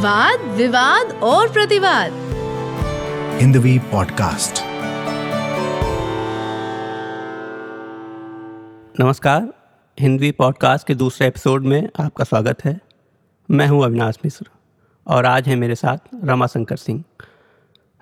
वाद 0.00 0.40
विवाद 0.40 1.12
और 1.12 1.52
प्रतिवाद। 1.52 2.12
हिंदवी 3.40 3.78
पॉडकास्ट। 3.78 4.62
नमस्कार 9.00 9.52
हिंदी 10.00 10.30
पॉडकास्ट 10.30 10.86
के 10.86 10.94
दूसरे 10.94 11.26
एपिसोड 11.26 11.64
में 11.64 11.88
आपका 12.00 12.24
स्वागत 12.24 12.64
है। 12.64 12.80
मैं 13.50 13.66
हूँ 13.66 13.84
अविनाश 13.84 14.18
मिश्र 14.24 14.46
और 15.06 15.26
आज 15.26 15.48
है 15.48 15.56
मेरे 15.56 15.74
साथ 15.74 15.98
रमा 16.24 16.46
शंकर 16.46 16.76
सिंह। 16.76 17.04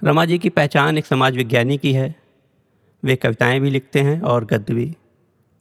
रमा 0.04 0.24
जी 0.24 0.38
की 0.38 0.48
पहचान 0.48 0.98
एक 0.98 1.06
समाज 1.06 1.36
विज्ञानी 1.36 1.78
की 1.78 1.92
है। 1.92 2.14
वे 3.04 3.16
कविताएँ 3.16 3.60
भी 3.60 3.70
लिखते 3.70 4.00
हैं 4.00 4.20
और 4.20 4.44
गद्य 4.44 4.74
भी। 4.74 4.96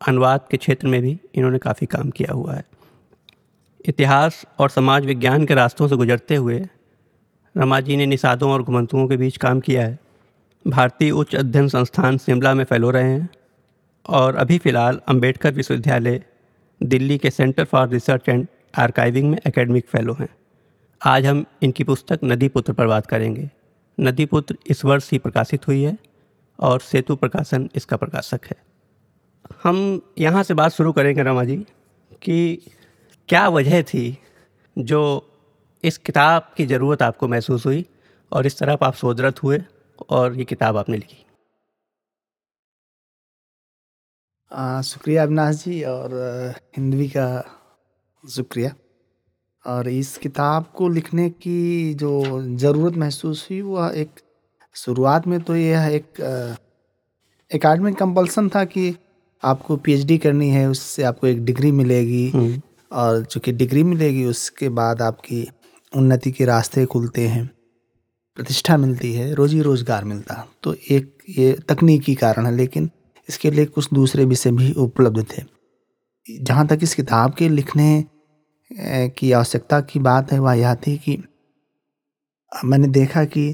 अनुवाद 0.08 0.48
के 0.52 0.58
क्षेत्र 0.58 0.88
में 0.88 1.02
भी 1.02 1.20
इन्होंने 1.36 1.58
काफ़ी 1.58 1.88
काम 1.88 2.10
किया 2.10 2.34
हुआ 2.34 2.54
है। 2.54 2.77
इतिहास 3.88 4.46
और 4.60 4.70
समाज 4.70 5.06
विज्ञान 5.06 5.46
के 5.46 5.54
रास्तों 5.54 5.88
से 5.88 5.96
गुजरते 5.96 6.36
हुए 6.36 6.60
रमा 7.56 7.80
जी 7.80 7.96
ने 7.98 8.06
निषादों 8.06 8.52
और 8.52 8.64
घुमंतुओं 8.64 9.08
के 9.08 9.18
बीच 9.18 9.38
काम 9.38 9.60
किया 9.60 9.86
है। 9.86 9.98
भारतीय 10.66 11.12
उच्च 11.12 11.36
अध्ययन 11.36 11.68
संस्थान 11.68 12.18
शिमला 12.18 12.54
में 12.54 12.64
फैलो 12.64 12.90
रहे 12.90 13.12
हैं 13.12 13.30
और 14.06 14.36
अभी 14.36 14.58
फ़िलहाल 14.58 15.00
अंबेडकर 15.08 15.54
विश्वविद्यालय 15.54 16.22
दिल्ली 16.82 17.18
के 17.18 17.30
centre 17.30 17.64
for 17.64 17.88
research 17.90 18.30
and 18.30 18.48
archiving 18.78 19.30
में 19.32 19.38
एकेडमिक 19.48 19.88
फेलो 19.88 20.14
हैं। 20.14 20.30
आज 21.02 21.26
हम 21.26 21.46
इनकी 21.64 21.84
पुस्तक 21.84 22.20
नदी 22.24 22.48
पुत्र 22.48 22.74
पर 22.74 22.88
बात 22.88 23.06
करेंगे। 23.06 23.50
नदी 23.98 24.26
पुत्र 24.26 24.56
इस 24.68 24.86
वर्ष 24.86 25.12
ही 25.12 25.18
प्रकाशित 25.18 25.68
हुई 25.68 25.82
है 25.82 25.98
और 26.60 26.80
सेतु 26.80 27.16
प्रकाशन 27.16 27.70
इसका 27.76 27.98
प्रकाशक 27.98 28.46
है। 28.46 28.58
हम 29.64 30.02
यहाँ 30.18 30.44
से 30.44 30.54
बात 30.54 30.72
शुरू 30.72 30.92
करेंगे 30.92 31.24
रमा 31.24 31.44
जी, 31.44 31.58
कि 32.22 32.62
क्या 33.30 33.48
वजह 33.50 33.82
थी 33.84 34.18
जो 34.78 35.00
इस 35.84 35.98
किताब 35.98 36.52
की 36.58 36.66
ज़रूरत 36.66 37.02
आपको 37.02 37.28
महसूस 37.28 37.66
हुई 37.66 37.86
और 38.32 38.46
इस 38.46 38.58
तरफ़ 38.60 38.84
आप 38.84 38.94
सोदरत 38.94 39.44
हुए 39.44 39.62
और 40.10 40.36
ये 40.36 40.46
किताब 40.46 40.78
आपने 40.78 40.98
लिखी? 40.98 41.24
शुक्रिया 44.84 45.24
अविनाश 45.24 45.64
जी 45.64 45.82
और 45.84 46.14
हिंदवी 46.78 47.08
का 47.08 47.28
शुक्रिया। 48.24 48.74
और 49.66 49.88
इस 49.90 50.18
किताब 50.18 50.66
को 50.76 50.88
लिखने 50.90 51.30
की 51.30 51.94
जो 51.94 52.12
ज़रूरत 52.58 52.98
महसूस 52.98 53.48
हुई 53.50 53.62
वह 53.62 53.92
एक 53.96 54.20
शुरुआत 54.76 55.28
में 55.28 55.40
तो 55.42 55.56
यह 55.56 55.88
एक 55.88 56.22
एकेडमिक 57.52 57.96
कंपल्सन 57.96 58.50
था 58.50 58.64
कि 58.66 58.94
आपको 59.44 59.78
पीएचडी 59.78 60.18
करनी 60.18 60.50
है 60.50 60.68
उससे 60.70 61.04
आपको 61.04 61.28
एक 61.28 61.44
डिग्री 61.46 61.72
मिलेगी। 61.72 62.30
हम्म। 62.30 62.62
और 62.92 63.24
चूँकि 63.26 63.52
डिग्री 63.54 63.84
मिलेगी, 63.84 64.26
उसके 64.26 64.70
बाद 64.72 65.02
आपकी 65.02 65.48
उन्नति 65.94 66.32
के 66.32 66.46
रास्ते 66.46 66.86
खुलते 66.86 67.28
हैं, 67.28 67.46
प्रतिष्ठा 68.38 68.78
मिलती 68.78 69.14
है, 69.14 69.34
रोजी 69.34 69.62
रोज़गार 69.62 70.04
मिलता 70.06 70.46
तो 70.64 70.76
एक 70.92 71.18
ये 71.30 71.52
तकनीकी 71.70 72.16
कारण 72.16 72.46
है, 72.46 72.56
लेकिन 72.56 72.90
इसके 73.30 73.52
लिए 73.52 73.66
कुछ 73.68 73.88
दूसरे 73.94 74.26
विषय 74.26 74.52
भी 74.52 74.72
उपलब्ध 74.74 75.26
थे। 75.28 75.44
जहाँ 76.26 76.66
तक 76.68 76.80
इस 76.84 76.94
किताब 76.96 77.34
के 77.34 77.50
लिखने 77.50 78.06
की 78.72 79.32
आवश्यकता 79.32 79.80
की 79.82 80.00
बात 80.02 80.32
है, 80.32 80.40
वह 80.40 80.54
यह 80.54 80.76
थी 80.78 80.98
कि 80.98 81.18
मैंने 82.52 82.88
देखा 82.90 83.24
कि 83.28 83.50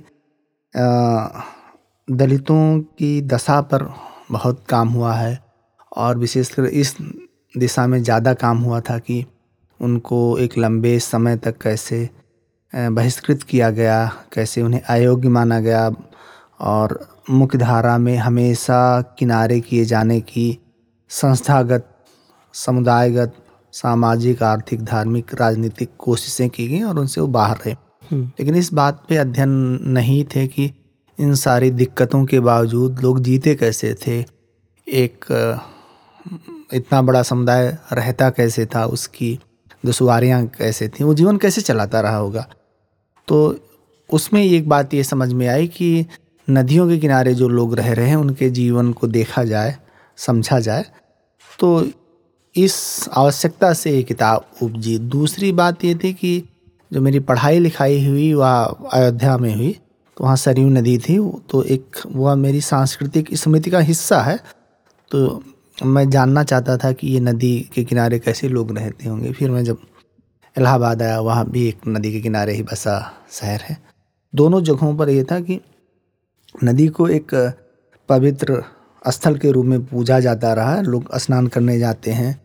दलितों 2.08 2.80
की 2.80 3.22
दशा 3.24 3.60
पर 3.64 3.84
बहुत 4.32 4.64
काम 4.70 4.90
हुआ 4.90 5.14
है 5.14 5.40
और 5.98 6.18
विशेषकर 6.18 6.66
इस 6.66 6.96
दिशा 7.54 7.86
में 7.88 8.02
ज़्यादा 8.04 8.34
काम 8.36 8.58
हुआ 8.60 8.80
था 8.82 8.98
कि 9.00 9.24
उनको 9.80 10.38
एक 10.40 10.58
लंबे 10.58 10.98
समय 11.02 11.38
तक 11.38 11.62
कैसे 11.62 12.08
बहिष्कृत 12.74 13.44
किया 13.44 13.70
गया 13.70 14.06
कैसे 14.34 14.62
उन्हें 14.62 14.82
अयोग्य 14.82 15.30
माना 15.30 15.60
गया 15.60 15.90
और 16.62 17.00
मुख्य 17.30 17.58
धारा 17.58 17.98
में 17.98 18.16
हमेशा 18.18 18.80
किनारे 19.20 19.60
किए 19.60 19.86
जाने 19.86 20.20
की 20.24 20.48
संस्थागत 21.12 21.90
समुदायगत 22.54 23.36
सामाजिक 23.74 24.44
आर्थिक 24.44 24.84
धार्मिक 24.84 25.34
राजनीतिक 25.34 25.90
कोशिशें 25.98 26.50
की 26.50 26.68
गई 26.68 26.82
और 26.82 27.00
उनसे 27.00 27.22
वो 27.22 27.28
बाहर 27.30 27.58
रहे 27.58 27.76
हम्म। 28.12 28.26
लेकिन 28.30 28.56
इस 28.56 28.74
बात 28.74 29.04
पे 29.10 29.18
अध्ययन 29.18 29.50
नहीं 29.90 30.24
थे 30.26 30.46
कि 30.48 30.72
इन 31.18 31.34
सारी 31.36 31.70
दिक्कतों 31.72 32.24
के 32.26 32.40
बावजूद 32.40 33.00
लोग 33.00 33.20
जीते 33.20 33.56
कैसे 33.56 33.94
थे 34.08 34.24
एक 34.88 35.26
इतना 36.74 37.02
बड़ा 37.02 37.22
समुदाय 37.24 37.78
रहता 37.94 38.30
कैसे 38.30 38.66
था? 38.66 38.86
उसकी 38.86 39.38
दुशवारियाँ 39.84 40.46
कैसे 40.48 40.88
थी? 40.88 41.04
वो 41.04 41.14
जीवन 41.14 41.38
कैसे 41.38 41.62
चलाता 41.62 42.02
रहा 42.02 42.18
होगा? 42.18 42.48
तो 43.28 43.56
उसमें 44.10 44.44
एक 44.44 44.70
बात 44.70 44.94
ये 44.94 45.04
समझ 45.04 45.32
में 45.34 45.48
आई 45.48 45.68
कि 45.68 46.06
नदियों 46.48 46.88
के 46.90 46.98
किनारे 46.98 47.34
जो 47.34 47.48
लोग 47.50 47.76
रह 47.76 47.92
रहे 47.94 48.08
हैं, 48.08 48.16
उनके 48.16 48.50
जीवन 48.50 48.92
को 48.94 49.08
देखा 49.08 49.44
जाए, 49.44 49.76
समझा 50.18 50.60
जाए 50.60 50.86
तो 51.60 51.86
इस 52.56 53.10
आवश्यकता 53.14 53.74
से 53.74 53.92
ये 53.92 54.02
किताब 54.04 54.46
उपजी। 54.62 54.98
दूसरी 54.98 55.52
बात 55.52 55.84
ये 55.86 55.96
थी 55.96 56.14
कि 56.14 56.44
जो 56.92 57.02
मेरी 57.02 57.20
पढ़ाई 57.20 57.60
लिखाई 57.60 58.06
हुई, 58.08 58.34
वह 58.34 58.50
अयोध्या 58.94 59.38
में 59.38 59.56
हुई 59.56 59.72
तो 60.18 60.24
वहाँ 60.24 60.36
सरयू 60.36 60.70
नदी 60.70 60.98
थी 61.00 61.18
तो 61.50 61.64
एक, 61.64 61.96
वह 62.06 62.36
मेरी 62.36 62.62
सांस्कृतिक 62.62 63.34
स्मृति 63.36 63.72
का 63.72 63.80
हिस्सा 63.80 64.22
है 64.22 64.38
तो 65.12 65.44
मैं 65.78 66.10
जानना 66.10 66.44
चाहता 66.44 66.78
था 66.78 66.92
कि 66.92 67.08
ये 67.08 67.20
नदी 67.20 67.70
के 67.74 67.84
किनारे 67.84 68.20
कैसे 68.20 68.48
लोग 68.50 68.78
रहते 68.78 69.10
होंगे। 69.10 69.32
फिर 69.32 69.52
मैं 69.52 69.64
जब 69.64 69.78
इलाहाबाद 70.56 71.02
आया, 71.02 71.20
वहाँ 71.20 71.50
भी 71.50 71.68
एक 71.68 71.88
नदी 71.88 72.12
के 72.12 72.20
किनारे 72.22 72.54
ही 72.54 72.64
बसा 72.64 73.14
शहर 73.32 73.62
है। 73.62 73.78
दोनों 74.34 74.62
जगहों 74.64 74.96
पर 74.98 75.10
यह 75.10 75.24
था 75.24 75.40
कि 75.40 75.60
नदी 76.64 76.88
को 76.88 77.08
एक 77.08 77.34
पवित्र 78.10 78.64
स्थल 79.06 79.38
के 79.38 79.52
रूप 79.52 79.66
में 79.66 79.86
पूजा 79.86 80.20
जाता 80.20 80.54
रहा। 80.54 80.80
लोग 80.82 81.16
स्नान 81.18 81.48
करने 81.48 81.80
जाते 81.80 82.12
हैं 82.12 82.42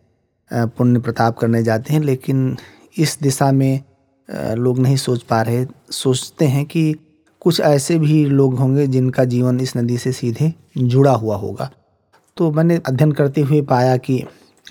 पुण्य 0.51 0.99
प्रताप 0.99 1.37
करने 1.37 1.63
जाते 1.63 1.93
हैं, 1.93 2.01
लेकिन 2.01 2.57
इस 2.97 3.17
दिशा 3.21 3.51
में 3.51 3.81
लोग 4.29 4.79
नहीं 4.79 4.95
सोच 4.95 5.23
पा 5.23 5.41
रहे। 5.41 5.65
सोचते 5.91 6.45
हैं 6.45 6.65
कि 6.65 6.93
कुछ 7.41 7.59
ऐसे 7.59 7.99
भी 7.99 8.25
लोग 8.25 8.57
होंगे 8.59 8.87
जिनका 8.87 9.23
जीवन 9.25 9.59
इस 9.59 9.77
नदी 9.77 9.97
से 9.97 10.11
सीधे 10.11 10.53
जुड़ा 10.77 11.11
हुआ 11.11 11.35
होगा। 11.35 11.71
तो 12.39 12.51
मैंने 12.51 12.79
अध्ययन 12.87 13.11
करते 13.11 13.41
हुए 13.41 13.61
पाया 13.61 13.97
कि 13.97 14.23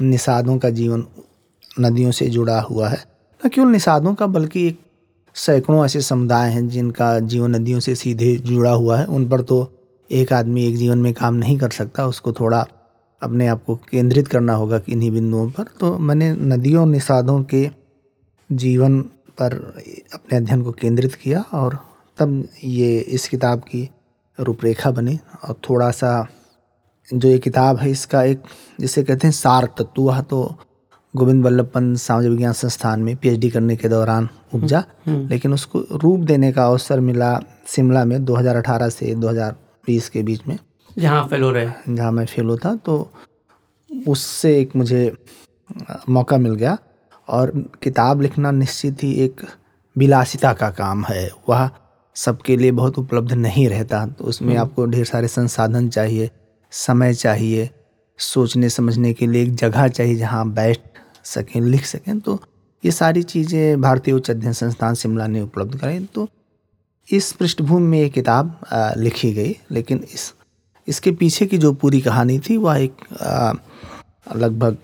निषादों 0.02 0.58
का 0.58 0.70
जीवन 0.70 1.04
नदियों 1.80 2.10
से 2.10 2.26
जुड़ा 2.26 2.60
हुआ 2.60 2.88
है। 2.88 3.04
न 3.46 3.48
केवल 3.48 3.68
निषादों 3.68 4.14
का, 4.14 4.26
बल्कि 4.26 4.66
एक 4.68 4.78
सैकड़ों 5.34 5.84
ऐसे 5.84 6.00
समुदाय 6.00 6.50
हैं 6.50 6.68
जिनका 6.68 7.18
जीवन 7.18 7.56
नदियों 7.56 7.80
से 7.80 7.94
सीधे 7.94 8.36
जुड़ा 8.36 8.70
हुआ 8.70 8.98
है। 8.98 9.04
उन 9.06 9.28
पर 9.28 9.40
तो 9.40 9.72
एक 10.10 10.32
आदमी 10.32 10.66
एक 10.66 10.76
जीवन 10.76 10.98
में 10.98 11.14
काम 11.14 11.34
नहीं 11.34 11.58
कर 11.58 11.70
सकता, 11.70 12.06
उसको 12.06 12.32
थोड़ा 12.32 12.66
अपने 13.22 13.46
आप 13.46 13.64
को 13.64 13.76
केंद्रित 13.76 14.28
करना 14.28 14.54
होगा 14.54 14.78
कि 14.78 14.92
इन्हीं 14.92 15.10
बिंदुओं 15.10 15.50
पर। 15.50 15.64
तो 15.80 15.98
मैंने 15.98 16.32
नदियों 16.32 16.86
निषादों 16.86 17.42
के 17.42 17.70
जीवन 18.52 19.00
पर 19.40 19.54
अपने 20.14 20.36
अध्ययन 20.36 20.62
को 20.62 20.72
केंद्रित 20.72 21.14
किया 21.14 21.44
और 21.52 21.78
तब 22.18 22.48
ये 22.64 22.98
इस 22.98 23.28
किताब 23.28 23.58
की 23.58 23.88
रूपरेखा 24.40 24.90
बनी 24.90 25.18
और 25.44 25.60
थोड़ा 25.70 25.90
सा 25.90 26.28
जो 27.14 27.28
ये 27.28 27.38
किताब 27.38 27.76
है 27.76 27.90
इसका 27.90 28.22
एक 28.22 28.42
जिसे 28.80 29.02
कहते 29.02 29.26
हैं 29.26 29.32
सार 29.32 29.64
तत्व 29.78 30.02
वह 30.02 30.20
तो 30.20 30.58
गोविंद 31.16 31.44
वल्लभ 31.44 31.66
पंत 31.66 31.98
सामाजिक 31.98 32.30
विज्ञान 32.30 32.52
संस्थान 32.52 33.00
में 33.00 33.16
पीएचडी 33.16 33.50
करने 33.50 33.76
के 33.76 33.88
दौरान 33.88 34.28
उपजा 34.54 34.78
हम्म, 34.78 35.16
हम्म। 35.16 35.28
लेकिन 35.28 35.52
उसको 35.52 35.84
रूप 35.92 36.20
देने 36.20 36.52
का 36.52 36.66
अवसर 36.66 37.00
मिला 37.00 37.40
शिमला 37.66 38.04
में 38.04 38.24
2018 38.24 38.88
से 38.88 39.14
2020 39.14 40.08
के 40.08 40.22
बीच 40.22 40.40
में। 40.48 40.58
जहाँ 40.98 41.26
फेलो 41.28 41.50
रहे 41.50 41.94
जहाँ 41.94 42.12
मैं 42.12 42.26
फेलो 42.26 42.56
था 42.56 42.74
तो 42.74 43.12
उससे 44.08 44.60
एक 44.60 44.76
मुझे 44.76 45.16
मौका 46.08 46.36
मिल 46.36 46.54
गया। 46.54 46.78
और 47.28 47.50
किताब 47.82 48.20
लिखना 48.22 48.50
निश्चित 48.50 49.02
ही 49.02 49.12
एक 49.12 49.40
विलासिता 49.96 50.52
का 50.52 50.70
काम 50.70 51.04
है। 51.04 51.30
वह 51.48 51.70
सबके 52.14 52.56
लिए 52.56 52.70
बहुत 52.70 52.98
उपलब्ध 52.98 53.32
नहीं 53.32 53.68
रहता 53.68 54.06
तो 54.06 54.24
उसमें 54.24 54.48
हम्म। 54.48 54.60
आपको 54.60 54.86
ढेर 54.86 55.04
सारे 55.04 55.28
संसाधन 55.28 55.88
चाहिए। 55.88 56.30
समय 56.72 57.14
चाहिए, 57.14 57.68
सोचने 58.18 58.68
समझने 58.70 59.12
के 59.12 59.26
लिए 59.26 59.42
एक 59.42 59.54
जगह 59.54 59.88
चाहिए 59.88 60.16
जहाँ 60.16 60.48
बैठ 60.52 60.78
सकें, 61.26 61.60
लिख 61.60 61.84
सकें। 61.86 62.18
तो 62.20 62.40
ये 62.84 62.90
सारी 62.92 63.22
चीज़ें 63.24 63.80
भारतीय 63.80 64.14
उच्च 64.14 64.30
अध्ययन 64.30 64.52
संस्थान 64.54 64.94
शिमला 64.94 65.26
ने 65.26 65.40
उपलब्ध 65.40 65.78
कराई। 65.78 66.00
तो 66.04 66.28
इस 67.08 67.32
पृष्ठभूमि 67.32 67.86
में 67.86 67.98
ये 67.98 68.08
किताब 68.08 68.60
लिखी 68.96 69.32
गई, 69.32 69.56
लेकिन 69.70 70.04
इस, 70.04 70.32
इसके 70.88 71.12
पीछे 71.12 71.46
की 71.46 71.58
जो 71.58 71.72
पूरी 71.74 72.00
कहानी 72.00 72.38
थी, 72.38 72.56
वह 72.56 72.78
एक 72.78 72.96
लगभग 74.36 74.76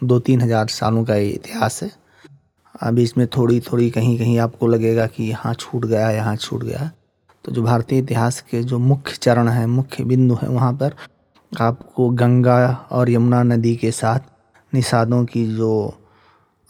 दो 0.00 0.18
तीन 0.18 0.40
हज़ार 0.40 0.68
सालों 0.68 1.04
का 1.04 1.16
इतिहास 1.16 1.82
है। 1.82 1.90
अभी 2.74 3.02
इसमें 3.02 3.26
थोड़ी 3.26 3.60
थोड़ी 3.60 3.88
कहीं 3.90 4.16
कहीं 4.18 4.38
आपको 4.38 4.66
लगेगा 4.66 5.06
कि 5.06 5.24
यहाँ 5.24 5.54
छूट 5.54 5.84
गया, 5.84 6.10
यहाँ 6.10 6.36
छूट 6.36 6.64
गया। 6.64 6.90
तो 7.44 7.52
जो 7.52 7.62
भारतीय 7.62 7.98
इतिहास 7.98 8.40
के 8.40 8.62
जो 8.62 8.78
मुख्य 8.78 9.16
चरण 9.16 9.48
हैं, 9.48 9.66
मुख्य 9.68 10.04
बिंदु 10.04 10.34
हैं, 10.34 10.48
वहाँ 10.48 10.72
पर 10.72 10.94
आपको 11.60 12.08
गंगा 12.10 12.86
और 12.90 13.10
यमुना 13.10 13.42
नदी 13.42 13.76
के 13.76 13.90
साथ 13.90 14.20
निषादों 14.74 15.24
की 15.24 15.44
जो 15.56 15.94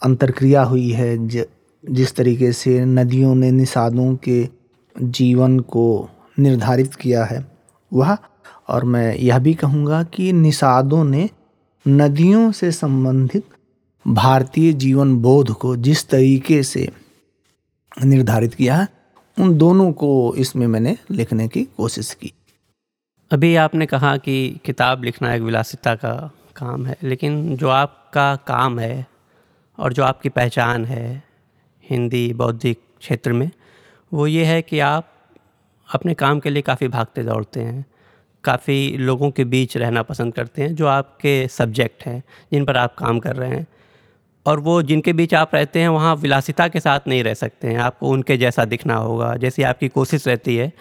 अंतरक्रिया 0.03 0.63
हुई 0.63 0.89
है 0.91 1.27
जिस 1.27 2.15
तरीके 2.15 2.51
से 2.53 2.85
नदियों 2.85 3.35
ने 3.35 3.51
निषादों 3.51 4.15
के 4.15 4.47
जीवन 5.01 5.59
को 5.59 6.09
निर्धारित 6.39 6.95
किया 6.95 7.25
है, 7.25 7.45
वह, 7.93 8.17
और 8.67 8.83
मैं 8.83 9.15
यह 9.15 9.39
भी 9.39 9.53
कहूँगा 9.53 10.03
कि 10.03 10.33
निषादों 10.33 11.03
ने 11.03 11.29
नदियों 11.87 12.51
से 12.51 12.71
संबंधित 12.71 13.43
भारतीय 14.07 14.73
जीवन 14.73 15.15
बोध 15.15 15.51
को 15.51 15.75
जिस 15.75 16.09
तरीके 16.09 16.63
से 16.63 16.89
निर्धारित 18.05 18.53
किया 18.53 18.75
है, 18.75 18.87
उन 19.39 19.57
दोनों 19.57 19.91
को 19.91 20.35
इसमें 20.37 20.67
मैंने 20.67 20.97
लिखने 21.11 21.47
की 21.47 21.63
कोशिश 21.63 22.13
की। 22.13 22.33
अभी 23.33 23.55
आपने 23.55 23.85
कहा 23.85 24.17
कि 24.17 24.59
किताब 24.65 25.03
लिखना 25.03 25.33
एक 25.33 25.41
विलासिता 25.41 25.95
का 25.95 26.31
काम 26.55 26.85
है, 26.85 26.97
लेकिन 27.03 27.57
जो 27.57 27.69
आपका 27.69 28.35
काम 28.35 28.79
है 28.79 29.07
और 29.79 29.93
जो 29.93 30.03
आपकी 30.03 30.29
पहचान 30.29 30.85
है 30.85 31.23
हिंदी 31.89 32.33
बौद्धिक 32.33 32.79
क्षेत्र 32.99 33.33
में, 33.33 33.51
वो 34.13 34.27
ये 34.27 34.45
है 34.45 34.61
कि 34.61 34.79
आप 34.79 35.11
अपने 35.93 36.13
काम 36.13 36.39
के 36.39 36.49
लिए 36.49 36.61
काफ़ी 36.61 36.87
भागते 36.87 37.23
दौड़ते 37.23 37.59
हैं, 37.59 37.85
काफ़ी 38.43 38.97
लोगों 38.97 39.31
के 39.31 39.43
बीच 39.43 39.77
रहना 39.77 40.01
पसंद 40.01 40.33
करते 40.33 40.61
हैं, 40.61 40.75
जो 40.75 40.87
आपके 40.87 41.47
सब्जेक्ट 41.47 42.05
हैं, 42.05 42.23
जिन 42.51 42.65
पर 42.65 42.77
आप 42.77 42.95
काम 42.95 43.19
कर 43.19 43.35
रहे 43.35 43.49
हैं। 43.49 43.67
और 44.45 44.59
वो 44.59 44.81
जिनके 44.81 45.13
बीच 45.13 45.33
आप 45.33 45.55
रहते 45.55 45.79
हैं, 45.79 45.89
वहाँ 45.89 46.15
विलासिता 46.15 46.67
के 46.67 46.79
साथ 46.79 46.99
नहीं 47.07 47.23
रह 47.23 47.33
सकते 47.33 47.67
हैं। 47.67 47.77
आपको 47.77 48.09
उनके 48.09 48.37
जैसा 48.37 48.65
दिखना 48.65 48.95
होगा, 48.95 49.35
जैसी 49.35 49.63
आपकी 49.63 49.87
कोशिश 49.87 50.27
रहती 50.27 50.55
है 50.55 50.73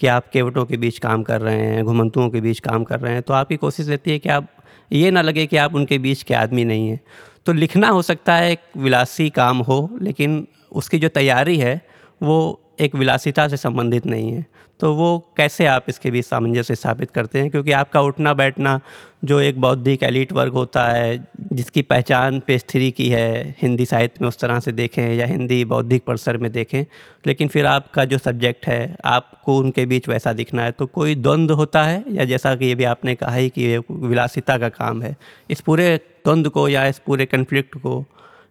कि 0.00 0.06
आप 0.06 0.28
केवटों 0.32 0.64
के 0.64 0.76
बीच 0.76 0.98
काम 0.98 1.22
कर 1.22 1.40
रहे 1.40 1.66
हैं, 1.66 1.84
घुमंतुओं 1.84 2.28
के 2.30 2.40
बीच 2.40 2.60
काम 2.60 2.84
कर 2.84 3.00
रहे 3.00 3.12
हैं 3.12 3.22
तो 3.22 3.34
आपकी 3.34 3.56
कोशिश 3.56 3.88
रहती 3.88 4.10
है 4.10 4.18
कि 4.18 4.28
आप, 4.28 4.48
ये 4.92 5.10
ना 5.10 5.22
लगे 5.22 5.46
कि 5.46 5.56
आप 5.56 5.74
उनके 5.74 5.98
बीच 5.98 6.22
के 6.22 6.34
आदमी 6.34 6.64
नहीं 6.64 6.88
हैं। 6.88 7.00
तो 7.46 7.52
लिखना 7.52 7.88
हो 7.88 8.02
सकता 8.02 8.34
है, 8.34 8.52
एक 8.52 8.60
विलासी 8.76 9.30
काम 9.30 9.58
हो, 9.58 9.98
लेकिन 10.02 10.46
उसकी 10.72 10.98
जो 10.98 11.08
तैयारी 11.08 11.56
है, 11.58 11.80
वो 12.22 12.60
एक 12.80 12.94
विलासिता 12.94 13.48
से 13.48 13.56
संबंधित 13.56 14.06
नहीं 14.06 14.32
है। 14.32 14.46
तो 14.80 14.94
वो 14.94 15.34
कैसे 15.36 15.66
आप 15.66 15.84
इसके 15.88 16.10
बीच 16.10 16.24
सामंजस्य 16.24 16.74
स्थापित 16.74 17.10
करते 17.10 17.40
हैं? 17.40 17.50
क्योंकि 17.50 17.72
आपका 17.72 18.00
उठना 18.00 18.34
बैठना 18.34 18.80
जो 19.24 19.40
एक 19.40 19.60
बौद्धिक 19.60 20.02
एलिट 20.02 20.32
वर्ग 20.32 20.52
होता 20.52 20.88
है, 20.88 21.28
जिसकी 21.52 21.82
पहचान 21.82 22.40
पेज 22.40 22.64
थ्री 22.68 22.90
की 22.90 23.08
है, 23.08 23.54
हिंदी 23.62 23.86
साहित्य 23.86 24.18
में 24.22 24.28
उस 24.28 24.38
तरह 24.38 24.60
से 24.60 24.72
देखें 24.72 25.14
या 25.14 25.26
हिंदी 25.26 25.64
बौद्धिक 25.64 26.04
परिसर 26.04 26.36
में 26.36 26.52
देखें, 26.52 26.84
लेकिन 27.26 27.48
फिर 27.48 27.66
आपका 27.66 28.04
जो 28.04 28.18
सब्जेक्ट 28.18 28.66
है, 28.66 28.96
आपको 29.04 29.58
उनके 29.58 29.86
बीच 29.86 30.08
वैसा 30.08 30.32
दिखना 30.32 30.62
है। 30.62 30.72
तो 30.72 30.86
कोई 30.86 31.14
द्वंद्व 31.14 31.54
होता 31.54 31.82
है? 31.82 32.04
या 32.08 32.24
जैसा 32.24 32.56
कि 32.56 32.66
ये 32.66 32.74
भी 32.74 32.84
आपने 32.84 33.14
कहा 33.14 33.34
ही 33.34 33.48
कि 33.48 33.62
ये 33.62 33.78
विलासिता 33.90 34.58
का 34.58 34.68
काम 34.68 35.02
है। 35.02 35.16
इस 35.50 35.60
पूरे 35.60 35.96
द्वंद्व 35.96 36.50
को 36.50 36.68
या 36.68 36.86
इस 36.86 36.98
पूरे 36.98 37.26
कन्फ्लिक्ट 37.26 37.74
को 37.74 38.04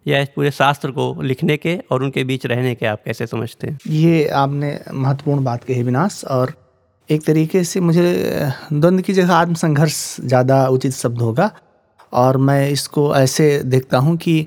या 0.06 0.18
इस 0.20 0.28
पूरे 0.28 0.50
शास्त्र 0.50 0.90
को 0.90 1.14
लिखने 1.22 1.56
के 1.56 1.76
और 1.92 2.02
उनके 2.02 2.24
बीच 2.24 2.46
रहने 2.46 2.74
के 2.74 2.86
आप 2.86 3.02
कैसे 3.04 3.26
समझते 3.26 3.66
हैं? 3.66 3.78
ये 3.88 4.26
आपने 4.28 4.78
महत्वपूर्ण 4.92 5.44
बात 5.44 5.64
कही 5.64 5.82
विनाश, 5.82 6.24
और 6.24 6.54
एक 7.08 7.24
तरीके 7.24 7.64
से 7.64 7.80
मुझे 7.80 8.02
द्वंद्व 8.72 9.02
की 9.02 9.12
जगह 9.12 9.34
आत्मसंघर्ष 9.34 10.16
ज़्यादा 10.20 10.66
उचित 10.68 10.92
शब्द 10.92 11.20
होगा। 11.20 11.50
और 12.12 12.36
मैं 12.38 12.68
इसको 12.70 13.14
ऐसे 13.16 13.58
देखता 13.64 13.98
हूँ 13.98 14.16
कि 14.16 14.46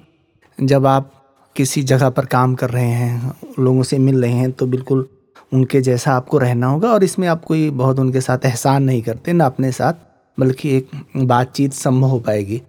जब 0.58 0.86
आप 0.88 1.12
किसी 1.56 1.84
जगह 1.84 2.10
पर 2.10 2.26
काम 2.28 2.56
कर 2.56 2.70
रहे 2.70 2.86
हैं, 2.86 3.34
लोगों 3.60 3.84
से 3.84 3.98
मिल 4.00 4.22
रहे 4.22 4.32
हैं 4.32 4.52
तो 4.52 4.66
बिल्कुल 4.68 5.08
उनके 5.52 5.82
जैसा 5.82 6.14
आपको 6.14 6.38
रहना 6.38 6.68
होगा, 6.68 6.90
और 6.90 7.04
इसमें 7.04 7.28
आप 7.28 7.44
कोई 7.46 7.70
बहुत 7.72 8.00
उनके 8.00 8.22
साथ 8.22 8.46
एहसान 8.46 8.84
नहीं 8.84 9.02
करते, 9.02 9.34
ना 9.34 9.46
अपने 9.46 9.72
साथ, 9.72 9.94
बल्कि 10.38 10.76
एक 10.78 10.90
बातचीत 11.18 11.74
संभव 11.74 12.10
हो 12.10 12.20
पाएगी। 12.20 12.62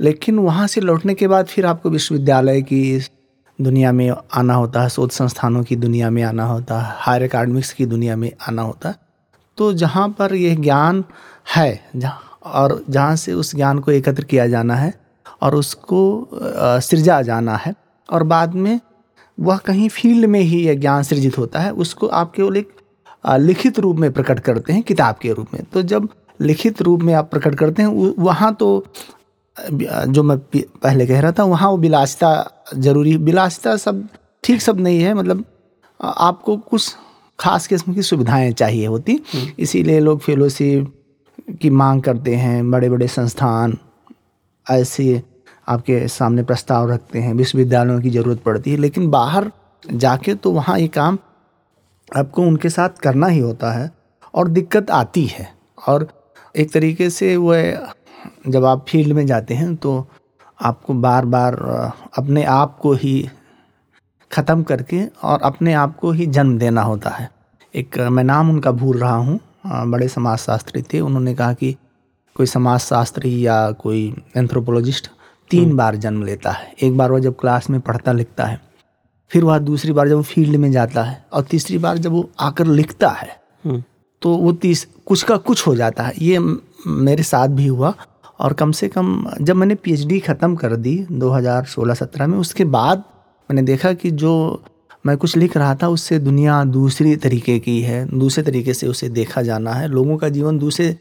लेकिन 0.00 0.38
वहाँ 0.38 0.66
से 0.66 0.80
लौटने 0.80 1.14
के 1.14 1.28
बाद 1.28 1.46
फिर 1.46 1.66
आपको 1.66 1.90
विश्वविद्यालय 1.90 2.62
की 2.62 3.00
दुनिया 3.58 3.92
में 3.92 4.10
आना 4.34 4.54
होता 4.54 4.82
है, 4.82 4.88
शोध 4.88 5.10
संस्थानों 5.10 5.62
की 5.64 5.76
दुनिया 5.76 6.10
में 6.10 6.22
आना 6.22 6.44
होता 6.44 6.80
है, 6.80 6.94
हायर 6.96 7.22
एकेडमिक्स 7.22 7.72
की 7.72 7.86
दुनिया 7.86 8.16
में 8.16 8.30
आना 8.48 8.62
होता 8.62 8.88
है। 8.88 8.96
तो 9.58 9.72
जहाँ 9.74 10.08
पर 10.18 10.34
यह 10.34 10.56
ज्ञान 10.56 11.04
है, 11.56 11.80
जहाँ 11.96 12.38
और 12.44 12.84
जहाँ 12.90 13.16
से 13.16 13.32
उस 13.32 13.54
ज्ञान 13.56 13.78
को 13.78 13.90
एकत्र 13.92 14.24
किया 14.24 14.46
जाना 14.48 14.74
है 14.76 14.92
और 15.42 15.54
उसको 15.54 16.28
सृजा 16.80 17.20
जाना 17.22 17.56
है 17.56 17.74
और 18.08 18.22
बाद 18.24 18.54
में 18.54 18.80
वह 19.38 19.56
कहीं 19.56 19.88
फ़ील्ड 19.88 20.26
में 20.26 20.40
ही 20.40 20.64
यह 20.66 20.74
ज्ञान 20.74 21.02
सृजित 21.02 21.38
होता 21.38 21.60
है, 21.60 21.70
उसको 21.72 22.06
आप 22.06 22.32
केवल 22.32 22.56
एक 22.56 22.72
लिखित 23.28 23.78
रूप 23.78 23.96
में 23.96 24.12
प्रकट 24.12 24.40
करते 24.40 24.72
हैं, 24.72 24.82
किताब 24.82 25.16
के 25.22 25.32
रूप 25.32 25.54
में। 25.54 25.62
तो 25.64 25.82
जब 25.84 26.08
लिखित 26.40 26.82
रूप 26.82 27.02
में 27.02 27.12
आप 27.14 27.30
प्रकट 27.30 27.54
करते 27.54 27.82
हैं 27.82 28.14
वहाँ 28.18 28.52
तो 28.54 28.86
जो 29.56 30.22
मैं 30.22 30.38
पहले 30.56 31.06
कह 31.06 31.20
रहा 31.20 31.32
था 31.32 31.44
वहाँ 31.44 31.70
वो 31.70 31.76
विलासिता 31.78 32.30
ज़रूरी 32.76 33.16
विलासिता 33.16 33.76
सब 33.76 34.08
ठीक 34.44 34.62
सब 34.62 34.80
नहीं 34.80 35.00
है 35.00 35.14
मतलब 35.14 35.44
आपको 36.00 36.56
कुछ 36.56 36.94
खास 37.38 37.66
किस्म 37.66 37.94
की 37.94 38.02
सुविधाएँ 38.02 38.52
चाहिए 38.52 38.86
होती। 38.86 39.12
हम्म। 39.34 39.50
इसीलिए 39.58 40.00
लोग 40.00 40.20
फेलोशिप 40.20 40.92
की 41.62 41.70
मांग 41.70 42.02
करते 42.02 42.34
हैं 42.34 42.70
बड़े 42.70 42.88
बड़े 42.90 43.08
संस्थान 43.08 43.76
ऐसे 44.66 45.22
आपके 45.68 46.06
सामने 46.08 46.42
प्रस्ताव 46.42 46.90
रखते 46.90 47.18
हैं 47.18 47.34
विश्वविद्यालयों 47.34 48.00
की 48.00 48.10
ज़रूरत 48.10 48.42
पड़ती 48.42 48.70
है। 48.70 48.76
लेकिन 48.76 49.10
बाहर 49.10 49.50
जाके 49.82 50.34
तो 50.34 50.52
वहाँ 50.52 50.78
ये 50.78 50.88
काम 50.88 51.18
आपको 52.08 52.42
उनके 52.42 52.68
साथ 52.68 52.98
करना 53.02 53.26
ही 53.26 53.38
होता 53.38 53.72
है 53.72 53.90
और 54.34 54.48
दिक्कत 54.48 54.90
आती 54.90 55.24
है। 55.26 55.48
और 55.88 56.08
एक 56.56 56.72
तरीके 56.72 57.10
से 57.10 57.36
वह 57.36 57.92
जब 58.48 58.64
आप 58.64 58.84
फ़ील्ड 58.88 59.12
में 59.12 59.24
जाते 59.26 59.54
हैं 59.54 59.74
तो 59.76 60.06
आपको 60.60 60.94
बार 60.96 61.24
बार 61.26 61.54
अपने 62.18 62.44
आप 62.44 62.78
को 62.78 62.92
ही 62.94 63.16
ख़त्म 64.30 64.62
करके 64.62 65.04
और 65.22 65.40
अपने 65.42 65.72
आप 65.74 65.96
को 65.98 66.10
ही 66.12 66.26
जन्म 66.28 66.58
देना 66.58 66.82
होता 66.82 67.10
है। 67.10 67.28
एक 67.74 67.98
मैं 68.10 68.24
नाम 68.24 68.50
उनका 68.50 68.70
भूल 68.72 68.98
रहा 68.98 69.16
हूँ 69.16 69.38
बड़े 69.66 70.08
समाज 70.08 70.38
शास्त्री 70.38 70.82
थे। 70.82 71.00
उन्होंने 71.00 71.34
कहा 71.34 71.52
कि 71.52 71.72
कोई 72.36 72.46
समाज 72.46 72.80
शास्त्री 72.80 73.46
या 73.46 73.70
कोई 73.72 74.06
एंथ्रोपोलॉजिस्ट 74.36 75.10
तीन 75.50 75.64
हम्म। 75.64 75.76
बार 75.76 75.96
जन्म 75.96 76.22
लेता 76.22 76.50
है। 76.50 76.72
एक 76.82 76.96
बार 76.96 77.12
वह 77.12 77.20
जब 77.20 77.36
क्लास 77.40 77.68
में 77.70 77.80
पढ़ता 77.80 78.12
लिखता 78.12 78.44
है 78.44 78.60
फिर 79.30 79.44
वह 79.44 79.58
दूसरी 79.60 79.92
बार 79.92 80.08
जब 80.08 80.16
वो 80.16 80.22
फ़ील्ड 80.22 80.56
में 80.56 80.70
जाता 80.72 81.02
है 81.02 81.24
और 81.32 81.42
तीसरी 81.42 81.78
बार 81.78 81.98
जब 81.98 82.12
वो 82.12 82.28
आकर 82.40 82.66
लिखता 82.66 83.08
है 83.10 83.28
हम्म। 83.64 83.82
तो 84.22 84.36
वो 84.36 84.52
तीस 84.54 84.86
कुछ 85.06 85.22
का 85.22 85.36
कुछ 85.38 85.66
हो 85.66 85.74
जाता 85.76 86.02
है। 86.02 86.12
ये 86.18 86.38
मेरे 86.38 87.22
साथ 87.22 87.48
भी 87.50 87.66
हुआ। 87.66 87.94
और 88.38 88.52
कम 88.52 88.72
से 88.72 88.88
कम 88.88 89.26
जब 89.40 89.56
मैंने 89.56 89.74
पीएचडी 89.76 90.18
ख़त्म 90.20 90.56
कर 90.56 90.76
दी 90.76 90.96
2016-17 91.12 92.26
में 92.26 92.38
उसके 92.38 92.64
बाद 92.70 93.04
मैंने 93.50 93.62
देखा 93.62 93.92
कि 93.94 94.10
जो 94.12 94.34
मैं 95.06 95.16
कुछ 95.16 95.36
लिख 95.36 95.56
रहा 95.56 95.74
था 95.74 95.88
उससे 95.88 96.18
दुनिया 96.18 96.62
दूसरी 96.66 97.14
तरीके 97.18 97.58
की 97.58 97.80
है 97.80 98.04
दूसरे 98.10 98.44
तरीके 98.44 98.74
से 98.74 98.86
उसे 98.86 99.08
देखा 99.10 99.42
जाना 99.42 99.72
है 99.72 99.88
लोगों 99.88 100.16
का 100.16 100.28
जीवन 100.28 100.58
दूसरे 100.58 100.92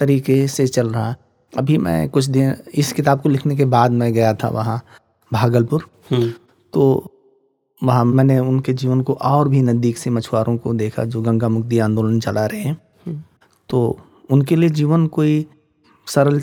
तरीके 0.00 0.46
से 0.48 0.66
चल 0.66 0.88
रहा 0.88 1.08
है 1.08 1.16
अभी 1.52 1.78
मैं 1.78 2.08
कुछ 2.08 2.24
दिन 2.26 2.54
इस 2.74 2.92
किताब 2.92 3.20
को 3.20 3.28
लिखने 3.28 3.56
के 3.56 3.64
बाद 3.66 3.90
मैं 3.92 4.12
गया 4.12 4.34
था 4.34 4.48
वहाँ 4.48 4.80
भागलपुर 5.32 5.86
हम्म। 6.10 6.30
तो 6.72 6.84
वहाँ 7.82 8.04
मैंने 8.04 8.38
उनके 8.40 8.72
जीवन 8.74 9.00
को 9.00 9.12
और 9.22 9.48
भी 9.48 9.62
नज़दीक 9.62 9.98
से 9.98 10.10
मछुआरों 10.10 10.56
को 10.56 10.74
देखा 10.74 11.04
जो 11.04 11.22
गंगा 11.22 11.48
मुक्ति 11.48 11.78
आंदोलन 11.78 12.20
चला 12.20 12.44
रहे 12.46 12.60
हैं 12.60 12.76
हम्म। 13.06 13.22
तो 13.70 13.98
उनके 14.30 14.56
लिए 14.56 14.68
जीवन 14.70 15.06
कोई 15.08 15.46
सरल 16.06 16.40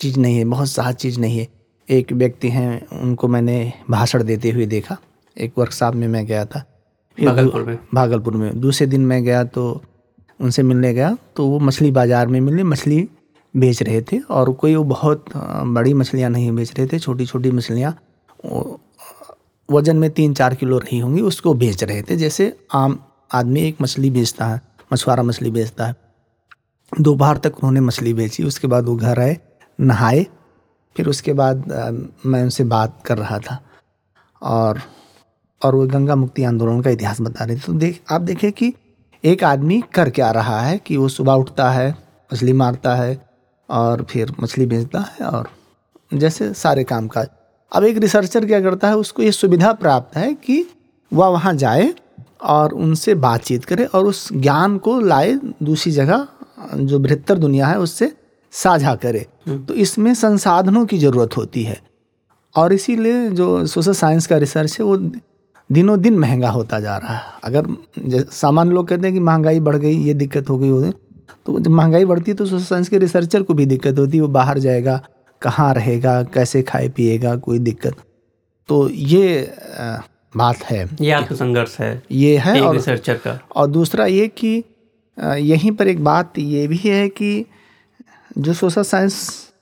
चीज़ 0.00 0.18
नहीं 0.20 0.36
है 0.38 0.44
बहुत 0.46 0.68
सहज 0.68 0.94
चीज़ 0.96 1.18
नहीं 1.20 1.38
है। 1.38 1.46
एक 1.88 2.12
व्यक्ति 2.14 2.48
हैं 2.50 2.86
उनको 2.92 3.28
मैंने 3.28 3.72
भाषण 3.90 4.22
देते 4.24 4.50
हुए 4.50 4.66
देखा। 4.66 4.96
एक 5.36 5.52
वर्कशॉप 5.58 5.94
में 5.94 6.06
मैं 6.08 6.24
गया 6.26 6.44
था। 6.44 6.64
भागलपुर 7.18 7.62
में? 7.62 7.78
भागलपुर 7.94 8.36
में। 8.36 8.60
दूसरे 8.60 8.86
दिन 8.86 9.06
मैं 9.06 9.22
गया 9.24 9.44
तो 9.46 9.82
उनसे 10.40 10.62
मिलने 10.62 10.92
गया 10.94 11.16
तो 11.36 11.46
वो 11.46 11.58
मछली 11.60 11.90
बाज़ार 11.90 12.26
में 12.26 12.40
मिले 12.40 12.62
मछली 12.64 13.08
बेच 13.54 13.82
रहे 13.82 14.00
थे 14.02 14.18
और 14.20 14.52
कोई 14.52 14.74
वो 14.74 14.82
बहुत 14.84 15.24
बड़ी 15.34 15.94
मछलियाँ 15.94 16.30
नहीं 16.30 16.50
बेच 16.52 16.72
रहे 16.78 16.86
थे 16.86 16.98
छोटी 16.98 17.26
छोटी 17.26 17.50
मछलियाँ 17.50 17.96
वज़न 19.68 19.96
में 19.96 20.10
तीन 20.10 20.34
चार 20.34 20.54
किलो 20.54 20.78
रही 20.78 20.98
होंगी 20.98 21.20
उसको 21.22 21.54
बेच 21.54 21.84
रहे 21.84 22.02
थे। 22.02 22.16
जैसे 22.16 22.56
आम 22.74 22.98
आदमी 23.34 23.60
एक 23.60 23.80
मछली 23.82 24.10
बेचता 24.10 24.46
है 24.46 24.60
मछुआरा 24.92 25.22
मछली 25.22 25.50
बेचता 25.50 25.86
है। 25.86 25.94
दोपहर 26.92 27.38
तक 27.38 27.56
उन्होंने 27.56 27.80
मछली 27.80 28.12
बेची 28.14 28.42
उसके 28.44 28.68
बाद 28.68 28.84
वो 28.84 28.96
घर 28.96 29.20
आए। 29.20 29.38
नहाए। 29.78 30.26
फिर 30.96 31.08
उसके 31.08 31.32
बाद 31.32 31.64
मैं 32.26 32.42
उनसे 32.42 32.64
बात 32.64 32.98
कर 33.06 33.18
रहा 33.18 33.38
था 33.40 33.58
और 34.42 34.80
और 35.62 35.74
वो 35.74 35.86
गंगा 35.86 36.14
मुक्ति 36.16 36.44
आंदोलन 36.44 36.80
का 36.80 36.90
इतिहास 36.90 37.20
बता 37.20 37.44
रहे 37.44 37.56
थे। 37.56 37.60
तो 37.60 37.72
देख, 37.72 38.00
आप 38.10 38.20
देखें 38.20 38.50
कि 38.52 38.72
एक 39.24 39.44
आदमी 39.44 39.82
कर 39.94 40.10
क्या 40.10 40.30
रहा 40.30 40.60
है 40.60 40.76
कि 40.78 40.96
वो 40.96 41.08
सुबह 41.08 41.32
उठता 41.34 41.70
है, 41.70 41.90
मछली 42.30 42.52
मारता 42.52 42.94
है 42.94 43.18
और 43.68 44.02
फिर 44.10 44.32
मछली 44.40 44.66
बेचता 44.66 45.00
है 45.10 45.26
और 45.26 45.48
जैसे 46.14 46.52
सारे 46.54 46.84
काम 46.84 47.08
काज 47.08 47.28
अब 47.72 47.84
एक 47.84 47.96
रिसर्चर 47.98 48.46
क्या 48.46 48.60
करता 48.60 48.88
है, 48.88 48.96
उसको 48.96 49.22
ये 49.22 49.32
सुविधा 49.32 49.72
प्राप्त 49.72 50.16
है 50.16 50.32
कि 50.34 50.64
वह 51.12 51.28
वहाँ 51.28 51.54
जाए 51.54 51.94
और 52.42 52.72
उनसे 52.74 53.14
बातचीत 53.16 53.64
करे 53.64 53.84
और 53.84 54.06
उस 54.06 54.28
ज्ञान 54.32 54.76
को 54.78 54.98
लाए 55.00 55.32
दूसरी 55.62 55.92
जगह, 55.92 56.26
जो 56.74 56.98
बृहत्तर 56.98 57.38
दुनिया 57.38 57.66
है, 57.66 57.78
उससे 57.78 58.12
साझा 58.56 58.94
करे। 58.94 59.26
हम्म। 59.46 59.64
तो 59.64 59.74
इसमें 59.76 60.12
संसाधनों 60.14 60.84
की 60.86 60.98
ज़रूरत 60.98 61.36
होती 61.36 61.62
है। 61.62 61.80
और 62.54 62.72
इसीलिए 62.72 63.28
जो 63.30 63.66
सोशल 63.66 63.92
साइंस 63.94 64.26
का 64.26 64.36
रिसर्च 64.38 64.78
है 64.80 64.84
वो 64.86 64.96
दिनों 65.70 66.00
दिन 66.00 66.18
महँगा 66.18 66.50
होता 66.50 66.78
जा 66.80 66.96
रहा 66.96 67.14
है। 67.14 67.32
अगर 67.44 68.24
सामान्य 68.32 68.72
लोग 68.72 68.88
कहते 68.88 69.06
हैं 69.06 69.14
कि 69.14 69.20
महँगाई 69.20 69.60
बढ़ 69.60 69.76
गई 69.76 69.96
ये 69.98 70.14
दिक्कत 70.14 70.50
हो 70.50 70.58
गई 70.58 70.68
हो 70.68 70.82
तो 71.46 71.58
जब 71.60 71.70
महँगाई 71.70 72.04
बढ़ती 72.04 72.30
है 72.30 72.36
तो 72.36 72.46
सोशल 72.46 72.64
साइंस 72.64 72.88
के 72.88 72.98
रिसर्चर 72.98 73.42
को 73.42 73.54
भी 73.54 73.66
दिक्कत 73.66 73.98
होती 73.98 74.16
है। 74.16 74.22
वो 74.22 74.28
बाहर 74.28 74.58
जाएगा 74.58 75.00
कहाँ 75.42 75.72
रहेगा 75.74 76.22
कैसे 76.24 76.62
खाए 76.62 76.88
पिएगा 76.88 77.34
कोई 77.36 77.58
दिक्कत। 77.58 77.96
तो 78.68 78.88
ये 78.90 79.54
बात 80.34 80.64
है। 80.64 80.88
ये 81.00 81.10
आपका 81.10 81.34
संघर्ष 81.34 81.76
है। 81.80 82.02
ये 82.12 82.36
है 82.38 82.60
और 82.60 82.74
रिसर्चर 82.74 83.14
का। 83.16 83.38
और 83.56 83.66
दूसरा 83.66 84.06
ये 84.06 84.26
कि 84.38 84.62
यहीं 85.18 85.72
पर 85.72 85.88
एक 85.88 86.02
बात 86.04 86.38
ये 86.38 86.66
भी 86.66 86.80
है 86.84 87.08
कि 87.08 87.44
जो 88.36 88.52
सोशल 88.52 88.82
साइंस 88.82 89.52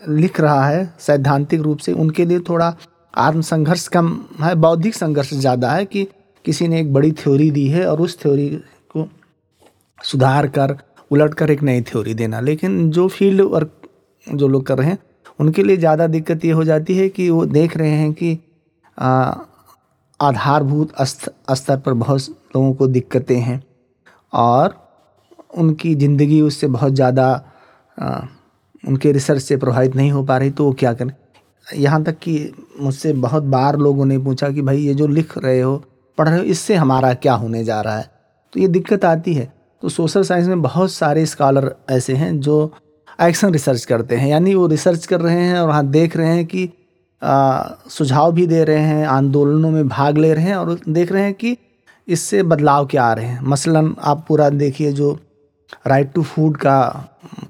लिख 0.00 0.40
रहा 0.40 0.66
है 0.66 0.94
सैद्धांतिक 0.98 1.60
रूप 1.60 1.78
से 1.78 1.92
उनके 1.92 2.24
लिए 2.24 2.40
थोड़ा 2.40 2.74
आत्म 3.14 3.40
संघर्ष 3.40 3.86
कम 3.88 4.18
है 4.42 4.54
बौद्धिक 4.54 4.94
संघर्ष 4.94 5.32
ज़्यादा 5.34 5.70
है 5.72 5.84
कि 5.84 6.06
किसी 6.44 6.68
ने 6.68 6.80
एक 6.80 6.92
बड़ी 6.92 7.12
थ्योरी 7.12 7.50
दी 7.50 7.66
है 7.68 7.86
और 7.86 8.00
उस 8.00 8.18
थ्योरी 8.22 8.48
को 8.90 9.08
सुधार 10.04 10.46
कर 10.48 10.76
उलट 11.10 11.34
कर 11.34 11.50
एक 11.50 11.62
नई 11.62 11.82
थ्योरी 11.82 12.14
देना। 12.14 12.40
लेकिन 12.40 12.90
जो 12.90 13.06
फ़ील्ड 13.08 13.40
वर्क 13.40 13.72
जो 14.26 14.48
लोग 14.48 14.66
कर 14.66 14.78
रहे 14.78 14.88
हैं 14.88 14.98
उनके 15.40 15.62
लिए 15.62 15.76
ज़्यादा 15.76 16.06
दिक्कत 16.06 16.44
ये 16.44 16.50
हो 16.50 16.64
जाती 16.64 16.96
है 16.98 17.08
कि 17.08 17.28
वो 17.30 17.44
देख 17.46 17.76
रहे 17.76 17.90
हैं 17.90 18.12
कि 18.12 18.38
आ, 18.98 19.32
आधारभूत 20.20 20.92
स्तर 21.02 21.76
पर 21.76 21.92
बहुत 21.92 22.28
लोगों 22.56 22.72
को 22.74 22.86
दिक्कतें 22.86 23.38
हैं 23.40 23.62
और 24.32 24.74
उनकी 25.58 25.94
ज़िंदगी 25.94 26.40
उससे 26.40 26.66
बहुत 26.66 26.92
ज़्यादा 26.92 27.28
उनके 28.88 29.12
रिसर्च 29.12 29.42
से 29.42 29.56
प्रभावित 29.56 29.96
नहीं 29.96 30.10
हो 30.12 30.22
पा 30.24 30.36
रही 30.38 30.50
तो 30.50 30.64
वो 30.64 30.72
क्या 30.72 30.92
करें? 30.92 31.12
यहाँ 31.76 32.02
तक 32.04 32.18
कि 32.18 32.52
मुझसे 32.80 33.12
बहुत 33.12 33.42
बार 33.42 33.76
लोगों 33.76 34.06
ने 34.06 34.18
पूछा 34.18 34.48
कि 34.50 34.62
भाई 34.62 34.78
ये 34.78 34.94
जो 34.94 35.06
लिख 35.06 35.38
रहे 35.38 35.60
हो 35.60 35.76
पढ़ 36.18 36.28
रहे 36.28 36.38
हो 36.38 36.44
इससे 36.44 36.74
हमारा 36.74 37.12
क्या 37.14 37.34
होने 37.34 37.64
जा 37.64 37.80
रहा 37.80 37.98
है? 37.98 38.10
तो 38.52 38.60
ये 38.60 38.68
दिक्कत 38.68 39.04
आती 39.04 39.34
है। 39.34 39.52
तो 39.82 39.88
सोशल 39.88 40.22
साइंस 40.22 40.46
में 40.46 40.62
बहुत 40.62 40.92
सारे 40.92 41.26
स्कॉलर 41.26 41.74
ऐसे 41.90 42.14
हैं 42.14 42.38
जो 42.40 42.72
एक्शन 43.22 43.52
रिसर्च 43.52 43.84
करते 43.84 44.16
हैं 44.16 44.28
यानी 44.28 44.54
वो 44.54 44.66
रिसर्च 44.66 45.06
कर 45.06 45.20
रहे 45.20 45.40
हैं 45.40 45.58
और 45.60 45.68
वहाँ 45.68 45.86
देख 45.86 46.16
रहे 46.16 46.28
हैं 46.28 46.46
कि 46.46 46.68
आ, 47.22 47.62
सुझाव 47.88 48.32
भी 48.32 48.46
दे 48.46 48.64
रहे 48.64 48.78
हैं 48.78 49.06
आंदोलनों 49.06 49.70
में 49.70 49.88
भाग 49.88 50.18
ले 50.18 50.32
रहे 50.34 50.44
हैं 50.44 50.56
और 50.56 50.78
देख 50.88 51.12
रहे 51.12 51.22
हैं 51.22 51.34
कि 51.34 51.56
इससे 52.08 52.42
बदलाव 52.42 52.86
क्या 52.86 53.04
आ 53.04 53.12
रहे 53.12 53.26
हैं। 53.26 53.40
मसलन 53.42 53.94
आप 54.02 54.24
पूरा 54.28 54.48
देखिए 54.50 54.92
जो 54.92 55.18
राइट 55.86 56.12
टू 56.12 56.22
फ़ूड 56.22 56.56
का 56.56 56.80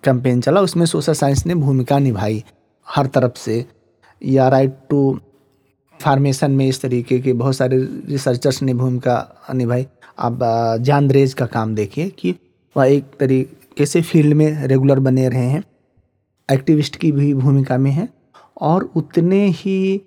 कैंपेन 0.05 0.41
चला 0.41 0.61
उसमें 0.61 0.87
सोशल 0.87 1.13
साइंस 1.13 1.47
ने 1.47 1.55
भूमिका 1.55 1.99
निभाई 1.99 2.43
हर 2.89 3.07
तरफ़ 3.07 3.39
से। 3.39 3.65
या 4.23 4.49
राइट 4.49 4.79
टू 4.91 5.19
फार्मेशन 6.01 6.51
में 6.51 6.67
इस 6.69 6.81
तरीके 6.83 7.19
के 7.21 7.33
बहुत 7.33 7.57
सारे 7.57 7.79
रिसर्चर्स 8.09 8.63
ने 8.63 8.75
भूमिका 8.75 9.47
निभाई। 9.55 9.87
आप 10.19 10.43
आ, 10.43 10.77
जान 10.77 11.09
द्रेज 11.09 11.35
का 11.35 11.47
काम 11.47 11.75
देखिए 11.75 12.09
कि 12.09 12.35
वह 12.77 12.87
एक 12.87 13.05
तरीके 13.21 13.87
से 13.87 14.03
फ़ील्ड 14.03 14.35
में 14.35 14.67
रेगुलर 14.67 14.99
बने 14.99 15.29
रहे 15.29 15.47
हैं। 15.47 15.63
एक्टिविस्ट 16.49 16.97
की 16.97 17.13
भी 17.13 17.33
भूमिका 17.35 17.79
में 17.79 17.91
है 17.91 18.09
और 18.61 18.91
उतने 18.97 19.47
ही 19.49 20.01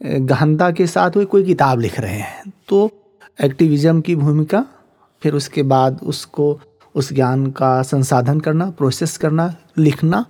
गहनता 0.00 0.70
के 0.70 0.86
साथ 0.86 1.16
वे 1.16 1.24
कोई 1.24 1.44
किताब 1.44 1.80
लिख 1.80 2.00
रहे 2.00 2.18
हैं। 2.18 2.52
तो 2.68 2.90
एक्टिविज़म 3.44 4.00
की 4.00 4.16
भूमिका 4.16 4.64
फिर 5.22 5.34
उसके 5.34 5.62
बाद 5.62 6.00
उसको 6.02 6.60
उस 6.94 7.12
ज्ञान 7.12 7.46
का 7.50 7.80
संसाधन 7.82 8.40
करना 8.40 8.70
प्रोसेस 8.70 9.16
करना, 9.16 9.54
लिखना 9.78 10.24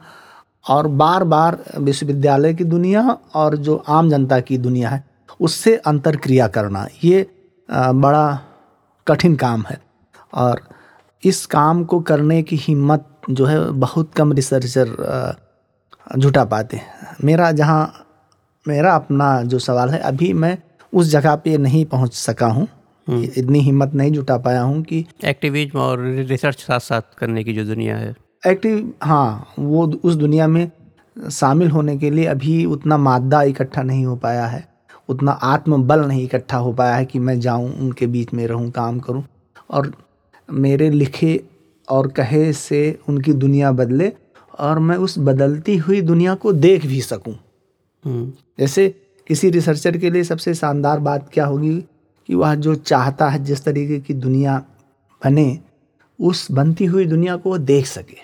और 0.65 0.87
बार 0.87 1.25
बार 1.25 1.59
विश्वविद्यालय 1.79 2.55
की 2.55 2.65
दुनिया 2.65 3.19
और 3.35 3.57
जो 3.57 3.77
आम 3.89 4.11
जनता 4.11 4.41
की 4.41 4.59
दुनिया 4.59 4.89
है, 4.91 5.05
उससे 5.41 5.77
अंतर 5.77 6.17
क्रिया 6.17 6.49
करना, 6.49 6.87
ये 7.05 7.27
बड़ा 7.69 8.41
कठिन 9.07 9.37
काम 9.37 9.65
है। 9.71 9.81
और 10.35 10.61
इस 11.23 11.45
काम 11.47 11.85
को 11.85 12.01
करने 12.01 12.43
की 12.43 12.57
हिम्मत 12.57 13.07
जो 13.31 13.45
है, 13.45 13.71
बहुत 13.71 14.13
कम 14.15 14.33
रिसर्चर 14.33 15.37
जुटा 16.19 16.45
पाते 16.45 16.77
हैं। 16.77 17.17
मेरा 17.25 17.51
जहाँ, 17.53 18.07
मेरा 18.67 18.95
अपना 18.95 19.43
जो 19.43 19.59
सवाल 19.59 19.91
है, 19.91 19.99
अभी 19.99 20.33
मैं 20.33 20.57
उस 20.93 21.07
जगह 21.07 21.35
पे 21.37 21.57
नहीं 21.59 21.85
पहुँच 21.85 22.15
सका 22.15 22.47
हूँ। 22.47 22.67
इतनी 23.11 23.61
हिम्मत 23.61 23.95
नहीं 23.95 24.13
जुटा 24.13 24.37
पाया 24.39 24.63
हूँ 24.63 24.83
कि 24.83 25.05
एक्टिविज्म 25.25 25.79
और 25.79 26.05
रिसर्च 26.29 26.59
साथ 26.59 26.81
साथ 26.81 27.03
करने 27.19 27.45
की 27.45 27.53
जो 27.53 27.65
दुनिया 27.65 27.97
है। 27.97 28.15
एक्टिव 28.47 28.93
हाँ 29.03 29.55
वो 29.59 29.87
उस 30.05 30.15
दुनिया 30.15 30.47
में 30.49 30.71
शामिल 31.31 31.71
होने 31.71 31.97
के 31.99 32.11
लिए 32.11 32.25
अभी 32.27 32.65
उतना 32.65 32.97
मादा 32.97 33.43
इकट्ठा 33.43 33.83
नहीं 33.83 34.05
हो 34.05 34.17
पाया 34.17 34.47
है। 34.47 34.69
उतना 35.09 35.33
आत्मबल 35.33 36.01
नहीं 36.01 36.25
इकट्ठा 36.25 36.57
हो 36.57 36.73
पाया 36.73 36.95
है 36.95 37.05
कि 37.05 37.19
मैं 37.19 37.41
जाऊँ 37.41 37.73
उनके 37.73 38.07
बीच 38.07 38.35
में 38.35 38.47
रहूँ 38.47 38.71
काम 38.71 38.99
करूँ। 38.99 39.25
और 39.71 39.93
मेरे 40.51 40.91
लिखे 40.91 41.41
और 41.89 42.09
कहे 42.09 42.53
से 42.53 42.99
उनकी 43.09 43.33
दुनिया 43.33 43.73
बदले 43.73 44.13
और 44.59 44.79
मैं 44.79 44.97
उस 44.97 45.19
बदलती 45.19 45.77
हुई 45.77 46.01
दुनिया 46.01 46.35
को 46.35 46.53
देख 46.53 46.87
भी 46.87 47.01
सकूँ। 47.01 47.35
हम्म, 48.05 48.33
जैसे 48.59 48.89
किसी 49.27 49.51
रिसर्चर 49.51 49.97
के 49.97 50.11
लिए 50.11 50.25
सबसे 50.25 50.55
शानदार 50.55 50.99
बात 50.99 51.31
क्या 51.33 51.47
होगी? 51.47 51.85
कि 52.31 52.37
वह 52.37 52.55
जो 52.55 52.75
चाहता 52.75 53.29
है, 53.29 53.45
जिस 53.45 53.65
तरीके 53.65 54.01
की 54.01 54.15
दुनिया 54.15 54.65
बने, 55.25 55.59
उस 56.21 56.53
बनती 56.53 56.85
हुई 56.85 57.07
दुनिया 57.07 57.37
को 57.37 57.51
वो 57.51 57.59
देख 57.59 57.87
सके। 57.87 58.17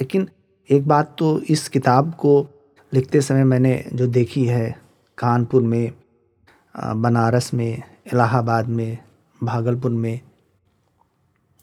लेकिन 0.00 0.28
एक 0.70 0.88
बात 0.88 1.16
तो 1.18 1.40
इस 1.40 1.68
किताब 1.68 2.14
को 2.14 2.48
लिखते 2.94 3.20
समय 3.20 3.44
मैंने 3.44 3.84
जो 3.92 4.06
देखी 4.06 4.44
है, 4.44 4.78
कानपुर 5.18 5.62
में 5.62 5.92
बनारस 6.96 7.54
में, 7.54 7.82
इलाहाबाद 8.12 8.68
में, 8.68 8.98
भागलपुर 9.44 9.90
में, 9.90 10.20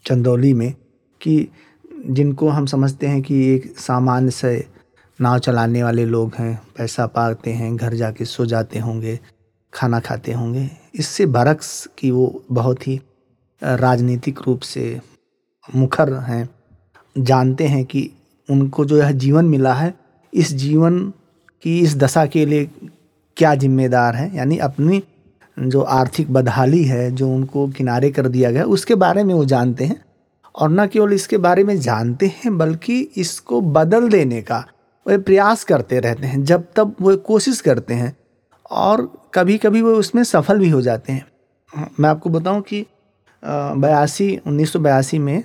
चंदौली 0.06 0.52
में, 0.52 0.74
कि 1.22 1.48
जिनको 2.06 2.48
हम 2.48 2.66
समझते 2.66 3.06
हैं 3.06 3.22
कि 3.22 3.54
एक 3.54 3.78
सामान्य 3.78 4.30
से 4.30 4.68
नाव 5.20 5.38
चलाने 5.38 5.82
वाले 5.82 6.04
लोग 6.04 6.34
हैं, 6.34 6.62
पैसा 6.76 7.06
पाते 7.06 7.52
हैं, 7.52 7.76
घर 7.76 7.94
जाके 7.94 8.24
सो 8.24 8.46
जाते 8.46 8.78
होंगे, 8.78 9.20
खाना 9.74 10.00
खाते 10.00 10.32
होंगे 10.32 10.79
इससे 10.94 11.26
बरक्स 11.26 11.88
कि 11.98 12.10
वो 12.10 12.44
बहुत 12.52 12.88
ही 12.88 13.00
राजनीतिक 13.62 14.38
रूप 14.46 14.60
से 14.60 15.00
मुखर 15.74 16.12
हैं। 16.12 16.50
जानते 17.18 17.66
हैं 17.66 17.84
कि 17.84 18.10
उनको 18.50 18.84
जो 18.84 18.98
यह 18.98 19.10
जीवन 19.10 19.44
मिला 19.44 19.74
है, 19.74 19.94
इस 20.34 20.52
जीवन 20.52 21.12
की, 21.62 21.80
इस 21.80 21.96
दशा 21.96 22.26
के 22.26 22.46
लिए 22.46 22.70
क्या 23.36 23.54
जिम्मेदार 23.54 24.16
है? 24.16 24.36
यानी 24.36 24.58
अपनी 24.58 25.04
जो 25.58 25.80
आर्थिक 25.80 26.32
बदहाली 26.32 26.84
है, 26.84 27.10
जो 27.10 27.34
उनको 27.34 27.68
किनारे 27.68 28.10
कर 28.10 28.28
दिया 28.28 28.50
गया, 28.50 28.64
उसके 28.64 28.94
बारे 28.94 29.24
में 29.24 29.34
वो 29.34 29.44
जानते 29.44 29.84
हैं। 29.84 30.04
और 30.56 30.70
न 30.70 30.86
केवल 30.86 31.12
इसके 31.12 31.38
बारे 31.38 31.64
में 31.64 31.80
जानते 31.80 32.26
हैं, 32.26 32.58
बल्कि 32.58 33.00
इसको 33.00 33.60
बदल 33.60 34.08
देने 34.08 34.42
का 34.42 34.66
वे 35.08 35.18
प्रयास 35.18 35.64
करते 35.64 36.00
रहते 36.00 36.26
हैं। 36.26 36.44
जब 36.44 36.64
तब 36.76 36.96
वो 37.00 37.16
कोशिश 37.16 37.60
करते 37.60 37.94
हैं 37.94 38.16
और 38.70 39.02
कभी 39.34 39.56
कभी 39.58 39.82
वो 39.82 39.94
उसमें 39.94 40.22
सफल 40.24 40.58
भी 40.58 40.68
हो 40.68 40.80
जाते 40.82 41.12
हैं। 41.12 41.26
मैं 42.00 42.08
आपको 42.08 42.30
बताऊँ 42.30 42.60
कि 42.62 42.84
बयासी, 43.44 44.36
उन्नीस 44.46 45.14
में 45.14 45.40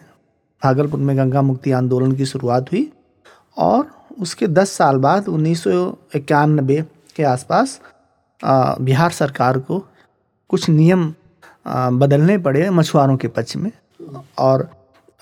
भागलपुर 0.62 1.00
में 1.00 1.18
गंगा 1.18 1.42
मुक्ति 1.42 1.72
आंदोलन 1.72 2.12
की 2.12 2.26
शुरुआत 2.26 2.72
हुई 2.72 2.92
और 3.58 3.88
उसके 4.20 4.48
10 4.48 4.72
साल 4.72 4.98
बाद 4.98 5.28
उन्नीस 5.28 5.64
सौ 5.64 5.98
इक्यानबे 6.16 6.84
के 7.16 7.24
आसपास 7.24 7.80
बिहार 8.42 9.12
सरकार 9.12 9.60
को 9.60 9.80
कुछ 10.50 10.70
नियम 10.70 11.14
बदलने 12.00 12.38
पड़े 12.38 12.70
मछुआरों 12.70 13.18
के 13.18 13.28
पक्ष 13.28 13.56
में 13.56 13.72
और 14.40 14.70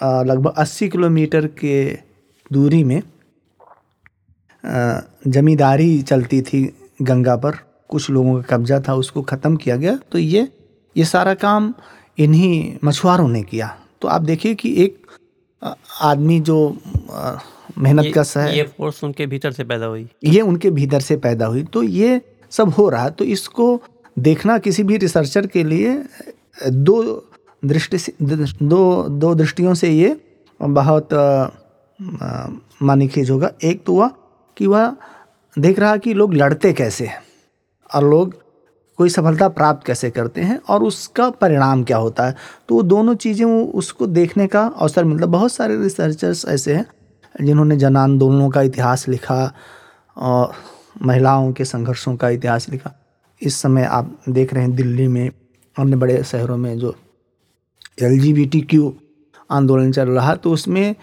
लगभग 0.01 0.53
80 0.59 0.89
किलोमीटर 0.89 1.47
के 1.47 1.75
दूरी 2.51 2.83
में 2.83 3.01
जमींदारी 5.27 6.01
चलती 6.01 6.41
थी 6.41 6.63
गंगा 7.01 7.35
पर 7.35 7.57
कुछ 7.93 8.09
लोगों 8.09 8.33
का 8.35 8.55
कब्जा 8.55 8.79
था 8.87 8.93
उसको 8.95 9.21
ख़त्म 9.23 9.55
किया 9.57 9.75
गया। 9.77 9.97
तो 10.11 10.17
ये 10.19 10.47
ये 10.95 11.05
सारा 11.05 11.33
काम 11.35 11.73
इन्हीं 12.17 12.77
मछुआरों 12.83 13.27
ने 13.29 13.41
किया। 13.43 13.75
तो 14.01 14.07
आप 14.07 14.21
देखिए 14.23 14.55
कि 14.55 14.73
एक 14.83 14.97
आदमी 16.01 16.39
जो 16.41 16.57
मेहनत 17.77 18.05
का 18.05 18.21
कश 18.21 18.37
है 18.37 18.55
ये 18.57 18.63
फोर्स 18.77 19.03
उनके 19.03 19.25
भीतर 19.27 19.51
से 19.51 19.63
पैदा 19.63 19.85
हुई। 19.85 20.07
ये 20.25 20.41
उनके 20.41 20.69
भीतर 20.71 20.99
से 21.01 21.17
पैदा 21.17 21.45
हुई। 21.45 21.63
तो 21.65 21.83
ये 21.83 22.21
सब 22.51 22.69
हो 22.69 22.87
रहा। 22.89 23.09
तो 23.09 23.25
इसको 23.25 23.81
देखना 24.17 24.57
किसी 24.59 24.83
भी 24.83 24.97
रिसर्चर 24.97 25.47
के 25.47 25.63
लिए 25.63 25.97
दो 26.69 27.01
दृष्टि 27.63 27.97
से 27.97 28.13
दो 28.21 28.83
दो 29.09 29.33
दृष्टियों 29.35 29.73
से 29.73 29.89
ये 29.89 30.15
बहुत 30.59 31.13
मानी 32.81 33.07
खींच 33.07 33.29
होगा 33.29 33.51
एक 33.63 33.83
तो 33.85 33.93
हुआ 33.93 34.07
कि 34.57 34.67
वह 34.67 34.95
देख 35.57 35.79
रहा 35.79 35.97
कि 35.97 36.13
लोग 36.13 36.33
लड़ते 36.33 36.73
कैसे 36.73 37.05
हैं। 37.05 37.21
और 37.93 38.09
लोग 38.09 38.41
कोई 38.99 39.09
सफलता 39.09 39.47
प्राप्त 39.49 39.85
कैसे 39.85 40.09
करते 40.09 40.41
हैं 40.41 40.59
और 40.69 40.83
उसका 40.83 41.29
परिणाम 41.31 41.83
क्या 41.83 41.97
होता 41.97 42.25
है? 42.25 42.35
तो 42.69 42.75
वो 42.75 42.83
दोनों 42.83 43.15
चीज़ें 43.15 43.45
वो 43.45 43.63
उसको 43.73 44.07
देखने 44.07 44.47
का 44.47 44.65
अवसर 44.67 45.03
मिलता 45.03 45.25
है। 45.25 45.31
बहुत 45.31 45.51
सारे 45.51 45.77
रिसर्चर्स 45.77 46.45
ऐसे 46.47 46.73
हैं 46.73 46.85
जिन्होंने 47.35 47.77
जन 47.77 47.97
आंदोलनों 47.97 48.49
का 48.49 48.61
इतिहास 48.61 49.07
लिखा 49.07 49.53
और 50.17 50.53
महिलाओं 51.01 51.51
के 51.53 51.65
संघर्षों 51.65 52.15
का 52.15 52.29
इतिहास 52.29 52.69
लिखा। 52.69 52.91
इस 53.41 53.55
समय 53.61 53.83
आप 53.83 54.17
देख 54.29 54.53
रहे 54.53 54.63
हैं 54.63 54.75
दिल्ली 54.75 55.07
में 55.07 55.29
अन्य 55.75 55.95
बड़े 55.95 56.23
शहरों 56.23 56.57
में 56.57 56.77
जो 56.79 56.95
एल 58.01 59.31
आंदोलन 59.49 59.91
चल 59.91 60.09
रहा 60.09 60.35
तो 60.35 60.51
उसमें 60.51 60.95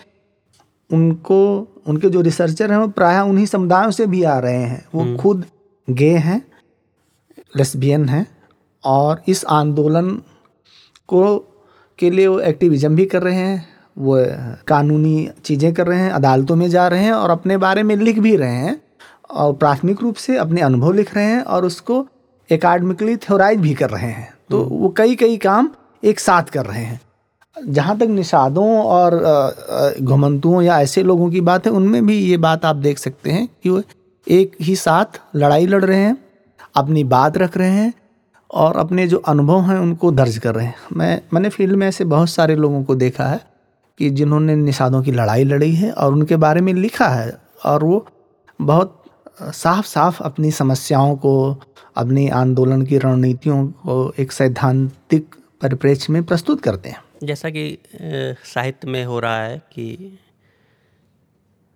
उनको 0.91 1.41
उनके 1.87 2.09
जो 2.09 2.21
रिसर्चर 2.21 2.71
हैं 2.73 2.79
वो 2.79 2.89
प्रायः 2.89 3.21
उन्हीं 3.21 3.47
समुदायों 3.47 3.91
से 3.91 4.07
भी 4.07 4.23
आ 4.23 4.39
रहे 4.39 4.55
हैं। 4.55 4.85
वो 4.95 5.17
खुद 5.17 5.45
गे 5.89 6.11
हैं 6.19 6.41
लेस्बियन 7.55 8.09
हैं 8.09 8.27
और 8.85 9.23
इस 9.29 9.45
आंदोलन 9.45 10.11
को 11.09 11.39
के 11.99 12.11
लिए 12.11 12.27
वो 12.27 12.39
एक्टिविज़म 12.41 12.97
भी 12.97 13.05
कर 13.07 13.23
रहे 13.23 13.35
हैं 13.35 13.69
वो 13.99 14.17
कानूनी 14.67 15.29
चीज़ें 15.45 15.73
कर 15.75 15.87
रहे 15.87 16.01
हैं 16.01 16.11
अदालतों 16.11 16.57
में 16.57 16.69
जा 16.71 16.87
रहे 16.89 17.05
हैं 17.05 17.13
और 17.13 17.31
अपने 17.31 17.57
बारे 17.57 17.83
में 17.83 17.95
लिख 17.97 18.19
भी 18.19 18.37
रहे 18.37 18.55
हैं 18.55 18.81
और 19.31 19.53
प्राथमिक 19.53 20.03
रूप 20.03 20.15
से 20.15 20.37
अपने 20.37 20.61
अनुभव 20.61 20.93
लिख 20.93 21.15
रहे 21.15 21.25
हैं 21.25 21.43
और 21.43 21.65
उसको 21.65 22.07
एकेडमिकली 22.51 23.17
थ्योराइज 23.17 23.61
भी 23.61 23.75
कर 23.75 23.91
रहे 23.91 24.11
हैं। 24.11 24.33
तो 24.51 24.63
वो 24.63 24.89
कई 24.89 25.15
कई 25.17 25.37
काम 25.37 25.71
एक 26.05 26.21
साथ 26.21 26.43
कर 26.43 26.67
रहे 26.67 26.85
हैं। 26.85 27.01
जहाँ 27.57 27.99
तक 27.99 28.07
निषादों 28.07 28.69
और 28.79 29.97
घुमंतुओं 30.01 30.63
या 30.63 30.81
ऐसे 30.81 31.03
लोगों 31.03 31.31
की 31.31 31.41
बात 31.41 31.67
है 31.67 31.73
उनमें 31.73 32.07
भी 32.07 32.19
ये 32.19 32.37
बात 32.37 32.65
आप 32.65 32.77
देख 32.77 32.99
सकते 32.99 33.31
हैं 33.31 33.49
कि 33.63 33.71
वो 33.71 33.83
एक 34.27 34.57
ही 34.61 34.77
साथ 34.77 35.21
लड़ाई 35.37 35.67
लड़ 35.67 35.85
रहे 35.85 35.99
हैं। 35.99 36.17
अपनी 36.75 37.05
बात 37.05 37.39
रख 37.39 37.57
रहे 37.57 37.71
हैं 37.71 37.93
और 38.51 38.77
अपने 38.77 39.07
जो 39.09 39.19
अनुभव 39.19 39.61
हैं 39.63 39.79
उनको 39.79 40.11
दर्ज 40.13 40.39
कर 40.39 40.55
रहे 40.55 40.67
हैं। 40.67 40.75
मैं, 40.93 41.21
मैंने 41.35 41.49
फ़ील्ड 41.49 41.77
में 41.77 41.87
ऐसे 41.89 42.05
बहुत 42.05 42.31
सारे 42.31 42.57
लोगों 42.57 42.83
को 42.85 42.95
देखा 42.95 43.25
है 43.25 43.41
कि 43.99 44.11
जिन्होंने 44.11 44.57
निषादों 44.57 45.03
की 45.03 45.13
लड़ाई 45.13 45.45
लड़ी 45.45 45.75
है 45.75 45.91
और 45.93 46.13
उनके 46.13 46.37
बारे 46.37 46.61
में 46.61 46.73
लिखा 46.75 47.09
है 47.09 47.37
और 47.65 47.85
वो 47.85 48.07
बहुत 48.61 48.97
साफ़ 49.43 49.87
साफ़ 49.87 50.23
अपनी 50.23 50.51
समस्याओं 50.51 51.17
को, 51.17 51.61
अपनी 51.97 52.29
आंदोलन 52.29 52.83
की 52.83 52.99
रणनीतियों 52.99 53.67
को 53.67 54.13
एक 54.19 54.33
सैद्धांतिक 54.33 55.35
परिप्रेक्ष्य 55.63 56.13
में 56.13 56.23
प्रस्तुत 56.25 56.61
करते 56.61 56.89
हैं। 56.89 57.03
जैसा 57.25 57.51
कि 57.51 57.79
साहित्य 58.45 58.89
में 58.89 59.05
हो 59.05 59.21
रहा 59.21 59.43
है 59.43 59.59
कि 59.73 60.19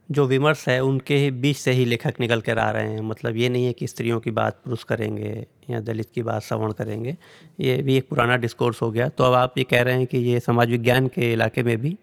जो 0.08 0.26
विमर्श 0.26 0.64
है 0.68 0.80
उनके 0.80 1.30
बीच 1.30 1.56
से 1.56 1.72
ही 1.72 1.84
लेखक 1.84 2.14
निकल 2.20 2.40
कर 2.40 2.58
आ 2.58 2.70
रहे 2.70 2.88
हैं। 2.88 3.00
मतलब 3.00 3.36
ये 3.36 3.48
नहीं 3.48 3.66
है 3.66 3.72
कि 3.72 3.86
स्त्रियों 3.86 4.18
की 4.20 4.30
बात 4.30 4.58
पुरुष 4.64 4.82
करेंगे 4.84 5.46
या 5.70 5.80
दलित 5.80 6.08
की 6.14 6.22
बात 6.22 6.42
श्रवण 6.42 6.72
करेंगे। 6.72 7.16
ये 7.60 7.76
भी 7.82 7.96
एक 7.96 8.08
पुराना 8.08 8.36
डिस्कोर्स 8.36 8.82
हो 8.82 8.90
गया। 8.90 9.08
तो 9.08 9.24
अब 9.24 9.34
आप 9.34 9.58
ये 9.58 9.64
कह 9.64 9.82
रहे 9.82 9.94
हैं 9.94 10.06
कि 10.06 10.18
ये 10.18 10.40
समाज 10.40 10.70
विज्ञान 10.70 11.08
के 11.08 11.32
इलाके 11.32 11.62
में 11.62 11.76
भी 11.80 11.96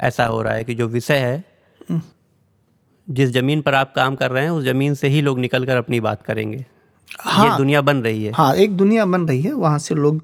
ऐसा 0.00 0.26
हो 0.26 0.42
रहा 0.42 0.54
है 0.54 0.64
कि 0.64 0.74
जो 0.74 0.86
विषय 0.88 1.18
है 1.18 1.44
हम्म। 1.90 2.00
जिस 3.08 3.30
ज़मीन 3.30 3.60
पर 3.60 3.74
आप 3.74 3.92
काम 3.94 4.14
कर 4.14 4.30
रहे 4.30 4.42
हैं 4.44 4.50
उस 4.50 4.64
ज़मीन 4.64 4.94
से 4.94 5.08
ही 5.08 5.20
लोग 5.20 5.38
निकल 5.38 5.66
कर 5.66 5.76
अपनी 5.76 6.00
बात 6.00 6.22
करेंगे। 6.22 6.64
हाँ, 7.20 7.50
ये 7.50 7.56
दुनिया 7.56 7.80
बन 7.80 7.96
रही 7.96 8.24
है। 8.24 8.32
हाँ 8.32 8.54
एक 8.54 8.76
दुनिया 8.76 9.04
बन 9.06 9.26
रही 9.28 9.42
है। 9.42 9.52
वहाँ 9.52 9.78
से 9.78 9.94
लोग 9.94 10.22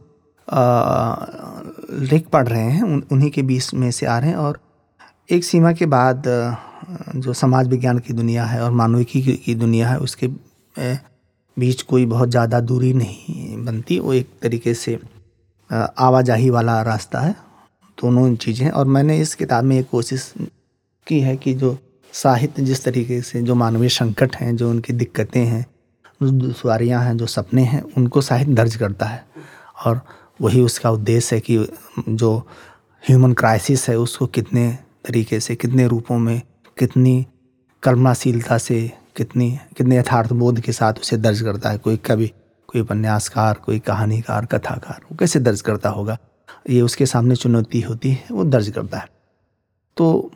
लिख 2.03 2.29
पढ़ 2.29 2.49
रहे 2.49 2.63
हैं 2.63 2.83
उन, 2.83 3.03
उन्हीं 3.13 3.31
के 3.31 3.43
बीच 3.43 3.75
में 3.75 3.91
से 3.91 4.07
आ 4.07 4.19
रहे 4.19 4.31
हैं 4.31 4.37
और 4.37 4.61
एक 5.31 5.45
सीमा 5.45 5.73
के 5.73 5.87
बाद 5.87 6.23
जो 7.17 7.33
समाज 7.33 7.69
विज्ञान 7.69 7.99
की 7.99 8.13
दुनिया 8.13 8.45
है 8.45 8.61
और 8.63 8.71
मानविकी 8.73 9.21
की 9.37 9.55
दुनिया 9.55 9.89
है, 9.89 9.99
उसके 9.99 10.29
बीच 11.57 11.83
कोई 11.83 12.07
बहुत 12.07 12.31
ज़्यादा 12.31 12.61
दूरी 12.61 12.93
नहीं 12.93 13.65
बनती। 13.65 13.99
वो 13.99 14.13
एक 14.15 14.29
तरीके 14.43 14.75
से 14.75 14.99
आवाजाही 15.71 16.51
वाला 16.51 16.81
रास्ता 16.83 17.21
है। 17.21 17.35
दोनों 17.99 18.35
चीज़ें 18.37 18.69
और 18.71 18.87
मैंने 18.87 19.19
इस 19.21 19.35
किताब 19.35 19.65
में 19.65 19.79
एक 19.79 19.89
कोशिश 19.91 20.33
की 21.07 21.21
है 21.21 21.37
कि 21.37 21.55
जो 21.55 21.77
साहित्य, 22.13 22.63
जिस 22.63 22.85
तरीके 22.85 23.21
से 23.23 23.43
जो 23.43 23.55
मानवीय 23.55 23.89
संकट 23.89 24.37
हैं, 24.37 24.57
जो 24.57 24.71
उनकी 24.71 24.93
दिक्कतें 24.93 25.45
हैं, 25.45 25.65
जो 26.23 26.31
दुश्वारियाँ 26.31 27.03
हैं, 27.05 27.17
जो 27.17 27.27
सपने 27.27 27.63
हैं, 27.63 27.83
उनको 27.97 28.21
साहित्य 28.21 28.55
दर्ज 28.55 28.77
करता 28.77 29.07
है। 29.07 29.25
और 29.87 30.01
वही 30.41 30.61
उसका 30.61 30.91
उद्देश्य 30.91 31.37
है 31.37 31.41
कि 31.41 31.59
जो 32.09 32.37
ह्यूमन 33.03 33.33
क्राइसिस 33.33 33.89
है, 33.89 33.99
उसको 33.99 34.27
कितने 34.27 34.71
तरीके 35.05 35.41
से, 35.41 35.57
कितने 35.57 35.87
रूपों 35.87 36.19
में 36.19 36.41
कितनी 36.79 37.27
कल्पनाशीलता 37.83 38.59
से, 38.59 38.93
कितनी, 39.17 39.59
कितने 39.77 39.99
यथार्थ 39.99 40.33
बोध 40.33 40.61
के 40.61 40.73
साथ 40.73 40.95
उसे 40.95 41.17
दर्ज 41.17 41.41
करता 41.41 41.71
है। 41.71 41.79
कोई 41.79 41.97
कवि, 41.97 42.27
कोई 42.69 42.81
उपन्यासकार, 42.81 43.55
कोई 43.55 43.79
कहानीकार, 43.79 44.47
कथाकार, 44.47 45.01
वो 45.11 45.17
कैसे 45.17 45.41
दर्ज 45.41 45.61
करता 45.61 45.89
होगा? 45.89 46.19
ये 46.71 46.81
उसके 46.81 47.07
सामने 47.07 47.37
चुनौती 47.37 47.81
होती 47.81 48.11
है, 48.11 48.25
वो 48.33 48.45
दर्ज 48.45 48.71
करता 48.71 48.99
है। 48.99 49.09
तो 49.97 50.33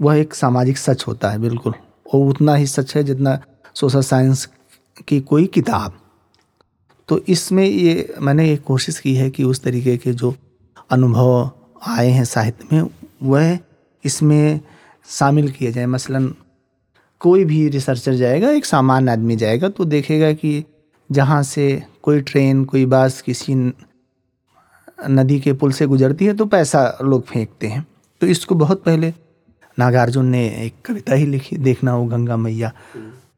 वह 0.00 0.16
एक 0.16 0.34
सामाजिक 0.34 0.78
सच 0.78 1.04
होता 1.06 1.30
है, 1.30 1.38
बिल्कुल। 1.38 1.72
और 2.14 2.28
उतना 2.28 2.54
ही 2.54 2.66
सच 2.66 2.96
है 2.96 3.04
जितना 3.04 3.40
सोशल 3.74 4.00
साइंस 4.00 4.48
की 5.08 5.20
कोई 5.20 5.46
किताब। 5.46 6.00
तो 7.08 7.20
इसमें 7.28 7.64
ये, 7.64 8.14
मैंने 8.20 8.48
ये 8.48 8.56
कोशिश 8.56 8.98
की 8.98 9.14
है 9.14 9.30
कि 9.30 9.44
उस 9.44 9.62
तरीके 9.62 9.96
के 9.96 10.12
जो 10.12 10.34
अनुभव 10.90 11.50
आए 11.86 12.08
हैं 12.08 12.24
साहित्य 12.24 12.68
में, 12.72 12.90
वह 13.22 13.58
इसमें 14.04 14.60
शामिल 15.08 15.50
किए 15.50 15.72
जाए। 15.72 15.86
मसलन, 15.86 16.34
कोई 17.20 17.44
भी 17.44 17.68
रिसर्चर 17.68 18.14
जाएगा, 18.14 18.50
एक 18.50 18.64
सामान्य 18.64 19.12
आदमी 19.12 19.36
जाएगा 19.36 19.68
तो 19.68 19.84
देखेगा 19.86 20.32
कि 20.32 20.64
जहाँ 21.10 21.42
से 21.42 21.82
कोई 22.02 22.20
ट्रेन, 22.20 22.64
कोई 22.64 22.86
बस 22.86 23.20
किसी 23.20 23.54
नदी 25.10 25.38
के 25.40 25.52
पुल 25.52 25.72
से 25.72 25.86
गुजरती 25.86 26.26
है 26.26 26.34
तो 26.34 26.44
पैसा 26.46 26.98
लोग 27.02 27.24
फेंकते 27.24 27.66
हैं। 27.66 27.86
तो 28.20 28.26
इसको 28.26 28.54
बहुत 28.54 28.82
पहले 28.84 29.12
नागार्जुन 29.78 30.26
ने 30.26 30.46
एक 30.56 30.74
कविता 30.84 31.14
ही 31.14 31.26
लिखी, 31.26 31.56
देखना 31.56 31.90
हो 31.90 32.04
गंगा 32.04 32.36
मैया 32.36 32.72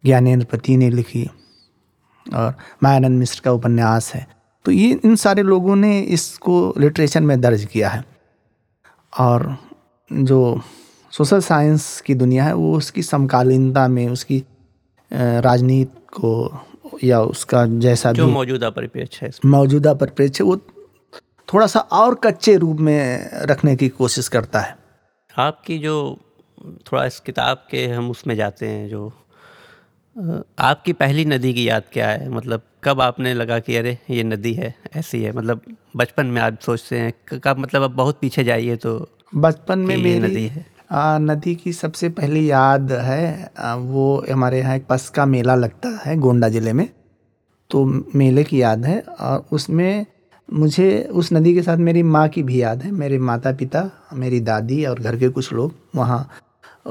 ज्ञानेन्द्र 0.04 0.46
पति 0.46 0.76
ने 0.76 0.90
लिखी, 0.90 1.24
और 2.26 2.54
मायानंद 2.82 3.18
मिश्र 3.18 3.40
का 3.44 3.52
उपन्यास 3.52 4.12
है। 4.14 4.26
तो 4.64 4.72
ये, 4.72 4.98
इन 5.04 5.16
सारे 5.16 5.42
लोगों 5.42 5.76
ने 5.76 6.00
इसको 6.00 6.74
लिटरेचर 6.78 7.20
में 7.20 7.40
दर्ज 7.40 7.64
किया 7.64 7.88
है। 7.88 8.04
और 9.12 9.56
जो 10.10 10.60
सोशल 11.12 11.40
साइंस 11.40 12.00
की 12.00 12.14
दुनिया 12.14 12.44
है 12.44 12.54
वो 12.54 12.76
उसकी 12.76 13.02
समकालीनता 13.02 13.86
में 13.88 14.08
उसकी 14.08 14.42
राजनीति 15.10 16.06
को 16.12 16.64
या 17.04 17.20
उसका 17.22 17.64
जैसा 17.80 18.12
जो 18.12 18.26
मौजूदा 18.28 18.70
परिप्रेक्ष्य 18.70 19.26
है 19.26 19.32
मौजूदा 19.46 19.94
परिप्रेक्ष्य 19.94 20.44
वो 20.44 20.56
थोड़ा 21.48 21.66
सा 21.66 21.80
और 21.80 22.14
कच्चे 22.14 22.56
रूप 22.56 22.80
में 22.80 23.30
रखने 23.42 23.76
की 23.76 23.88
कोशिश 23.88 24.28
करता 24.28 24.60
है। 24.60 24.76
आपकी 25.38 25.78
जो 25.78 25.96
थोड़ा 26.86 27.04
इस 27.04 27.18
किताब 27.20 27.66
के 27.70 27.86
हम 27.86 28.10
उसमें 28.10 28.34
जाते 28.36 28.66
हैं 28.66 28.88
जो 28.88 29.12
आपकी 30.58 30.92
पहली 30.92 31.24
नदी 31.24 31.52
की 31.54 31.68
याद 31.68 31.82
क्या 31.92 32.08
है? 32.08 32.28
मतलब 32.28 32.62
कब 32.84 33.00
आपने 33.00 33.34
लगा 33.34 33.58
कि 33.58 33.76
अरे 33.76 33.98
ये 34.10 34.22
नदी 34.24 34.52
है 34.54 34.74
ऐसी 34.96 35.22
है? 35.22 35.32
मतलब 35.32 35.60
बचपन 35.96 36.26
में 36.26 36.40
आप 36.42 36.58
सोचते 36.60 36.98
हैं 36.98 37.38
कब 37.40 37.58
मतलब 37.58 37.82
अब 37.82 37.94
बहुत 37.94 38.18
पीछे 38.20 38.44
जाइए 38.44 38.76
तो 38.76 38.98
बचपन 39.34 39.78
में 39.78 39.96
मेरी 39.96 40.18
नदी 40.20 40.46
है। 40.46 40.66
नदी 40.90 41.54
की 41.54 41.72
सबसे 41.72 42.08
पहली 42.10 42.50
याद 42.50 42.92
है 42.92 43.50
वो 43.78 44.04
हमारे 44.30 44.58
यहाँ 44.58 44.76
एक 44.76 44.86
पस 44.86 45.08
का 45.08 45.26
मेला 45.26 45.54
लगता 45.54 45.88
है 46.04 46.16
गोंडा 46.16 46.48
ज़िले 46.48 46.72
में। 46.72 46.88
तो 47.70 47.84
मेले 48.14 48.44
की 48.44 48.60
याद 48.62 48.84
है 48.86 48.98
और 49.00 49.44
उसमें 49.52 50.06
मुझे 50.48 50.88
उस 51.12 51.32
नदी 51.32 51.54
के 51.54 51.62
साथ 51.62 51.76
मेरी 51.78 52.02
माँ 52.04 52.26
की 52.28 52.42
भी 52.42 52.60
याद 52.62 52.82
है 52.82 52.90
मेरे 52.92 53.18
माता 53.20 53.52
पिता 53.52 53.90
मेरी 54.14 54.40
दादी 54.40 54.84
और 54.84 55.00
घर 55.00 55.16
के 55.16 55.28
कुछ 55.28 55.52
लोग 55.52 55.74
वहाँ 55.94 56.28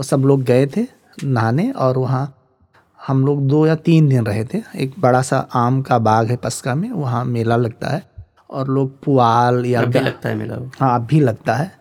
सब 0.03 0.25
लोग 0.25 0.43
गए 0.43 0.67
थे 0.67 0.85
नहाने 1.23 1.69
और 1.71 1.97
वहाँ 1.97 2.33
हम 2.99 3.25
लोग 3.25 3.45
दो 3.47 3.65
या 3.67 3.75
तीन 3.77 4.07
दिन 4.09 4.25
रहे 4.25 4.43
थे। 4.45 4.61
एक 4.75 4.93
बड़ा 4.99 5.21
सा 5.21 5.37
आम 5.55 5.81
का 5.81 5.97
बाग 5.99 6.29
है 6.29 6.35
पस्का 6.37 6.75
में 6.75 6.89
वहाँ 6.91 7.23
मेला 7.25 7.55
लगता 7.55 7.89
है 7.89 8.01
और 8.49 8.67
लोग 8.67 8.91
पुआल 9.03 9.65
या 9.65 9.81
अब 9.81 9.87
भी 9.87 9.99
लगता 9.99 10.29
है 10.29 10.35
मेला? 10.35 10.55
हाँ 10.79 10.93
अब 10.95 11.05
भी 11.05 11.19
लगता 11.19 11.55
है 11.55 11.71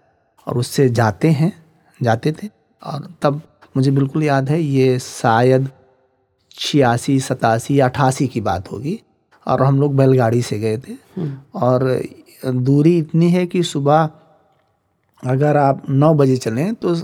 और 0.46 0.58
उससे 0.58 0.88
जाते 0.90 1.30
हैं। 1.30 1.52
जाते 2.00 2.32
थे। 2.32 2.48
और 2.82 3.08
तब 3.22 3.40
मुझे 3.76 3.90
बिल्कुल 3.90 4.22
याद 4.22 4.48
है 4.50 4.60
ये 4.62 4.98
शायद 4.98 5.68
छियासी 6.52 7.18
सतासी 7.20 7.78
अठासी 7.80 8.26
की 8.28 8.40
बात 8.40 8.70
होगी। 8.72 9.00
और 9.46 9.62
हम 9.62 9.80
लोग 9.80 9.96
बैलगाड़ी 9.96 10.42
से 10.42 10.58
गए 10.58 10.78
थे। 10.78 10.92
हम्म। 10.92 11.36
और 11.54 12.02
दूरी 12.44 12.96
इतनी 12.98 13.30
है 13.30 13.46
कि 13.46 13.62
सुबह 13.62 14.08
अगर 15.22 15.56
आप 15.56 15.82
नौ 15.90 16.12
बजे 16.14 16.36
चलें 16.36 16.74
तो 16.74 16.94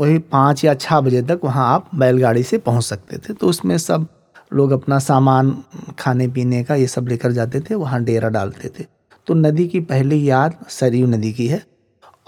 वही 0.00 0.18
पाँच 0.18 0.64
या 0.64 0.74
छः 0.74 1.00
बजे 1.00 1.22
तक 1.22 1.40
वहाँ 1.44 1.66
आप 1.74 1.90
बैलगाड़ी 1.94 2.42
से 2.42 2.58
पहुँच 2.58 2.84
सकते 2.84 3.18
थे। 3.18 3.32
तो 3.32 3.48
उसमें 3.48 3.76
सब 3.78 4.06
लोग 4.52 4.70
अपना 4.70 4.98
सामान 4.98 5.56
खाने 5.98 6.28
पीने 6.28 6.62
का 6.64 6.74
ये 6.74 6.86
सब 6.86 7.08
लेकर 7.08 7.32
जाते 7.32 7.60
थे 7.60 7.74
वहाँ 7.74 8.02
डेरा 8.04 8.28
डालते 8.28 8.68
थे। 8.68 8.84
तो 9.26 9.34
नदी 9.34 9.66
की 9.68 9.80
पहली 9.80 10.28
याद 10.30 10.54
सरयू 10.68 11.06
नदी 11.06 11.32
की 11.32 11.46
है। 11.46 11.62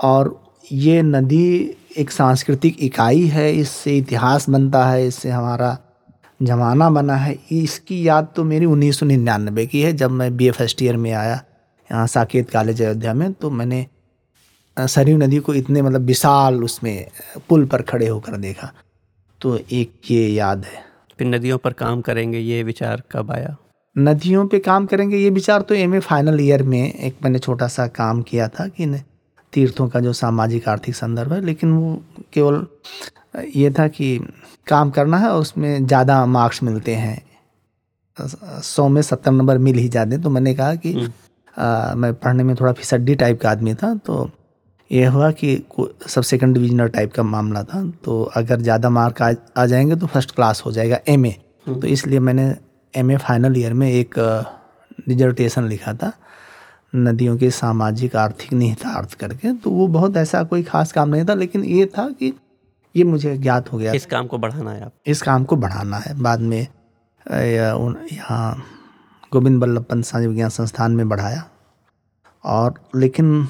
और 0.03 0.46
ये 0.73 1.03
नदी 1.03 1.77
एक 1.99 2.11
सांस्कृतिक 2.11 2.77
इकाई 2.81 3.27
है 3.27 3.53
इससे 3.53 3.97
इतिहास 3.99 4.49
बनता 4.51 4.87
है 4.87 5.07
इससे 5.07 5.31
हमारा 5.31 5.79
जमाना 6.43 6.91
बना 6.91 7.15
है। 7.15 7.39
इसकी 7.53 8.09
याद 8.09 8.29
तो 8.37 8.45
मेरी 8.45 8.65
उन्नीस 8.65 8.99
सौ 8.99 9.07
निन्यानबे 9.07 9.67
की 9.67 9.81
है 9.81 9.93
जब 9.93 10.11
मैं 10.11 10.37
बी 10.37 10.49
ए 10.49 10.51
फ़र्स्ट 10.51 10.83
ईयर 10.83 10.97
में 10.97 11.13
आया 11.13 11.35
यहाँ 11.91 12.07
साकेत 12.07 12.51
कॉलेज 12.51 12.83
अयोध्या 12.83 13.15
में 13.15 13.33
तो 13.33 13.51
मैंने 13.51 13.87
सरयू 14.77 15.17
नदी 15.17 15.39
को 15.39 15.55
इतने 15.55 15.83
मतलब 15.83 16.01
विशाल 16.01 16.65
उसमें 16.65 17.09
पुल 17.49 17.67
पर 17.67 17.83
खड़े 17.83 18.09
होकर 18.09 18.37
देखा। 18.37 18.73
तो 19.41 19.59
एक 19.73 20.11
ये 20.11 20.29
याद 20.29 20.65
है। 20.65 20.85
फिर 21.19 21.27
नदियों 21.27 21.59
पर 21.59 21.73
काम 21.73 22.01
करेंगे 22.01 22.39
ये 22.39 22.63
विचार 22.63 23.03
कब 23.13 23.31
आया? 23.31 23.57
नदियों 23.99 24.47
पे 24.47 24.59
काम 24.59 24.87
करेंगे 24.87 25.17
ये 25.17 25.31
विचार 25.31 25.61
तो 25.61 25.75
एमए 25.75 25.99
फाइनल 25.99 26.41
ईयर 26.41 26.63
में 26.63 26.95
एक 26.95 27.17
मैंने 27.23 27.39
छोटा 27.39 27.69
सा 27.69 27.87
काम 27.87 28.23
किया 28.23 28.49
था 28.49 28.69
कि 28.69 28.87
न- 28.87 29.03
तीर्थों 29.57 29.89
का 29.89 30.01
जो 30.01 30.13
सामाजिक 30.15 30.69
आर्थिक 30.69 30.95
संदर्भ 30.97 31.33
है 31.33 31.41
लेकिन 31.45 31.73
वो 31.73 32.03
केवल 32.33 32.67
ये 33.55 33.71
था 33.71 33.89
कि 33.91 34.19
काम 34.67 34.91
करना 34.91 35.19
है 35.19 35.29
और 35.29 35.41
उसमें 35.41 35.87
ज़्यादा 35.87 36.25
मार्क्स 36.29 36.63
मिलते 36.63 36.95
हैं। 36.97 38.61
सौ 38.65 38.89
में 38.89 39.01
सत्तर 39.03 39.31
नंबर 39.33 39.59
मिल 39.59 39.77
ही 39.77 39.89
जाते 39.89 40.11
हैं। 40.11 40.23
तो 40.23 40.31
मैंने 40.31 40.55
कहा 40.55 40.75
कि 40.77 41.09
आ, 41.57 41.95
मैं 41.95 42.13
पढ़ने 42.15 42.45
में 42.45 42.55
थोड़ा 42.57 42.73
फिसड्डी 42.73 43.15
टाइप 43.15 43.41
का 43.41 43.51
आदमी 43.51 43.75
था 43.75 43.95
तो 43.97 44.31
ये 44.91 45.05
हुआ 45.07 45.31
कि 45.33 45.57
सब 46.09 46.23
सेकंड 46.25 46.55
डिविजनल 46.55 46.89
टाइप 46.89 47.13
का 47.13 47.23
मामला 47.25 47.63
था। 47.65 47.83
तो 48.05 48.23
अगर 48.37 48.61
ज़्यादा 48.61 48.91
मार्क 48.91 49.23
आ, 49.23 49.33
आ 49.57 49.67
जाएँगे 49.67 49.97
तो 49.97 50.07
फ़र्स्ट 50.07 50.35
क्लास 50.35 50.63
हो 50.67 50.73
जाएगा 50.73 50.99
एमए। 51.09 51.35
तो 51.67 51.87
इसलिए 51.87 52.21
मैंने 52.21 52.55
एमए 52.95 53.17
फाइनल 53.19 53.57
ईयर 53.59 53.75
में 53.75 53.91
एक 53.91 54.15
डिजर्टेशन 55.09 55.69
लिखा 55.69 55.95
था। 55.95 56.13
नदियों 56.99 57.37
के 57.39 57.51
सामाजिक 57.51 58.17
आर्थिक 58.17 58.53
निहितार्थ 58.53 59.15
करके 59.15 59.53
तो 59.55 59.71
वो 59.71 59.87
बहुत 59.89 60.17
ऐसा 60.17 60.43
कोई 60.45 60.63
खास 60.63 60.93
काम 60.93 61.09
नहीं 61.09 61.25
था 61.25 61.35
लेकिन 61.35 61.65
ये 61.65 61.87
था 61.89 62.09
कि 62.11 62.33
ये 62.95 63.05
मुझे 63.05 63.37
ज्ञात 63.39 63.73
हो 63.73 63.79
गया। 63.79 63.93
इस 63.93 64.07
काम 64.07 64.27
को 64.27 64.39
बढ़ाना 64.39 64.71
है 64.71 64.85
आप। 64.85 64.93
इस 65.07 65.23
काम 65.23 65.45
को 65.45 65.57
बढ़ाना 65.57 65.97
है। 65.97 66.15
बाद 66.23 66.41
में 66.41 66.67
यहाँ 67.27 68.63
गोविंद 69.33 69.61
बल्लभ 69.61 69.85
पंत 69.85 70.05
सामाजिक 70.05 70.29
विज्ञान 70.29 70.51
संस्थान 70.51 70.93
में 70.93 71.09
बढ़ाया। 71.09 71.45
और 72.45 72.75
लेकिन 72.97 73.45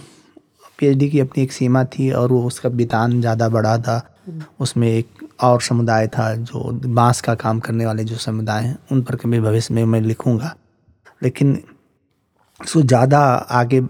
पीएचडी 0.79 1.09
की 1.11 1.21
अपनी 1.21 1.43
एक 1.43 1.53
सीमा 1.53 1.85
थी 1.89 2.11
और 2.11 2.33
वो 2.33 2.43
उसका 2.47 2.69
वितान 2.71 3.21
ज़्यादा 3.21 3.49
बड़ा 3.49 3.77
था। 3.79 4.01
उसमें 4.61 4.89
एक 4.89 5.09
और 5.45 5.61
समुदाय 5.63 6.07
था 6.09 6.35
जो 6.35 6.71
बाँस 6.87 7.21
का 7.21 7.35
काम 7.37 7.61
करने 7.61 7.87
वाले 7.87 8.05
जो 8.05 8.17
समुदाय 8.17 8.63
हैं 8.63 8.79
उन 8.93 9.03
पर 9.03 9.17
कभी 9.17 9.41
भविष्य 9.41 9.75
में 9.75 9.85
मैं 9.85 10.01
लिखूँगा। 10.01 10.55
लेकिन 11.23 11.59
उसको 12.61 12.83
ज़्यादा 12.83 13.21
आगे 13.53 13.81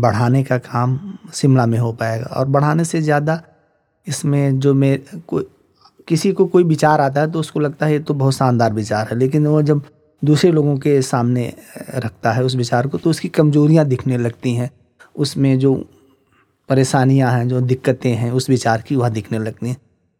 बढ़ाने 0.00 0.42
का 0.44 0.58
काम 0.60 0.98
शिमला 1.34 1.66
में 1.66 1.78
हो 1.78 1.92
पाएगा। 1.94 2.26
और 2.28 2.46
बढ़ाने 2.48 2.84
से 2.84 3.00
ज़्यादा 3.02 3.40
इसमें 4.06 4.58
जो 4.60 4.74
मैं 4.74 4.98
कोई 5.28 5.46
किसी 6.08 6.32
को 6.32 6.46
कोई 6.46 6.64
विचार 6.64 7.00
आता 7.00 7.20
है 7.20 7.30
तो 7.30 7.40
उसको 7.40 7.60
लगता 7.60 7.86
है 7.86 7.92
ये 7.92 7.98
तो 8.00 8.14
बहुत 8.14 8.34
शानदार 8.34 8.72
विचार 8.72 9.06
है, 9.08 9.18
लेकिन 9.18 9.46
वो 9.46 9.62
जब 9.62 9.82
दूसरे 10.22 10.50
लोगों 10.52 10.76
के 10.78 11.00
सामने 11.02 11.52
रखता 11.96 12.32
है 12.32 12.44
उस 12.44 12.56
विचार 12.56 12.86
को 12.86 12.98
तो 12.98 13.10
उसकी 13.10 13.28
कमजोरियाँ 13.30 13.84
दिखने 13.86 14.16
लगती 14.18 14.54
हैं। 14.54 14.70
उसमें 15.16 15.58
जो 15.58 15.74
परेशानियाँ 16.68 17.30
हैं, 17.32 17.48
जो 17.48 17.60
दिक्कतें 17.62 18.12
हैं 18.12 18.30
उस 18.32 18.48
विचार 18.50 18.82
की 18.82 18.96
वह 18.96 19.08
दिखने 19.10 19.38
लगती 19.38 19.68
हैं। 19.68 19.76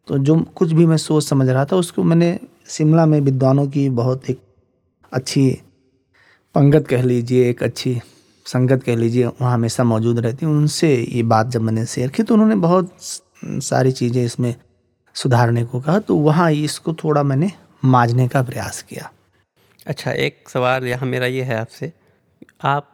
तो 0.07 0.17
जो 0.19 0.35
कुछ 0.55 0.71
भी 0.71 0.85
मैं 0.85 0.97
सोच 0.97 1.23
समझ 1.23 1.47
रहा 1.49 1.65
था 1.65 1.75
उसको 1.75 2.03
मैंने 2.03 2.37
शिमला 2.69 3.05
में 3.05 3.19
विद्वानों 3.21 3.67
की 3.67 3.87
बहुत 3.91 4.29
एक 4.29 4.39
अच्छी 5.11 5.49
पंगत 6.55 6.85
कह 6.87 7.01
लीजिए, 7.01 7.49
एक 7.49 7.61
अच्छी 7.63 7.99
संगत 8.45 8.83
कह 8.83 8.95
लीजिए, 8.95 9.25
वहाँ 9.25 9.53
हमेशा 9.53 9.83
मौजूद 9.83 10.19
रहती 10.19 10.45
उनसे 10.45 10.93
ये 10.95 11.23
बात 11.23 11.47
जब 11.47 11.61
मैंने 11.61 11.85
शेयर 11.85 12.09
की 12.09 12.23
तो 12.23 12.33
उन्होंने 12.33 12.55
बहुत 12.57 12.95
सारी 13.61 13.91
चीज़ें 13.91 14.23
इसमें 14.23 14.53
सुधारने 15.15 15.63
को 15.63 15.81
कहा 15.81 15.99
तो 15.99 16.15
वहाँ 16.17 16.51
इसको 16.53 16.93
थोड़ा 16.93 17.23
मैंने 17.23 17.51
माजने 17.85 18.27
का 18.27 18.43
प्रयास 18.43 18.81
किया। 18.81 19.11
अच्छा 19.85 20.11
एक 20.11 20.49
सवाल 20.49 20.87
यहाँ 20.87 21.07
मेरा 21.07 21.25
ये 21.25 21.43
है 21.43 21.57
आपसे। 21.57 21.91
आप 22.63 22.91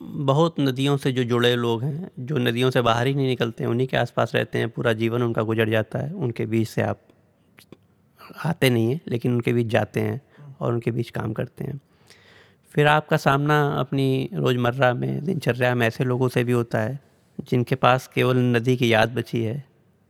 बहुत 0.00 0.60
नदियों 0.60 0.96
से 0.96 1.12
जो 1.12 1.24
जुड़े 1.24 1.54
लोग 1.56 1.82
हैं, 1.84 2.10
जो 2.18 2.38
नदियों 2.38 2.70
से 2.70 2.82
बाहर 2.82 3.06
ही 3.06 3.14
नहीं 3.14 3.28
निकलते 3.28 3.64
हैं, 3.64 3.70
उन्हीं 3.70 3.88
के 3.88 3.96
आसपास 3.96 4.34
रहते 4.34 4.58
हैं, 4.58 4.68
पूरा 4.68 4.92
जीवन 4.94 5.22
उनका 5.22 5.42
गुजर 5.44 5.70
जाता 5.70 5.98
है, 5.98 6.12
उनके 6.12 6.46
बीच 6.46 6.68
से 6.68 6.82
आप 6.82 7.00
आते 8.44 8.70
नहीं 8.70 8.90
हैं, 8.90 9.00
लेकिन 9.08 9.34
उनके 9.34 9.52
बीच 9.52 9.66
जाते 9.68 10.00
हैं 10.00 10.20
और 10.60 10.72
उनके 10.72 10.90
बीच 10.90 11.10
काम 11.10 11.32
करते 11.32 11.64
हैं। 11.64 11.80
फिर 12.74 12.86
आपका 12.86 13.16
सामना 13.16 13.72
अपनी 13.72 14.30
रोज़मर्रा 14.34 14.94
में, 14.94 15.24
दिनचर्या 15.24 15.74
में 15.74 15.86
ऐसे 15.86 16.04
लोगों 16.04 16.28
से 16.28 16.44
भी 16.44 16.52
होता 16.52 16.78
है, 16.78 17.00
जिनके 17.50 17.74
पास 17.74 18.10
केवल 18.14 18.36
नदी 18.36 18.76
की 18.76 18.92
याद 18.92 19.14
बची 19.14 19.42
है। 19.42 19.64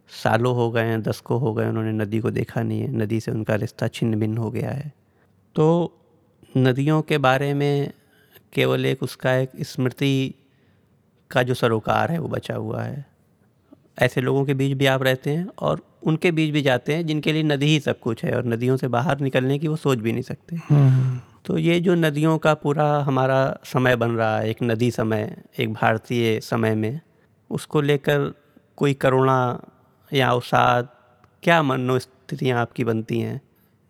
सालों 0.08 0.54
हो 0.54 0.70
गए 0.70 0.84
हैं 0.84 1.02
दशकों 1.02 1.40
हो 1.40 1.54
गए, 1.54 1.68
उन्होंने 1.68 1.92
नदी 1.92 2.20
को 2.20 2.30
देखा 2.30 2.62
नहीं 2.62 2.80
है, 2.80 2.88
नदी 2.88 3.20
से 3.20 3.30
उनका 3.30 3.54
रिश्ता 3.54 3.88
छिन्न 3.88 4.20
भिन्न 4.20 4.38
हो 4.38 4.50
गया 4.50 4.70
है। 4.70 4.92
तो 5.54 5.92
नदियों 6.56 7.02
के 7.02 7.18
बारे 7.18 7.54
में 7.54 7.92
केवल 8.52 8.86
एक 8.86 9.02
उसका 9.02 9.34
एक 9.34 9.50
स्मृति 9.60 10.34
का 11.30 11.42
जो 11.42 11.54
सरोकार 11.54 12.12
है, 12.12 12.18
वो 12.18 12.28
बचा 12.28 12.54
हुआ 12.54 12.82
है। 12.82 13.06
ऐसे 13.98 14.20
लोगों 14.20 14.44
के 14.44 14.54
बीच 14.54 14.72
भी 14.72 14.86
आप 14.86 15.02
रहते 15.02 15.30
हैं 15.30 15.48
और 15.58 15.80
उनके 16.02 16.30
बीच 16.30 16.52
भी 16.52 16.62
जाते 16.62 16.94
हैं, 16.94 17.06
जिनके 17.06 17.32
लिए 17.32 17.42
नदी 17.42 17.66
ही 17.66 17.80
सब 17.80 18.00
कुछ 18.00 18.24
है 18.24 18.36
और 18.36 18.46
नदियों 18.46 18.76
से 18.76 18.88
बाहर 18.88 19.20
निकलने 19.20 19.58
की 19.58 19.68
वो 19.68 19.76
सोच 19.76 19.98
भी 19.98 20.12
नहीं 20.12 20.22
सकते। 20.22 20.56
तो 21.46 21.58
ये 21.58 21.80
जो 21.80 21.94
नदियों 21.94 22.38
का 22.38 22.54
पूरा 22.54 22.98
हमारा 22.98 23.58
समय 23.64 23.96
बन 23.96 24.10
रहा 24.10 24.38
है, 24.38 24.50
एक 24.50 24.56
नदी 24.62 24.90
समय, 24.90 25.36
एक 25.58 25.72
भारतीय 25.72 26.40
समय 26.40 26.74
में, 26.74 27.00
उसको 27.50 27.80
लेकर 27.80 28.34
कोई 28.76 28.94
करुणा 28.94 29.60
या 30.12 30.28
अवसाद, 30.28 30.88
क्या 31.42 31.62
मनोस्थितियाँ 31.62 32.60
आपकी 32.60 32.84
बनती 32.84 33.20
हैं? 33.20 33.40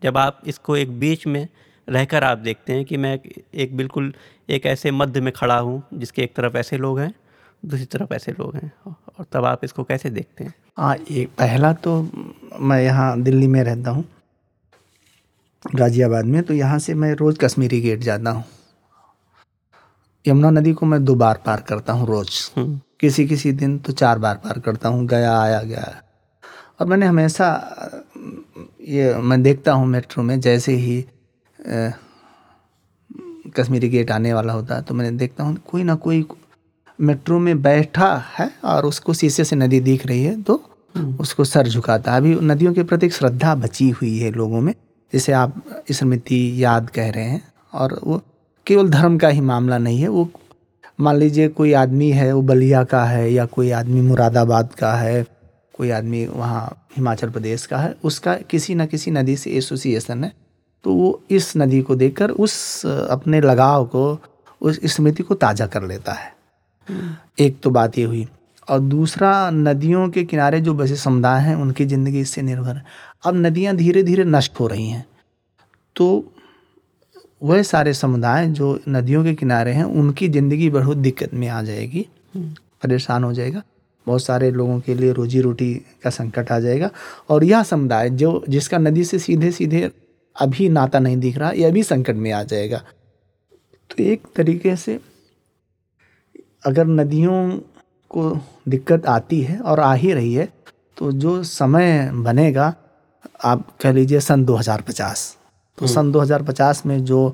जब 0.03 0.17
आप 0.17 0.41
इसको 0.47 0.77
एक 0.77 0.99
बीच 0.99 1.27
में 1.27 1.47
रहकर 1.89 2.23
आप 2.23 2.37
देखते 2.37 2.73
हैं 2.73 2.85
कि 2.85 2.97
मैं 2.97 3.19
एक 3.53 3.77
बिल्कुल 3.77 4.13
एक 4.49 4.65
ऐसे 4.65 4.91
मध्य 4.91 5.21
में 5.21 5.33
खड़ा 5.33 5.59
हूँ, 5.59 5.83
जिसके 5.93 6.21
एक 6.21 6.35
तरफ़ 6.35 6.57
ऐसे 6.57 6.77
लोग 6.77 6.99
हैं, 6.99 7.13
दूसरी 7.65 7.85
तरफ़ 7.85 8.13
ऐसे 8.13 8.31
लोग 8.31 8.55
हैं, 8.55 8.71
और 8.87 9.25
तब 9.31 9.45
आप 9.45 9.63
इसको 9.63 9.83
कैसे 9.83 10.09
देखते 10.09 10.43
हैं? 10.43 10.53
हाँ 10.77 10.95
एक 11.11 11.29
पहला 11.29 11.73
तो 11.73 12.11
मैं 12.59 12.83
यहाँ 12.83 13.21
दिल्ली 13.21 13.47
में 13.47 13.63
रहता 13.63 13.91
हूँ। 13.91 14.05
गाजियाबाद 15.63 16.25
में 16.25 16.41
तो 16.43 16.53
यहाँ 16.53 16.79
से 16.79 16.93
मैं 16.93 17.13
रोज़ 17.15 17.37
कश्मीरी 17.39 17.79
गेट 17.81 17.99
जाता 17.99 18.31
हूँ। 18.31 18.43
यमुना 20.25 20.49
नदी 20.51 20.73
को 20.73 20.85
मैं 20.85 21.03
दो 21.05 21.15
बार 21.15 21.41
पार 21.45 21.61
करता 21.61 21.93
हूँ 21.93 22.07
रोज़। 22.07 22.39
हम्म, 22.55 22.79
किसी 22.99 23.25
किसी 23.27 23.51
दिन 23.51 23.77
तो 23.79 23.93
चार 23.93 24.19
बार 24.19 24.35
पार 24.35 24.59
करता 24.59 24.89
हूँ 24.89 25.05
गया 25.07 25.37
आया 25.39 25.61
गया। 25.63 26.01
और 26.79 26.87
मैंने 26.87 27.05
हमेशा 27.05 27.49
ये 28.87 29.13
मैं 29.13 29.41
देखता 29.43 29.71
हूँ 29.71 29.87
मेट्रो 29.87 30.23
में 30.23 30.39
जैसे 30.39 30.75
ही 30.75 30.99
अ, 31.01 31.91
कश्मीरी 33.57 33.89
गेट 33.89 34.11
आने 34.11 34.33
वाला 34.33 34.53
होता 34.53 34.75
है 34.75 34.81
तो 34.81 34.93
मैंने 34.93 35.17
देखता 35.17 35.43
हूँ 35.43 35.57
कोई 35.67 35.83
ना 35.83 35.95
कोई 35.97 36.25
मेट्रो 36.99 37.39
में 37.39 37.61
बैठा 37.61 38.15
है 38.33 38.51
और 38.65 38.85
उसको 38.85 39.13
शीशे 39.13 39.43
से 39.43 39.55
नदी 39.55 39.79
दिख 39.79 40.05
रही 40.05 40.23
है 40.23 40.41
तो 40.41 40.61
उसको 41.19 41.43
सर 41.43 41.67
झुकाता 41.67 42.11
है। 42.11 42.17
अभी 42.17 42.35
नदियों 42.41 42.73
के 42.73 42.83
प्रति 42.83 43.09
श्रद्धा 43.09 43.55
बची 43.55 43.89
हुई 43.91 44.17
है 44.17 44.31
लोगों 44.31 44.61
में 44.61 44.73
जिसे 45.13 45.31
आप 45.31 45.63
स्मृति 45.91 46.63
याद 46.63 46.89
कह 46.89 47.09
रहे 47.09 47.23
हैं 47.23 47.53
और 47.73 47.99
वो 48.03 48.21
केवल 48.65 48.89
धर्म 48.89 49.17
का 49.17 49.27
ही 49.27 49.41
मामला 49.41 49.77
नहीं 49.77 50.01
है 50.01 50.07
वो 50.07 50.29
मान 50.99 51.15
लीजिए 51.15 51.47
कोई 51.47 51.73
आदमी 51.73 52.11
है 52.11 52.33
वो 52.33 52.41
बलिया 52.41 52.83
का 52.83 53.05
है 53.05 53.33
या 53.33 53.45
कोई 53.45 53.71
आदमी 53.71 54.01
मुरादाबाद 54.01 54.73
का 54.73 54.93
है 54.93 55.25
कोई 55.73 55.89
आदमी 55.89 56.25
वहाँ 56.25 56.87
हिमाचल 56.97 57.29
प्रदेश 57.29 57.65
का 57.65 57.77
है 57.77 57.95
उसका 58.03 58.35
किसी 58.35 58.75
न 58.75 58.85
किसी 58.85 59.11
नदी 59.11 59.37
से 59.37 59.51
एसोसिएशन 59.51 60.23
है 60.23 60.33
तो 60.83 60.93
वो 60.93 61.23
इस 61.29 61.53
नदी 61.57 61.81
को 61.81 61.95
देखकर 61.95 62.29
उस 62.29 62.85
अपने 62.85 63.41
लगाव 63.41 63.85
को 63.85 64.19
उस 64.61 64.79
स्मृति 64.85 65.23
को 65.23 65.35
ताज़ा 65.35 65.67
कर 65.67 65.83
लेता 65.83 66.13
है। 66.13 66.33
एक 67.39 67.59
तो 67.61 67.69
बात 67.69 67.97
ये 67.97 68.05
हुई 68.05 68.27
और 68.67 68.79
दूसरा 68.81 69.49
नदियों 69.49 70.07
के 70.09 70.23
किनारे 70.25 70.59
जो 70.61 70.73
बसे 70.73 70.95
समुदाय 70.95 71.41
हैं 71.41 71.55
उनकी 71.55 71.85
ज़िंदगी 71.85 72.19
इससे 72.19 72.41
निर्भर 72.41 72.75
है। 72.75 72.83
अब 73.25 73.35
नदियाँ 73.35 73.75
धीरे 73.75 74.03
धीरे 74.03 74.23
नष्ट 74.25 74.59
हो 74.59 74.67
रही 74.67 74.89
हैं। 74.89 75.05
तो 75.95 76.33
वह 77.43 77.61
सारे 77.63 77.93
समुदाय 77.93 78.47
जो 78.49 78.79
नदियों 78.89 79.23
के 79.23 79.33
किनारे 79.35 79.71
हैं 79.71 79.83
उनकी 79.83 80.27
ज़िंदगी 80.29 80.69
बहुत 80.69 80.97
दिक्कत 80.97 81.33
में 81.33 81.47
आ 81.47 81.61
जाएगी। 81.63 82.05
परेशान 82.35 83.23
हो 83.23 83.33
जाएगा। 83.33 83.61
बहुत 84.07 84.23
सारे 84.23 84.49
लोगों 84.51 84.79
के 84.79 84.93
लिए 84.95 85.11
रोजी 85.13 85.41
रोटी 85.41 85.73
का 86.03 86.09
संकट 86.09 86.51
आ 86.51 86.59
जाएगा। 86.59 86.89
और 87.29 87.43
यह 87.43 87.63
समुदाय 87.63 88.09
जो 88.11 88.43
जिसका 88.49 88.77
नदी 88.77 89.03
से 89.03 89.19
सीधे 89.19 89.51
सीधे 89.51 89.89
अभी 90.35 90.69
नाता 90.69 90.99
नहीं 90.99 91.17
दिख 91.17 91.37
रहा 91.37 91.51
यह 91.51 91.71
भी 91.71 91.83
संकट 91.83 92.15
में 92.15 92.31
आ 92.31 92.43
जाएगा। 92.43 92.77
तो 93.89 94.03
एक 94.03 94.23
तरीके 94.35 94.75
से 94.75 94.99
अगर 96.65 96.85
नदियों 96.87 97.59
को 98.09 98.39
दिक्कत 98.67 99.05
आती 99.05 99.41
है 99.41 99.59
और 99.59 99.79
आ 99.79 99.93
ही 99.93 100.13
रही 100.13 100.33
है 100.33 100.47
तो 100.97 101.11
जो 101.11 101.43
समय 101.43 102.11
बनेगा 102.13 102.73
आप 103.45 103.67
कह 103.81 103.91
लीजिए 103.91 104.19
सन 104.19 104.45
2050 104.45 105.25
तो 105.77 105.87
सन 105.87 106.11
2050 106.11 106.85
में 106.85 107.03
जो 107.05 107.27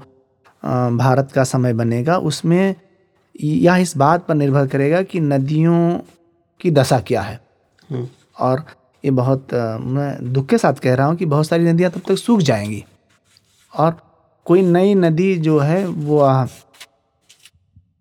भारत 0.98 1.32
का 1.32 1.44
समय 1.44 1.74
बनेगा 1.74 2.18
उसमें 2.18 2.76
यह 3.42 3.76
इस 3.76 3.96
बात 3.98 4.26
पर 4.28 4.36
निर्भर 4.36 4.68
करेगा 4.68 5.02
कि 5.02 5.20
नदियों 5.20 6.00
की 6.62 6.72
दशा 6.72 7.00
क्या 7.00 7.22
है। 7.22 7.40
हम्म, 7.90 8.08
और 8.40 8.66
ये 9.04 9.12
बहुत 9.12 9.54
मैं 9.82 10.34
दुख 10.34 10.48
के 10.48 10.58
साथ 10.58 10.74
कह 10.74 10.96
रहा 10.96 11.08
हूँ 11.08 11.16
कि 11.16 11.26
बहुत 11.26 11.48
सारी 11.48 11.64
नदियाँ 11.64 11.92
तब 11.92 12.02
तक 12.08 12.18
सूख 12.18 12.40
जाएँगी। 12.40 12.84
और 13.74 13.98
कोई 14.46 14.62
नई 14.62 14.96
नदी 14.96 15.36
जो 15.38 15.60
है 15.60 15.86
वो 15.88 16.20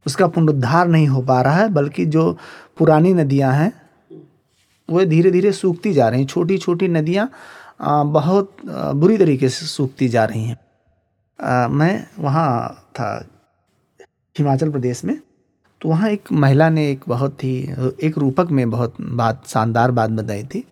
उसका 0.07 0.27
पुनरुद्धार 0.27 0.89
नहीं 0.89 1.07
हो 1.09 1.23
पा 1.23 1.41
रहा 1.43 1.57
है 1.57 1.69
बल्कि 1.69 2.07
जो 2.07 2.37
पुरानी 2.77 3.13
नदियाँ 3.15 3.53
हैं 3.53 3.73
वो 4.89 5.05
धीरे 5.05 5.31
धीरे 5.31 5.53
सूखती 5.53 5.93
जा 5.93 6.09
रही 6.09 6.21
हैं। 6.21 6.27
छोटी 6.29 6.59
छोटी 6.59 6.89
नदियाँ 6.89 7.31
बहुत 7.83 8.57
बुरी 8.95 9.19
तरीके 9.19 9.49
से 9.49 9.67
सूखती 9.67 10.09
जा 10.09 10.25
रही 10.25 10.45
हैं। 10.45 11.69
मैं 11.71 12.07
वहाँ 12.19 12.91
था 12.95 13.09
हिमाचल 14.37 14.71
प्रदेश 14.71 15.05
में 15.05 15.19
तो 15.81 15.89
वहाँ 15.89 16.09
एक 16.11 16.33
महिला 16.33 16.69
ने 16.71 16.91
एक 16.91 17.05
बहुत 17.09 17.45
ही 17.45 17.57
एक 18.03 18.19
रूपक 18.19 18.49
में 18.51 18.71
बहुत 18.71 18.95
बात 19.01 19.47
शानदार 19.47 19.91
बात 19.91 20.11
बताई 20.11 20.45
थी। 20.45 20.65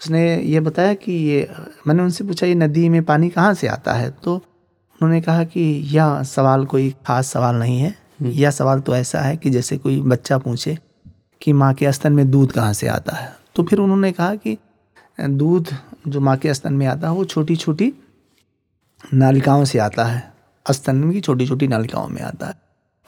उसने 0.00 0.22
ये 0.36 0.60
बताया 0.60 0.94
कि 0.94 1.12
ये 1.12 1.48
मैंने 1.86 2.02
उनसे 2.02 2.24
पूछा 2.24 2.46
ये 2.46 2.54
नदी 2.54 2.88
में 2.88 3.02
पानी 3.04 3.28
कहाँ 3.30 3.54
से 3.54 3.66
आता 3.68 3.92
है? 3.92 4.10
तो 4.12 4.34
उन्होंने 4.34 5.20
कहा 5.20 5.44
कि 5.44 5.60
यह 5.92 6.22
सवाल 6.22 6.64
कोई 6.66 6.90
खास 7.06 7.32
सवाल 7.32 7.56
नहीं 7.56 7.78
है। 7.78 7.94
यह 8.22 8.50
सवाल 8.50 8.80
तो 8.80 8.96
ऐसा 8.96 9.20
है 9.20 9.36
कि 9.36 9.50
जैसे 9.50 9.78
कोई 9.78 10.00
बच्चा 10.02 10.38
पूछे 10.38 10.76
कि 11.42 11.52
माँ 11.52 11.74
के 11.74 11.92
स्तन 11.92 12.12
में 12.12 12.30
दूध 12.30 12.52
कहाँ 12.52 12.72
से 12.72 12.86
आता 12.86 13.16
है? 13.16 13.36
तो 13.56 13.62
फिर 13.62 13.78
उन्होंने 13.78 14.12
कहा 14.12 14.34
कि, 14.34 14.58
दूध 15.20 15.68
जो 16.08 16.20
माँ 16.20 16.36
के 16.36 16.54
स्तन 16.54 16.74
में 16.74 16.86
आता 16.86 17.08
है, 17.08 17.14
वो 17.14 17.24
छोटी 17.24 17.56
छोटी 17.56 17.92
नालिकाओं 19.14 19.64
से 19.64 19.78
आता 19.78 20.04
है। 20.04 20.32
स्तन 20.70 21.12
की 21.12 21.20
छोटी 21.20 21.46
छोटी 21.46 21.68
नालिकाओं 21.68 22.08
में 22.08 22.22
आता 22.22 22.46
है। 22.46 22.54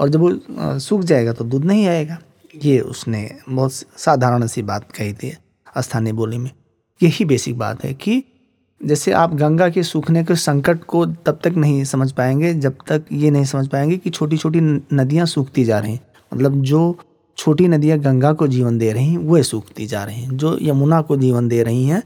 और 0.00 0.08
जब 0.08 0.20
वो 0.20 0.78
सूख 0.78 1.02
जाएगा 1.02 1.32
तो 1.32 1.44
दूध 1.44 1.64
नहीं 1.64 1.86
आएगा। 1.86 2.18
ये 2.64 2.80
उसने 2.80 3.38
बहुत 3.48 3.72
साधारण 3.72 4.46
सी 4.46 4.62
बात 4.62 4.92
कही 4.92 5.12
थी 5.12 5.36
स्थानीय 5.78 6.12
बोली 6.12 6.38
में। 6.38 6.50
यही 7.02 7.24
बेसिक 7.24 7.58
बात 7.58 7.84
है 7.84 7.94
कि 7.94 8.24
जैसे 8.84 9.12
आप 9.12 9.34
गंगा 9.34 9.68
के 9.68 9.82
सूखने 9.82 10.24
के 10.24 10.34
संकट 10.36 10.84
को 10.84 11.06
तब 11.06 11.38
तक 11.44 11.52
नहीं 11.56 11.84
समझ 11.84 12.12
पाएँगे, 12.12 12.54
जब 12.54 12.76
तक 12.86 13.04
ये 13.12 13.30
नहीं 13.30 13.44
समझ 13.44 13.68
पाएँगे 13.68 13.96
कि 13.96 14.10
छोटी 14.10 14.36
छोटी 14.36 14.60
नदियाँ 14.92 15.26
सूखती 15.26 15.64
जा 15.64 15.78
रही 15.78 15.92
हैं। 15.92 16.00
मतलब 16.34 16.62
जो 16.62 16.98
छोटी 17.36 17.68
नदियाँ 17.68 17.98
गंगा 17.98 18.32
को 18.32 18.46
जीवन 18.46 18.78
दे 18.78 18.92
रही 18.92 19.08
हैं, 19.08 19.18
वह 19.18 19.42
सूखती 19.42 19.86
जा 19.86 20.04
रही 20.04 20.22
हैं। 20.22 20.36
जो 20.36 20.58
यमुना 20.62 21.02
को 21.02 21.16
जीवन 21.16 21.48
दे 21.48 21.62
रही 21.62 21.84
हैं, 21.84 22.02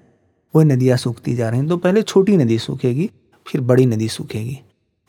वह 0.56 0.64
नदियाँ 0.64 0.96
सूखती 0.96 1.34
जा 1.34 1.48
रही 1.48 1.60
हैं। 1.60 1.68
तो 1.68 1.76
पहले 1.76 2.02
छोटी 2.02 2.36
नदी 2.36 2.58
सूखेगी, 2.58 3.10
फिर 3.46 3.60
बड़ी 3.60 3.86
नदी 3.86 4.08
सूखेगी। 4.08 4.60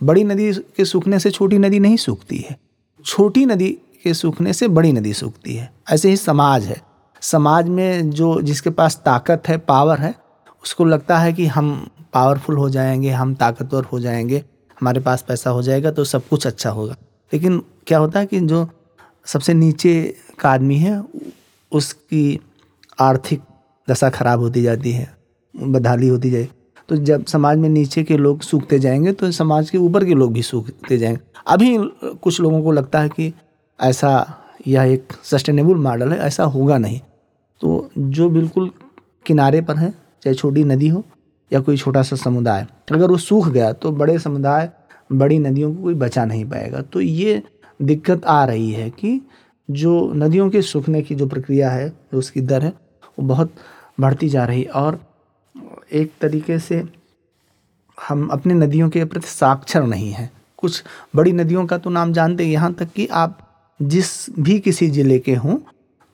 बड़ी 0.03 0.23
नदी 0.23 0.53
के 0.53 0.86
सूखने 0.86 1.19
से 1.19 1.32
छोटी 1.32 1.58
नदी 1.58 1.79
नहीं 1.79 1.97
सूखती 1.97 2.38
है। 2.38 2.60
छोटी 3.05 3.45
नदी 3.45 3.77
के 4.03 4.13
सूखने 4.13 4.53
से 4.53 4.67
बड़ी 4.67 4.91
नदी 4.91 5.13
सूखती 5.13 5.55
है। 5.55 5.73
ऐसे 5.91 6.10
ही 6.10 6.17
समाज 6.17 6.65
है। 6.65 6.82
समाज 7.21 7.67
में 7.67 8.10
जो 8.10 8.41
जिसके 8.41 8.69
पास 8.69 9.01
ताकत 9.05 9.43
है, 9.47 9.58
पावर 9.58 9.97
है, 9.97 10.15
उसको 10.63 10.86
लगता 10.86 11.19
है 11.19 11.34
कि 11.34 11.45
हम 11.45 11.89
पावरफुल 12.13 12.58
हो 12.58 12.69
जाएँगे, 12.69 13.10
हम 13.10 13.36
ताकतवर 13.36 13.84
हो 13.84 13.99
जाएँगे, 13.99 14.38
हमारे 14.79 14.99
पास 14.99 15.25
पैसा 15.27 15.49
हो 15.49 15.62
जाएगा 15.62 15.91
तो 15.91 16.03
सब 16.03 16.27
कुछ 16.27 16.47
अच्छा 16.47 16.69
होगा। 16.69 16.95
लेकिन 17.34 17.63
क्या 17.88 17.99
होता 17.99 18.19
है 18.19 18.25
कि 18.25 18.39
जो 18.39 18.67
सबसे 19.30 19.54
नीचे 19.54 19.94
का 20.39 20.50
आदमी 20.50 20.78
है, 20.78 21.04
उसकी 21.72 22.39
आर्थिक 23.00 23.42
दशा 23.88 24.10
खराब 24.10 24.39
होती 24.39 24.62
जाती 24.62 24.92
है, 24.92 25.08
बदहाली 25.54 26.08
होती 26.08 26.30
जाए। 26.32 26.48
तो 26.89 26.96
जब 26.98 27.26
समाज 27.26 27.58
में 27.58 27.68
नीचे 27.70 28.04
के 28.04 28.18
लोग 28.18 28.42
सूखते 28.42 28.80
जाएँगे 28.80 29.12
तो 29.12 29.32
समाज 29.32 29.70
के 29.70 29.78
ऊपर 29.78 30.06
के 30.06 30.13
लोग 30.13 30.34
भी 30.34 30.42
सूखते 30.42 30.98
जाएँगे। 30.98 31.20
अभी 31.48 31.78
कुछ 32.24 32.39
लोगों 32.42 32.62
को 32.63 32.72
लगता 32.72 33.00
है 33.00 33.10
कि 33.10 33.32
ऐसा 33.80 34.12
यह 34.68 34.84
एक 34.84 35.13
सस्टेनेबल 35.24 35.76
मॉडल 35.76 36.12
है, 36.12 36.20
ऐसा 36.20 36.44
होगा 36.46 36.78
नहीं। 36.78 37.00
तो 37.62 37.89
जो 37.98 38.30
बिल्कुल 38.30 38.72
किनारे 39.26 39.62
पर 39.62 39.76
है, 39.76 39.89
चाहे 40.24 40.34
छोटी 40.34 40.63
नदी 40.63 40.88
हो 40.88 41.04
या 41.52 41.60
कोई 41.60 41.78
छोटा 41.78 42.02
सा 42.02 42.15
समुदाय, 42.15 42.65
अगर 42.92 43.08
वो 43.08 43.18
सूख 43.18 43.48
गया 43.50 43.72
तो 43.74 43.92
बड़े 43.92 44.18
समुदाय 44.20 44.70
बड़ी 45.12 45.39
नदियों 45.39 45.74
को 45.76 45.84
कोई 45.84 45.94
बचा 45.96 46.26
नहीं 46.26 46.46
पाएगा। 46.46 46.82
तो 46.84 47.02
ये 47.02 47.42
दिक्कत 47.80 48.26
आ 48.26 48.44
रही 48.46 48.72
है 48.72 48.89
कि 48.92 49.20
जो 49.70 50.12
नदियों 50.15 50.50
के 50.50 50.62
सूखने 50.63 51.02
की 51.02 51.15
जो 51.15 51.28
प्रक्रिया 51.28 51.70
है 51.72 51.92
उसकी 52.13 52.42
दर 52.44 52.63
है, 52.63 52.74
वो 53.20 53.26
बहुत 53.26 53.54
बढ़ती 54.00 54.30
जा 54.30 54.46
रही 54.46 54.62
है। 54.62 54.70
और 54.72 55.00
एक 55.94 56.12
तरीके 56.22 56.60
से 56.60 56.84
हम 57.98 58.28
अपने 58.30 58.54
नदियों 58.56 58.89
के 58.89 59.04
प्रति 59.06 59.28
साक्षर 59.28 59.84
नहीं 59.86 60.12
हैं। 60.12 60.30
कुछ 60.58 60.84
बड़ी 61.15 61.32
नदियों 61.34 61.65
का 61.65 61.78
तो 61.78 61.89
नाम 61.89 62.13
जानते 62.13 62.46
हैं, 62.46 62.52
यहाँ 62.52 62.74
तक 62.74 62.92
कि 62.96 63.08
आप 63.08 63.38
जिस 63.80 64.10
भी 64.39 64.60
किसी 64.60 64.89
ज़िले 64.89 65.20
के 65.20 65.36
हों 65.36 65.58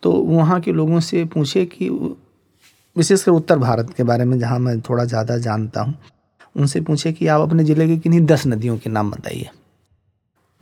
तो 0.03 0.11
वहाँ 0.13 0.59
के 0.61 0.71
लोगों 0.73 0.99
से 1.01 1.23
पूछे 1.25 1.65
कि 1.67 1.89
विशेषकर 2.95 3.31
उत्तर 3.31 3.57
भारत 3.59 3.93
के 3.97 4.03
बारे 4.03 4.25
में 4.25 4.37
जहाँ 4.39 4.59
मैं 4.59 4.79
थोड़ा 4.81 5.05
ज़्यादा 5.05 5.37
जानता 5.39 5.81
हूँ, 5.81 5.95
उनसे 6.55 6.81
पूछे 6.81 7.11
कि 7.13 7.27
आप 7.27 7.41
अपने 7.41 7.63
ज़िले 7.63 7.87
के 7.87 7.97
किन्हीं 7.97 8.25
दस 8.25 8.45
नदियों 8.47 8.77
के 8.77 8.89
नाम 8.89 9.11
बताइए। 9.11 9.49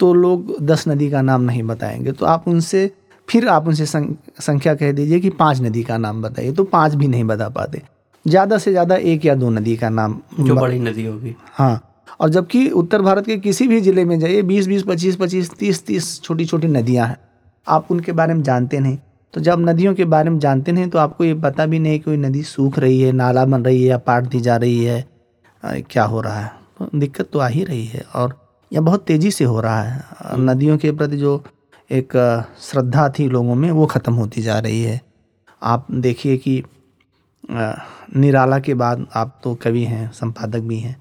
तो 0.04 0.14
लोग 0.14 0.56
दस 0.62 0.88
नदी 0.88 1.10
का 1.10 1.22
नाम 1.24 1.42
नहीं 1.44 1.64
बताएँगे। 1.66 2.12
तो 2.12 2.26
आप 2.28 2.48
उनसे 2.48 2.92
फिर 3.28 3.48
आप 3.50 3.68
उनसे 3.68 3.86
संख्या 3.86 4.74
कह 4.76 4.92
दीजिए 4.92 5.20
कि 5.20 5.30
पाँच 5.32 5.62
नदी 5.62 5.84
का 5.84 5.98
नाम 6.00 6.22
बताइए 6.22 6.52
तो 6.52 6.64
पाँच 6.66 6.96
भी 6.96 7.08
नहीं 7.08 7.24
बता 7.26 7.48
पाते। 7.52 7.82
ज़्यादा 8.26 8.58
से 8.58 8.72
ज़्यादा 8.72 8.96
एक 8.96 9.26
या 9.26 9.36
दो 9.36 9.50
नदी 9.52 9.76
का 9.78 9.90
नाम 9.92 10.20
जो 10.40 10.56
बड़ी 10.56 10.80
नदी 10.82 11.06
होगी। 11.06 11.36
हाँ 11.54 12.06
और 12.20 12.30
जबकि 12.30 12.68
उत्तर 12.72 13.02
भारत 13.02 13.26
के 13.26 13.38
किसी 13.40 13.68
भी 13.68 13.80
ज़िले 13.82 14.06
में 14.06 14.20
जाइए 14.20 14.42
बीस 14.44 14.68
बीस 14.68 14.84
पच्चीस 14.84 15.16
पच्चीस 15.16 15.52
तीस 15.54 15.86
तीस 15.86 16.20
छोटी 16.22 16.46
छोटी 16.46 16.68
नदियाँ 16.70 17.08
हैं। 17.08 17.18
आप 17.68 17.88
उनके 17.92 18.12
बारे 18.12 18.34
में 18.34 18.44
जानते 18.44 18.80
नहीं। 18.80 18.98
तो 19.34 19.42
जब 19.42 19.66
नदियों 19.70 19.94
के 19.94 20.06
बारे 20.08 20.30
में 20.30 20.40
जानते 20.40 20.72
नहीं 20.72 20.88
तो 20.88 21.00
आपको 21.00 21.24
ये 21.24 21.34
पता 21.42 21.66
भी 21.66 21.80
नहीं 21.80 22.00
कोई 22.00 22.18
नदी 22.20 22.44
सूख 22.46 22.80
रही 22.80 23.02
है 23.02 23.12
नाला 23.14 23.46
बन 23.46 23.64
रही 23.64 23.82
है 23.82 23.90
या 23.90 23.98
पाट 24.00 24.24
दी 24.26 24.40
जा 24.42 24.56
रही 24.58 24.84
है। 24.84 25.04
क्या 25.64 26.04
हो 26.06 26.22
रहा 26.22 26.40
है? 26.40 26.52
तो 26.80 26.90
दिक्कत 26.96 27.30
तो 27.34 27.40
आ 27.40 27.48
ही 27.48 27.64
रही 27.64 27.86
है। 27.86 28.06
और 28.16 28.42
यह 28.74 28.82
बहुत 28.82 29.04
तेज़ी 29.06 29.32
से 29.32 29.44
हो 29.44 29.60
रहा 29.62 29.82
है। 29.82 30.38
नदियों 30.40 30.78
के 30.78 30.92
प्रति 30.92 31.18
जो 31.18 31.44
एक 31.90 32.14
श्रद्धा 32.62 33.08
थी 33.10 33.28
लोगों 33.30 33.56
में 33.56 33.70
वो 33.72 33.86
ख़त्म 33.86 34.14
होती 34.14 34.42
जा 34.42 34.58
रही 34.60 34.82
है। 34.84 35.02
आप 35.62 35.88
देखिए 35.92 36.38
कि 36.38 36.64
निराला 37.50 38.60
के 38.60 38.74
बाद 38.74 39.06
आप 39.16 39.40
तो 39.44 39.54
कवि 39.56 39.84
हैं 39.84 40.12
संपादक 40.12 40.60
भी 40.60 40.80
हैं। 40.80 40.96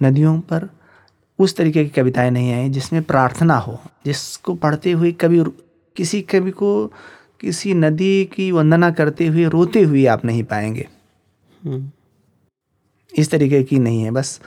नदियों 0.00 0.38
पर 0.40 0.68
उस 1.38 1.56
तरीके 1.56 1.84
की 1.84 1.90
कविताएँ 1.90 2.30
नहीं 2.30 2.52
आई 2.52 2.68
जिसमें 2.68 3.02
प्रार्थना 3.02 3.56
हो 3.56 3.78
जिसको 4.04 4.54
पढ़ते 4.54 4.92
हुए 4.92 5.12
कभी 5.12 5.42
किसी 5.96 6.20
कवि 6.22 6.50
को 6.50 6.70
किसी 7.40 7.74
नदी 7.74 8.24
की 8.24 8.50
वंदना 8.52 8.90
करते 8.90 9.26
हुए 9.26 9.44
रोते 9.48 9.82
हुए 9.82 10.04
आप 10.06 10.24
नहीं 10.24 10.42
पाएँगे। 10.44 10.86
इस 13.12 13.30
तरीके 13.30 13.62
की 13.62 13.78
नहीं 13.78 14.02
है 14.02 14.10
बस 14.10 14.40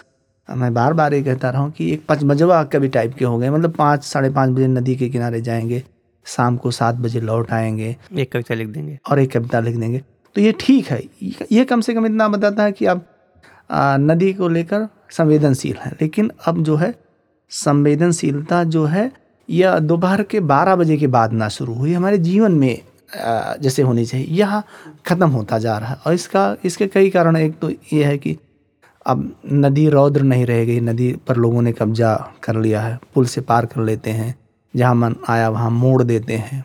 मैं 0.55 0.73
बार 0.73 0.93
बार 0.93 1.13
ये 1.13 1.21
कहता 1.23 1.49
रहा 1.49 1.61
हूँ 1.61 1.71
कि 1.71 1.91
एक 1.93 2.05
पचमजवा 2.09 2.63
कभी 2.65 2.87
टाइप 2.89 3.13
के 3.15 3.25
हो 3.25 3.37
गए 3.37 3.49
मतलब 3.49 3.73
पाँच 3.73 4.03
साढ़े 4.03 4.29
पाँच 4.29 4.49
बजे 4.49 4.67
नदी 4.67 4.95
के 4.95 5.09
किनारे 5.09 5.41
जाएँगे 5.41 5.83
शाम 6.25 6.57
को 6.57 6.71
सात 6.71 6.95
बजे 6.95 7.19
लौट 7.19 7.51
आएँगे। 7.51 7.95
एक 8.13 8.31
कविता 8.31 8.55
लिख 8.55 8.67
देंगे। 8.67 8.97
और 9.09 9.19
एक 9.19 9.31
कविता 9.31 9.59
लिख 9.59 9.75
देंगे। 9.75 10.01
तो 10.35 10.41
ये 10.41 10.53
ठीक 10.59 10.87
है 10.87 11.01
ये 11.51 11.65
कम 11.65 11.81
से 11.81 11.93
कम 11.93 12.05
इतना 12.05 12.27
बताता 12.27 12.63
है 12.63 12.71
कि 12.71 12.85
आप 12.85 13.05
नदी 13.99 14.33
को 14.33 14.47
लेकर 14.47 14.87
संवेदनशील 15.11 15.75
हैं 15.75 15.91
लेकिन 16.01 16.31
अब 16.45 16.61
जो 16.63 16.75
है 16.75 16.93
संवेदनशीलता 17.51 18.63
जो 18.65 18.85
है 18.85 19.11
यह 19.49 19.77
दोपहर 19.79 20.23
के 20.23 20.39
बारह 20.41 20.75
बजे 20.75 20.97
के 20.97 21.07
बाद 21.07 21.33
ना 21.33 21.47
शुरू 21.49 21.73
हुई। 21.73 21.93
हमारे 21.93 22.17
जीवन 22.19 22.51
में 22.51 22.81
जैसे 23.61 23.81
होनी 23.81 24.05
चाहिए 24.05 24.27
यह 24.29 24.61
ख़त्म 25.05 25.29
होता 25.29 25.57
जा 25.59 25.77
रहा 25.77 25.89
है। 25.89 25.97
और 26.07 26.13
इसका 26.13 26.55
इसके 26.65 26.87
कई 26.87 27.09
कारण 27.09 27.37
एक 27.37 27.59
तो 27.59 27.69
ये 27.69 28.03
है 28.03 28.17
कि 28.17 28.37
अब 29.05 29.35
नदी 29.53 29.87
रौद्र 29.89 30.21
नहीं 30.21 30.45
रह 30.45 30.63
गई 30.65 30.79
नदी 30.79 31.11
पर 31.27 31.35
लोगों 31.35 31.61
ने 31.61 31.71
कब्जा 31.73 32.13
कर 32.43 32.55
लिया 32.55 32.81
है 32.81 32.99
पुल 33.13 33.25
से 33.25 33.41
पार 33.41 33.65
कर 33.65 33.81
लेते 33.81 34.09
हैं 34.09 34.35
जहाँ 34.73 34.95
मन 34.95 35.15
आया 35.29 35.49
वहाँ 35.49 35.69
मोड़ 35.71 36.01
देते 36.03 36.33
हैं। 36.33 36.63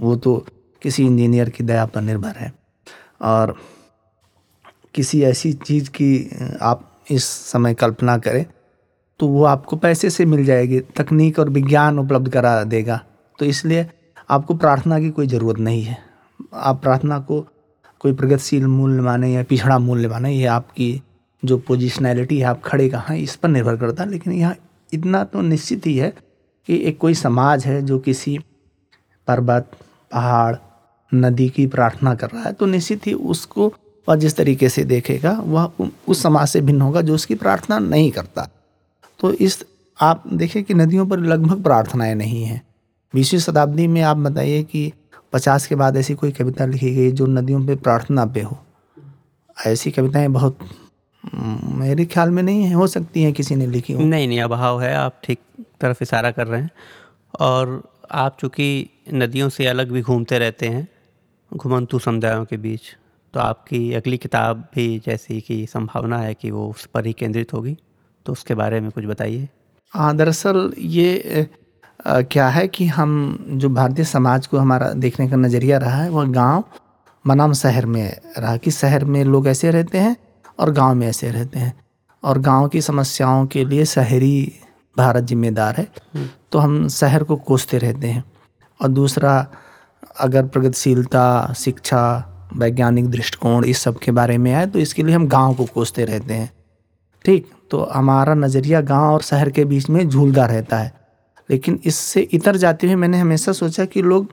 वो 0.00 0.16
तो 0.16 0.34
किसी 0.82 1.06
इंजीनियर 1.06 1.50
की 1.50 1.64
दया 1.64 1.86
पर 1.86 2.00
निर्भर 2.00 2.36
है। 2.36 2.52
और 3.22 3.54
किसी 4.94 5.22
ऐसी 5.22 5.52
चीज़ 5.52 5.90
की 5.90 6.58
आप 6.62 6.88
इस 7.10 7.24
समय 7.24 7.74
कल्पना 7.74 8.16
करें 8.18 8.44
तो 9.20 9.26
वो 9.28 9.44
आपको 9.44 9.76
पैसे 9.76 10.10
से 10.10 10.24
मिल 10.24 10.44
जाएगी 10.44 10.80
तकनीक 10.96 11.38
और 11.38 11.48
विज्ञान 11.50 11.98
उपलब्ध 11.98 12.28
करा 12.32 12.62
देगा। 12.64 13.00
तो 13.38 13.44
इसलिए 13.44 13.86
आपको 14.30 14.54
प्रार्थना 14.54 14.98
की 15.00 15.10
कोई 15.10 15.26
ज़रूरत 15.26 15.58
नहीं 15.58 15.82
है। 15.82 15.96
आप 16.54 16.82
प्रार्थना 16.82 17.18
को 17.20 17.40
कोई 18.00 18.12
प्रगतिशील 18.12 18.66
मूल्य 18.66 19.02
माने 19.02 19.32
या 19.32 19.42
पिछड़ा 19.42 19.78
मूल्य 19.78 20.08
माने 20.08 20.32
ये 20.32 20.46
आपकी 20.48 21.02
जो 21.42 21.58
पोजिशनैलिटी 21.58 22.38
है 22.38 22.44
आप 22.44 22.62
खड़े 22.64 22.88
कहाँ 22.88 23.16
इस 23.16 23.36
पर 23.36 23.48
निर्भर 23.48 23.76
करता 23.76 24.02
है। 24.04 24.10
लेकिन 24.10 24.32
यहाँ 24.32 24.54
इतना 24.92 25.22
तो 25.24 25.40
निश्चित 25.42 25.86
ही 25.86 25.96
है 25.96 26.12
कि 26.68 26.76
एक 26.78 26.98
कोई 26.98 27.14
समाज 27.14 27.64
है 27.66 27.80
जो 27.82 27.98
किसी 27.98 28.38
पर्वत, 29.28 29.70
पहाड़, 30.12 30.56
नदी 31.12 31.48
की 31.48 31.66
प्रार्थना 31.66 32.14
कर 32.14 32.30
रहा 32.30 32.42
है 32.42 32.52
तो 32.52 32.66
निश्चित 32.66 33.06
ही 33.06 33.12
उसको 33.12 33.72
वह 34.08 34.16
जिस 34.16 34.36
तरीके 34.36 34.68
से 34.68 34.84
देखेगा, 34.84 35.32
वह 35.32 35.70
उस 36.08 36.22
समाज 36.22 36.48
से 36.48 36.60
भिन्न 36.60 36.80
होगा 36.80 37.00
जो 37.00 37.14
उसकी 37.14 37.34
प्रार्थना 37.34 37.78
नहीं 37.78 38.10
करता। 38.10 38.48
तो 39.20 39.32
इस, 39.32 39.64
आप 39.98 40.24
देखें 40.28 40.62
कि 40.64 40.74
नदियों 40.74 41.06
पर 41.06 41.18
लगभग 41.18 41.62
प्रार्थनाएँ 41.62 42.14
नहीं 42.14 42.42
हैं। 42.44 42.60
बीसवीं 43.14 43.40
शताब्दी 43.40 43.86
में 43.86 44.00
आप 44.02 44.16
बताइए 44.16 44.62
कि 44.62 44.92
पचास 45.32 45.66
के 45.66 45.74
बाद 45.74 45.96
ऐसी 45.96 46.14
कोई 46.14 46.32
कविता 46.32 46.66
लिखी 46.66 46.94
गई 46.94 47.12
जो 47.12 47.26
नदियों 47.26 47.64
पे 47.66 47.74
प्रार्थना 47.76 48.24
पे 48.26 48.40
हो। 48.40 48.58
ऐसी 49.56 49.90
कविताएँ 49.90 50.28
बहुत 50.28 50.58
मेरे 51.24 52.04
ख्याल 52.04 52.30
में 52.30 52.42
नहीं 52.42 52.62
है 52.64 52.72
हो 52.74 52.86
सकती 52.86 53.22
है 53.22 53.32
किसी 53.32 53.54
ने 53.56 53.66
लिखी 53.66 53.92
हो। 53.92 54.02
नहीं 54.02 54.28
नहीं 54.28 54.40
अभाव 54.40 54.80
है 54.82 54.94
आप 54.96 55.20
ठीक 55.24 55.38
तरफ़ 55.80 56.02
इशारा 56.02 56.30
कर 56.30 56.46
रहे 56.46 56.60
हैं। 56.60 56.70
और 57.40 57.82
आप 58.12 58.36
चूँकि 58.40 58.88
नदियों 59.14 59.48
से 59.48 59.66
अलग 59.66 59.90
भी 59.92 60.02
घूमते 60.02 60.38
रहते 60.38 60.68
हैं 60.68 60.86
घुमंतु 61.52 61.98
समुदायों 61.98 62.44
के 62.44 62.56
बीच 62.56 62.94
तो 63.34 63.40
आपकी 63.40 63.92
अगली 63.94 64.18
किताब 64.18 64.56
भी 64.74 64.86
जैसी 65.06 65.40
कि 65.40 65.66
संभावना 65.66 66.18
है 66.18 66.34
कि 66.34 66.50
वो 66.50 66.68
उस 66.70 66.86
पर 66.86 67.06
ही 67.06 67.12
केंद्रित 67.12 67.52
होगी 67.52 67.76
तो 68.26 68.32
उसके 68.32 68.54
बारे 68.54 68.80
में 68.80 68.90
कुछ 68.90 69.04
बताइए। 69.04 69.48
हाँ 69.94 70.16
दरअसल 70.16 70.72
ये 70.78 71.46
अ, 72.06 72.20
क्या 72.22 72.48
है 72.48 72.66
कि 72.68 72.86
हम 72.86 73.12
जो 73.52 73.68
भारतीय 73.70 74.04
समाज 74.04 74.46
को 74.46 74.58
हमारा 74.58 74.92
देखने 74.96 75.28
का 75.28 75.36
नज़रिया 75.36 75.78
रहा 75.78 76.02
है 76.02 76.10
वह 76.10 76.30
गाँव 76.32 76.64
बनाम 77.24 77.52
शहर 77.52 77.86
में 77.86 78.04
रहा 78.38 78.56
कि 78.56 78.70
शहर 78.70 79.04
में 79.04 79.22
लोग 79.24 79.48
ऐसे 79.48 79.70
रहते 79.70 79.98
हैं 79.98 80.16
और 80.58 80.72
गाँव 80.72 80.94
में 80.94 81.06
ऐसे 81.08 81.30
रहते 81.30 81.58
हैं। 81.58 81.72
और 82.24 82.38
गाँव 82.38 82.68
की 82.68 82.80
समस्याओं 82.80 83.46
के 83.46 83.64
लिए 83.64 83.84
शहरी 83.84 84.52
भारत 84.96 85.24
जिम्मेदार 85.24 85.74
है। 85.76 85.88
तो 86.52 86.58
हम 86.58 86.88
शहर 86.88 87.24
को 87.24 87.36
कोसते 87.36 87.78
रहते 87.78 88.06
हैं। 88.06 88.24
और 88.80 88.88
दूसरा 88.88 89.46
अगर 90.20 90.46
प्रगतिशीलता 90.46 91.52
शिक्षा 91.56 92.28
वैज्ञानिक 92.56 93.08
दृष्टिकोण 93.10 93.64
इस 93.64 93.78
सब 93.78 93.98
के 93.98 94.12
बारे 94.12 94.38
में 94.38 94.52
आए 94.54 94.66
तो 94.66 94.78
इसके 94.78 95.02
लिए 95.02 95.14
हम 95.14 95.26
गाँव 95.28 95.54
को 95.54 95.64
कोसते 95.64 96.04
रहते 96.04 96.34
हैं। 96.34 96.52
ठीक? 97.24 97.50
तो 97.70 97.88
हमारा 97.92 98.34
नज़रिया 98.34 98.80
गाँव 98.80 99.12
और 99.14 99.22
शहर 99.22 99.50
के 99.50 99.64
बीच 99.64 99.88
में 99.90 100.08
झूलता 100.08 100.46
रहता 100.46 100.78
है। 100.78 100.92
लेकिन 101.50 101.80
इससे 101.84 102.20
इतर 102.20 102.56
जाते 102.56 102.86
हुए 102.86 102.96
मैंने 102.96 103.18
हमेशा 103.18 103.52
सोचा 103.52 103.84
कि 103.84 104.02
लोग 104.02 104.26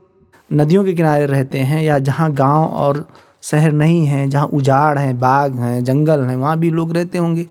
नदियों 0.54 0.84
के 0.86 0.94
किनारे 0.94 1.26
रहते 1.26 1.60
हैं 1.60 1.82
या 1.84 2.00
जहाँ 2.00 2.32
गाँव 2.34 2.66
और 2.66 3.08
शहर 3.44 3.72
नहीं 3.72 4.06
हैं, 4.06 4.30
जहाँ 4.30 4.48
उजाड़ 4.48 4.98
हैं, 5.00 5.20
बाग 5.20 5.60
हैं, 5.60 5.84
जंगल 5.84 6.24
हैं, 6.24 6.36
वहाँ 6.36 6.58
भी 6.60 6.70
लोग 6.70 6.94
रहते 6.94 7.18
होंगे। 7.18 7.48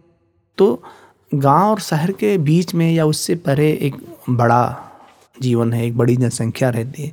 तो 0.59 0.83
गाँव 1.33 1.70
और 1.70 1.81
शहर 1.81 2.12
के 2.12 2.37
बीच 2.38 2.74
में 2.74 2.90
या 2.92 3.05
उससे 3.07 3.35
परे 3.35 3.70
एक 3.83 3.96
बड़ा 4.31 4.77
जीवन 5.37 5.72
है, 5.72 5.87
एक 5.87 5.96
बड़ी 5.98 6.16
जनसंख्या 6.16 6.68
रहती 6.70 7.03
है। 7.03 7.12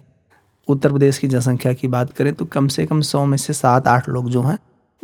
उत्तर 0.67 0.91
प्रदेश 0.91 1.17
की 1.17 1.27
जनसंख्या 1.27 1.73
की 1.73 1.88
बात 1.88 2.11
करें 2.13 2.33
तो 2.33 2.45
कम 2.45 2.67
से 2.67 2.85
कम 2.85 3.01
सौ 3.01 3.25
में 3.25 3.38
से 3.38 3.53
सात 3.53 3.88
आठ 3.88 4.09
लोग 4.09 4.29
जो 4.29 4.41
हैं, 4.41 4.57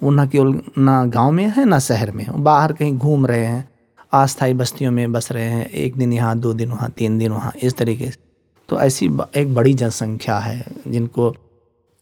वो 0.03 0.11
ना 0.11 0.25
केवल 0.25 0.59
ना 0.77 1.03
गाँव 1.05 1.31
में 1.31 1.45
है, 1.47 1.65
ना 1.65 1.79
शहर 1.79 2.11
में 2.11 2.25
बाहर 2.43 2.73
कहीं 2.73 2.97
घूम 2.97 3.25
रहे 3.25 3.45
हैं, 3.45 3.69
अस्थायी 4.13 4.53
बस्तियों 4.53 4.91
में 4.91 5.11
बस 5.11 5.31
रहे 5.31 5.43
हैं, 5.43 5.65
एक 5.65 5.95
दिन 5.97 6.13
यहाँ, 6.13 6.37
दो 6.39 6.53
दिन 6.53 6.71
वहाँ, 6.71 6.89
तीन 6.89 7.17
दिन 7.17 7.31
वहाँ, 7.31 7.51
इस 7.63 7.77
तरीके 7.77 8.05
से। 8.05 8.17
तो 8.69 8.79
ऐसी 8.79 9.09
एक 9.35 9.53
बड़ी 9.55 9.73
जनसंख्या 9.73 10.37
है, 10.39 10.65
जिनको 10.87 11.29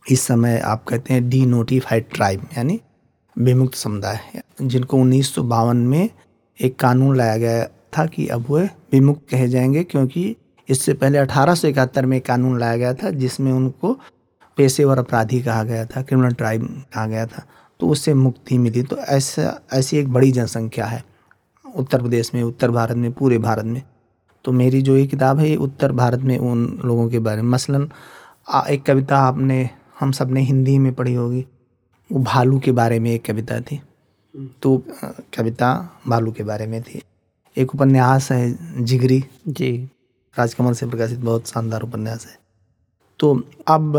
इस 0.05 0.21
समय 0.21 0.57
आप 0.59 0.83
कहते 0.83 1.13
हैं 1.13 1.27
डी 1.29 1.45
नोटिफाइड 1.45 2.05
ट्राइब 2.13 2.47
यानी 2.57 2.79
विमुक्त 3.35 3.75
समुदाय 3.75 4.41
जिनको 4.61 4.97
उन्नीस 4.97 5.33
सौ 5.35 5.43
बावन 5.43 5.77
में 5.77 6.09
एक 6.59 6.79
कानून 6.79 7.15
लाया 7.17 7.37
गया 7.37 7.63
था 7.97 8.05
कि 8.05 8.27
अब 8.27 8.45
वह 8.49 8.69
विमुक्त 8.91 9.29
कहे 9.31 9.47
जाएँगे, 9.47 9.83
क्योंकि 9.83 10.35
इससे 10.69 10.93
पहले 10.93 11.17
अठारह 11.17 11.55
सौ 11.55 11.67
इकहत्तर 11.67 12.05
में 12.05 12.19
कानून 12.21 12.59
लाया 12.59 12.77
गया 12.77 12.93
था, 12.93 13.09
जिसमें 13.11 13.51
उनको 13.51 13.93
पेशेवर 14.57 14.99
अपराधी 14.99 15.41
कहा 15.41 15.63
गया 15.63 15.85
था 15.85 16.01
क्रिमिनल 16.01 16.33
ट्राइब 16.33 16.65
कहा 16.93 17.05
गया 17.07 17.25
था 17.25 17.45
तो 17.79 17.87
उससे 17.87 18.13
मुक्ति 18.13 18.57
मिली। 18.57 18.83
तो 18.83 18.97
ऐसा, 18.97 19.59
ऐसी 19.73 19.97
एक 19.97 20.11
बड़ी 20.13 20.31
जनसंख्या 20.31 20.85
है 20.85 21.03
उत्तर 21.65 22.01
प्रदेश 22.01 22.33
में, 22.35 22.43
उत्तर 22.43 22.71
भारत 22.71 22.97
में, 22.97 23.11
पूरे 23.13 23.37
भारत 23.37 23.65
में। 23.65 23.81
तो 24.45 24.51
मेरी 24.51 24.81
जो 24.81 24.97
ये 24.97 25.05
किताब 25.07 25.39
है, 25.39 25.49
ये 25.49 25.55
उत्तर 25.57 25.91
भारत 25.91 26.19
में 26.19 26.37
उन 26.37 26.79
लोगों 26.85 27.07
के 27.09 27.19
बारे 27.19 27.41
में। 27.41 27.49
मसलन 27.49 27.89
एक 28.69 28.83
कविता 28.83 29.17
आपने 29.19 29.69
हम 29.99 30.11
सबने 30.11 30.41
हिंदी 30.41 30.77
में 30.79 30.93
पढ़ी 30.93 31.13
होगी। 31.13 31.45
वो 32.11 32.19
भालू 32.19 32.59
के 32.59 32.71
बारे 32.71 32.99
में 32.99 33.11
एक 33.11 33.25
कविता 33.25 33.59
थी। 33.61 33.81
तो 34.61 34.83
कविता 35.37 35.89
भालू 36.07 36.31
के 36.31 36.43
बारे 36.43 36.67
में 36.67 36.81
थी। 36.83 37.01
एक 37.57 37.75
उपन्यास 37.75 38.31
है 38.31 38.83
जिगरी। 38.83 39.23
जी। 39.47 39.89
राजकमल 40.37 40.73
से 40.73 40.85
प्रकाशित 40.85 41.19
बहुत 41.19 41.47
शानदार 41.47 41.81
उपन्यास 41.81 42.25
है। 42.25 42.37
तो 43.19 43.43
अब 43.67 43.97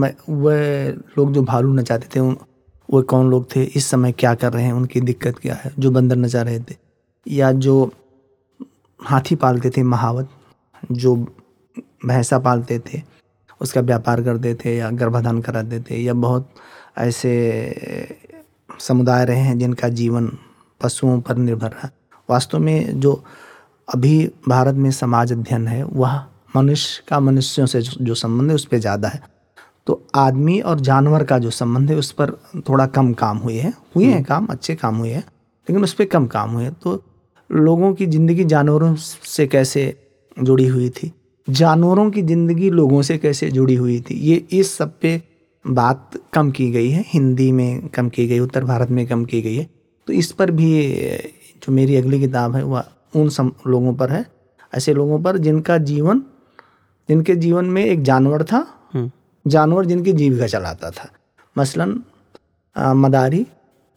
मैं 0.00 0.14
वह 0.28 0.88
लोग 1.18 1.32
जो 1.32 1.42
भालू 1.42 1.72
नचाते 1.72 2.06
थे 2.16 2.20
वो 2.90 3.02
कौन 3.02 3.30
लोग 3.30 3.56
थे 3.56 3.62
इस 3.62 3.86
समय 3.86 4.12
क्या 4.12 4.34
कर 4.34 4.52
रहे 4.52 4.64
हैं 4.64 4.72
उनकी 4.72 5.00
दिक्कत 5.00 5.38
क्या 5.38 5.54
है 5.54 5.72
जो 5.78 5.90
बंदर 5.90 6.16
नचा 6.16 6.42
रहे 6.42 6.60
थे 6.60 6.76
या 7.28 7.52
जो 7.52 7.92
हाथी 9.04 9.34
पालते 9.34 9.70
थे 9.70 9.82
महावत 9.82 10.28
जो 10.92 11.16
भैंसा 12.06 12.38
पालते 12.38 12.78
थे 12.78 13.02
उसका 13.60 13.80
व्यापार 13.80 14.22
करते 14.22 14.54
थे 14.54 14.76
या 14.76 14.90
गर्भाधान 14.90 15.40
कराते 15.40 15.80
थे 15.80 16.02
या 16.02 16.14
बहुत 16.16 16.48
ऐसे 16.98 17.32
समुदाय 18.80 19.24
रहे 19.24 19.40
हैं 19.40 19.58
जिनका 19.58 19.88
जीवन 19.90 20.30
पशुओं 20.80 21.20
पर 21.20 21.36
निर्भर 21.36 21.76
है 21.82 21.90
वास्तव 22.28 22.58
में 22.58 23.00
जो 23.00 23.22
अभी 23.88 24.30
भारत 24.48 24.74
में 24.74 24.90
समाज 24.90 25.32
अध्ययन 25.32 25.66
है 25.68 25.82
वह 25.84 26.20
मनुष्य 26.56 27.02
का 27.08 27.20
मनुष्यों 27.20 27.66
से 27.66 27.80
जो 27.80 28.14
संबंध 28.14 28.50
है 28.50 28.54
उस 28.54 28.64
पर 28.64 28.78
ज़्यादा 28.78 29.08
है। 29.08 29.20
तो 29.86 30.02
आदमी 30.16 30.58
और 30.60 30.80
जानवर 30.80 31.24
का 31.24 31.38
जो 31.38 31.50
संबंध 31.50 31.90
है 31.90 31.96
उस 31.96 32.10
पर 32.12 32.30
थोड़ा 32.68 32.86
कम 32.86 33.12
काम 33.14 33.38
हुए 33.38 33.58
हैं। 33.58 33.72
हुए 33.96 34.04
हैं 34.04 34.22
काम 34.24 34.46
अच्छे 34.46 34.74
काम 34.74 34.96
हुए 34.96 35.10
हैं 35.10 35.20
लेकिन 35.20 35.84
उस 35.84 35.92
पर 35.94 36.04
कम 36.04 36.26
काम 36.26 36.50
हुए 36.50 36.64
हैं। 36.64 36.72
तो 36.74 37.02
लोगों 37.50 37.92
की 37.94 38.06
ज़िंदगी 38.06 38.44
जानवरों 38.44 38.94
से 38.96 39.46
कैसे 39.46 39.84
जुड़ी 40.36 40.66
हुई 40.66 40.88
थी? 40.90 41.12
जानवरों 41.48 42.10
की 42.10 42.22
ज़िंदगी 42.22 42.70
लोगों 42.70 43.02
से 43.02 43.16
कैसे 43.18 43.50
जुड़ी 43.50 43.74
हुई 43.74 44.00
थी? 44.00 44.14
ये 44.14 44.36
इस 44.52 44.76
सब 44.76 44.98
पे 45.00 45.20
बात 45.64 46.18
कम 46.32 46.50
की 46.50 46.70
गई 46.70 46.88
है 46.90 47.04
हिंदी 47.08 47.50
में 47.52 47.88
कम 47.88 48.08
की 48.08 48.26
गई 48.26 48.38
उत्तर 48.38 48.64
भारत 48.64 48.90
में 48.90 49.06
कम 49.06 49.24
की 49.24 49.40
गई 49.42 49.54
है। 49.56 49.68
तो 50.08 50.12
इस 50.12 50.32
पर 50.32 50.50
भी 50.50 50.72
जो 51.62 51.72
मेरी 51.72 51.96
अगली 51.96 52.20
किताब 52.20 52.56
है 52.56 52.62
वह 52.64 52.84
उन 53.16 53.28
सम 53.28 53.52
लोगों 53.66 53.94
पर 53.94 54.10
है। 54.10 54.24
ऐसे 54.72 54.94
लोगों 54.94 55.20
पर 55.22 55.38
जिनका 55.38 55.78
जीवन 55.78 56.22
जिनके 57.08 57.34
जीवन 57.36 57.64
में 57.64 57.84
एक 57.84 58.02
जानवर 58.02 58.42
था 58.42 58.66
हम्म, 58.94 59.10
जानवर 59.46 59.84
जिनकी 59.86 60.12
जीविका 60.12 60.46
चलाता 60.46 60.90
था। 60.90 61.08
मसलन 61.56 62.00
अ, 62.76 62.92
मदारी 62.94 63.46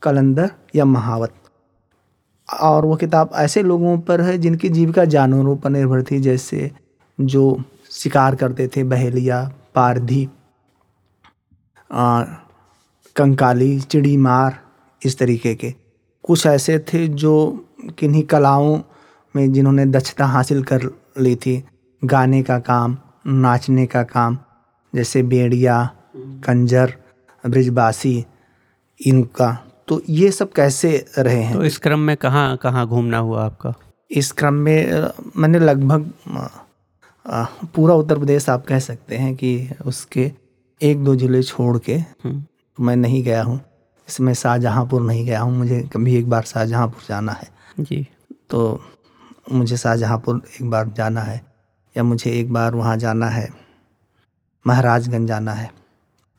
कलंदर 0.02 0.52
या 0.76 0.86
महावत। 0.86 1.34
और 2.50 2.86
वो 2.86 2.96
किताब 2.96 3.32
ऐसे 3.36 3.64
लोगों 3.64 3.98
पर 4.00 4.22
है 4.22 4.38
जिनकी 4.38 4.70
जीविका 4.70 5.06
जानवरों 5.06 5.56
पर 5.58 5.70
निर्भर 5.70 6.04
थी 6.04 6.20
जैसे 6.20 6.72
जो 7.22 7.64
शिकार 7.92 8.36
करते 8.36 8.68
थे 8.68 8.84
बहेलिया 8.84 9.44
पारधी 9.76 10.28
कंकाली 13.16 13.80
चिड़ी 13.80 14.16
मार 14.18 14.60
इस 15.02 15.18
तरीके 15.18 15.56
के। 15.56 15.74
कुछ 16.24 16.46
ऐसे 16.46 16.78
थे 16.80 17.08
जो 17.08 17.34
किन्हीं 18.00 18.24
कलाओं 18.24 18.80
में 19.36 19.52
जिन्होंने 19.54 19.86
दक्षता 19.86 20.26
हासिल 20.26 20.64
कर 20.64 20.84
ली 21.20 21.36
थी। 21.36 21.64
गाने 22.02 22.42
का 22.44 22.60
काम 22.60 22.98
नाचने 23.28 23.86
का 23.86 24.04
काम 24.04 24.38
जैसे 24.94 25.24
बेड़िया 25.24 25.84
कंजर 26.18 26.94
ब्रिजबासी 27.44 28.26
इनका 29.00 29.52
तो 29.88 30.02
ये 30.10 30.32
सब 30.32 30.52
कैसे 30.52 31.06
रहे 31.18 31.42
हैं? 31.42 31.54
तो 31.54 31.64
इस 31.64 31.78
क्रम 31.78 32.00
में 32.00 32.16
कहाँ 32.18 32.58
कहाँ 32.58 32.88
घूमना 32.88 33.18
हुआ 33.18 33.46
आपका? 33.46 33.74
इस 34.12 34.32
क्रम 34.32 34.54
में 34.54 35.10
मैंने 35.38 35.60
लगभग 35.60 36.12
पूरा 37.26 37.96
उत्तर 37.96 38.18
प्रदेश 38.18 38.50
आप 38.50 38.66
कह 38.66 38.80
सकते 38.80 39.18
हैं 39.18 39.36
कि 39.36 39.70
उसके 39.86 40.32
एक 40.82 41.04
दो 41.04 41.16
ज़िले 41.16 41.42
छोड़ 41.44 41.78
के 41.78 41.96
हम्म, 41.96 42.44
मैं 42.78 42.96
नहीं 42.96 43.24
गया 43.24 43.44
हूँ। 43.44 43.60
इसमें 44.08 44.34
शाहजहाँपुर 44.34 45.02
नहीं 45.02 45.26
गया 45.26 45.42
हूँ। 45.42 45.54
मुझे 45.58 45.82
कभी 45.94 46.16
एक 46.18 46.30
बार 46.30 46.44
शाहजहाँपुर 46.44 47.04
जाना 47.10 47.32
है। 47.32 47.48
जी। 47.80 48.06
तो 48.50 48.82
मुझे 49.52 49.78
शाहजहाँपुर 49.78 50.42
एक 50.62 50.70
बार 50.70 50.90
जाना 50.98 51.22
है 51.22 51.42
या 51.96 52.04
मुझे 52.04 52.32
एक 52.32 52.52
बार 52.54 52.76
वहाँ 52.76 52.98
जाना 52.98 53.28
है 53.30 53.48
महाराजगंज 54.66 55.28
जाना 55.28 55.52
है। 55.52 55.70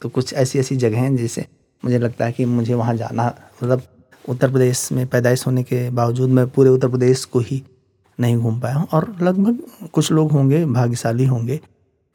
तो 0.02 0.08
कुछ 0.08 0.32
ऐसी 0.34 0.58
ऐसी 0.58 0.76
जगह 0.76 1.00
हैं 1.00 1.16
जैसे 1.16 1.46
मुझे 1.82 1.98
लगता 1.98 2.24
है 2.24 2.32
कि 2.32 2.44
मुझे 2.44 2.74
वहाँ 2.74 2.94
जाना 2.96 3.26
मतलब 3.62 3.82
उत्तर 4.24 4.50
प्रदेश 4.50 4.88
में 4.92 5.06
पैदाइश 5.06 5.46
होने 5.46 5.62
के 5.62 5.88
बावजूद 5.90 6.30
मैं 6.30 6.48
पूरे 6.50 6.70
उत्तर 6.70 6.88
प्रदेश 6.88 7.24
को 7.24 7.40
ही 7.40 7.62
नहीं 8.18 8.36
घूम 8.36 8.60
पाया 8.60 8.74
हूँ। 8.74 8.86
और 8.88 9.16
लगभग 9.22 9.88
कुछ 9.92 10.10
लोग 10.12 10.32
होंगे, 10.32 10.64
भाग्यशाली 10.66 11.24
होंगे, 11.26 11.60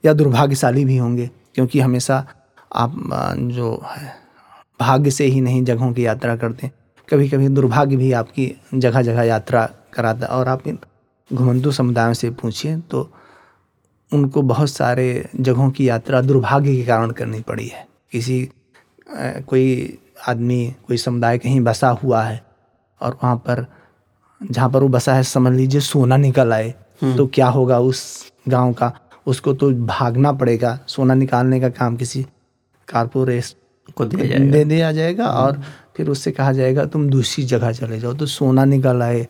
या 0.03 0.13
दुर्भाग्यशाली 0.13 0.85
भी 0.85 0.97
होंगे, 0.97 1.29
क्योंकि 1.55 1.79
हमेशा 1.79 2.25
आप 2.71 2.95
जो 3.51 3.71
है, 3.87 4.13
भाग्य 4.79 5.11
से 5.11 5.25
ही 5.25 5.41
नहीं 5.41 5.63
जगहों 5.65 5.91
की 5.93 6.05
यात्रा 6.05 6.35
करते 6.35 6.71
कभी 7.07 7.29
कभी 7.29 7.47
दुर्भाग्य 7.49 7.95
भी 7.95 8.11
आपकी 8.11 8.51
जगह 8.73 9.01
जगह 9.01 9.23
यात्रा 9.23 9.65
कराता 9.93 10.27
और 10.27 10.47
आप 10.47 10.67
इन 10.67 10.77
घुमंतु 11.31 11.71
समुदायों 11.71 12.13
से 12.13 12.29
पूछिए 12.31 12.75
तो 12.91 13.09
उनको 14.11 14.41
बहुत 14.41 14.69
सारे 14.69 15.07
जगहों 15.35 15.69
की 15.71 15.87
यात्रा 15.89 16.21
दुर्भाग्य 16.21 16.75
के 16.75 16.83
कारण 16.85 17.11
करनी 17.11 17.39
पड़ी 17.41 17.67
है। 17.67 17.85
किसी 18.11 18.49
कोई 19.09 19.97
आदमी, 20.27 20.75
कोई 20.87 20.97
समुदाय 20.97 21.37
कहीं 21.37 21.61
बसा 21.61 21.89
हुआ 22.03 22.21
है, 22.23 22.41
और 23.01 23.17
वहाँ 23.23 23.35
पर 23.37 23.65
जहाँ 24.41 24.69
पर 24.69 24.81
वो 24.81 24.87
बसा 24.89 25.13
है 25.13 25.23
समझ 25.23 25.53
लीजिए 25.53 25.81
सोना 25.81 26.17
निकल 26.17 26.53
आए 26.53 26.73
तो 27.07 27.25
क्या 27.27 27.47
होगा 27.47 27.79
उस 27.79 28.31
गाँव 28.47 28.73
का? 28.73 28.91
उसको 29.27 29.53
तो 29.53 29.71
भागना 29.71 30.31
पड़ेगा 30.33 30.77
सोना 30.87 31.13
निकालने 31.13 31.59
का 31.59 31.69
काम 31.69 31.95
किसी 31.97 32.25
कारपोरेट 32.87 33.43
को 33.93 34.05
दिया 34.05 34.25
जाएगा। 34.25 34.51
दे 34.51 34.63
दिया 34.65 34.91
जाएगा 34.91 35.27
और 35.27 35.61
फिर 35.97 36.09
उससे 36.09 36.31
कहा 36.31 36.51
जाएगा 36.53 36.85
तुम 36.85 37.09
दूसरी 37.09 37.43
जगह 37.45 37.71
चले 37.71 37.99
जाओ। 37.99 38.13
तो 38.13 38.25
सोना 38.25 38.65
निकल 38.65 39.01
आए 39.01 39.27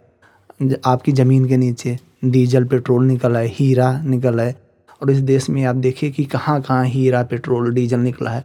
आपकी 0.86 1.12
ज़मीन 1.12 1.46
के 1.48 1.58
नीचे 1.58 1.98
डीजल 2.26 2.64
पेट्रोल 2.66 3.06
निकल 3.06 3.36
आए 3.38 3.48
हीरा 3.54 3.92
निकल 4.04 4.40
आए। 4.40 4.56
और 5.02 5.12
इस 5.12 5.18
देश 5.20 5.50
में 5.50 5.64
आप 5.66 5.76
देखिए 5.76 6.10
कि 6.12 6.24
कहाँ 6.26 6.62
कहाँ 6.62 6.86
हीरा 6.86 7.24
पेट्रोल 7.24 7.74
डीजल 7.74 8.00
निकला 8.00 8.32
है। 8.32 8.44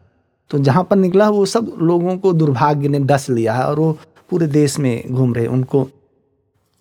तो 0.51 0.59
जहाँ 0.59 0.85
पर 0.85 0.97
निकला 0.97 1.29
वो 1.31 1.45
सब 1.47 1.73
लोगों 1.81 2.17
को 2.19 2.33
दुर्भाग्य 2.33 2.89
ने 2.89 2.99
डस 3.01 3.27
लिया 3.31 3.55
है 3.55 3.67
और 3.67 3.79
वो 3.81 3.93
पूरे 4.31 4.47
देश 4.49 4.79
में 4.79 5.03
घूम 5.11 5.35
रहे 5.35 5.47
उनको 5.47 5.89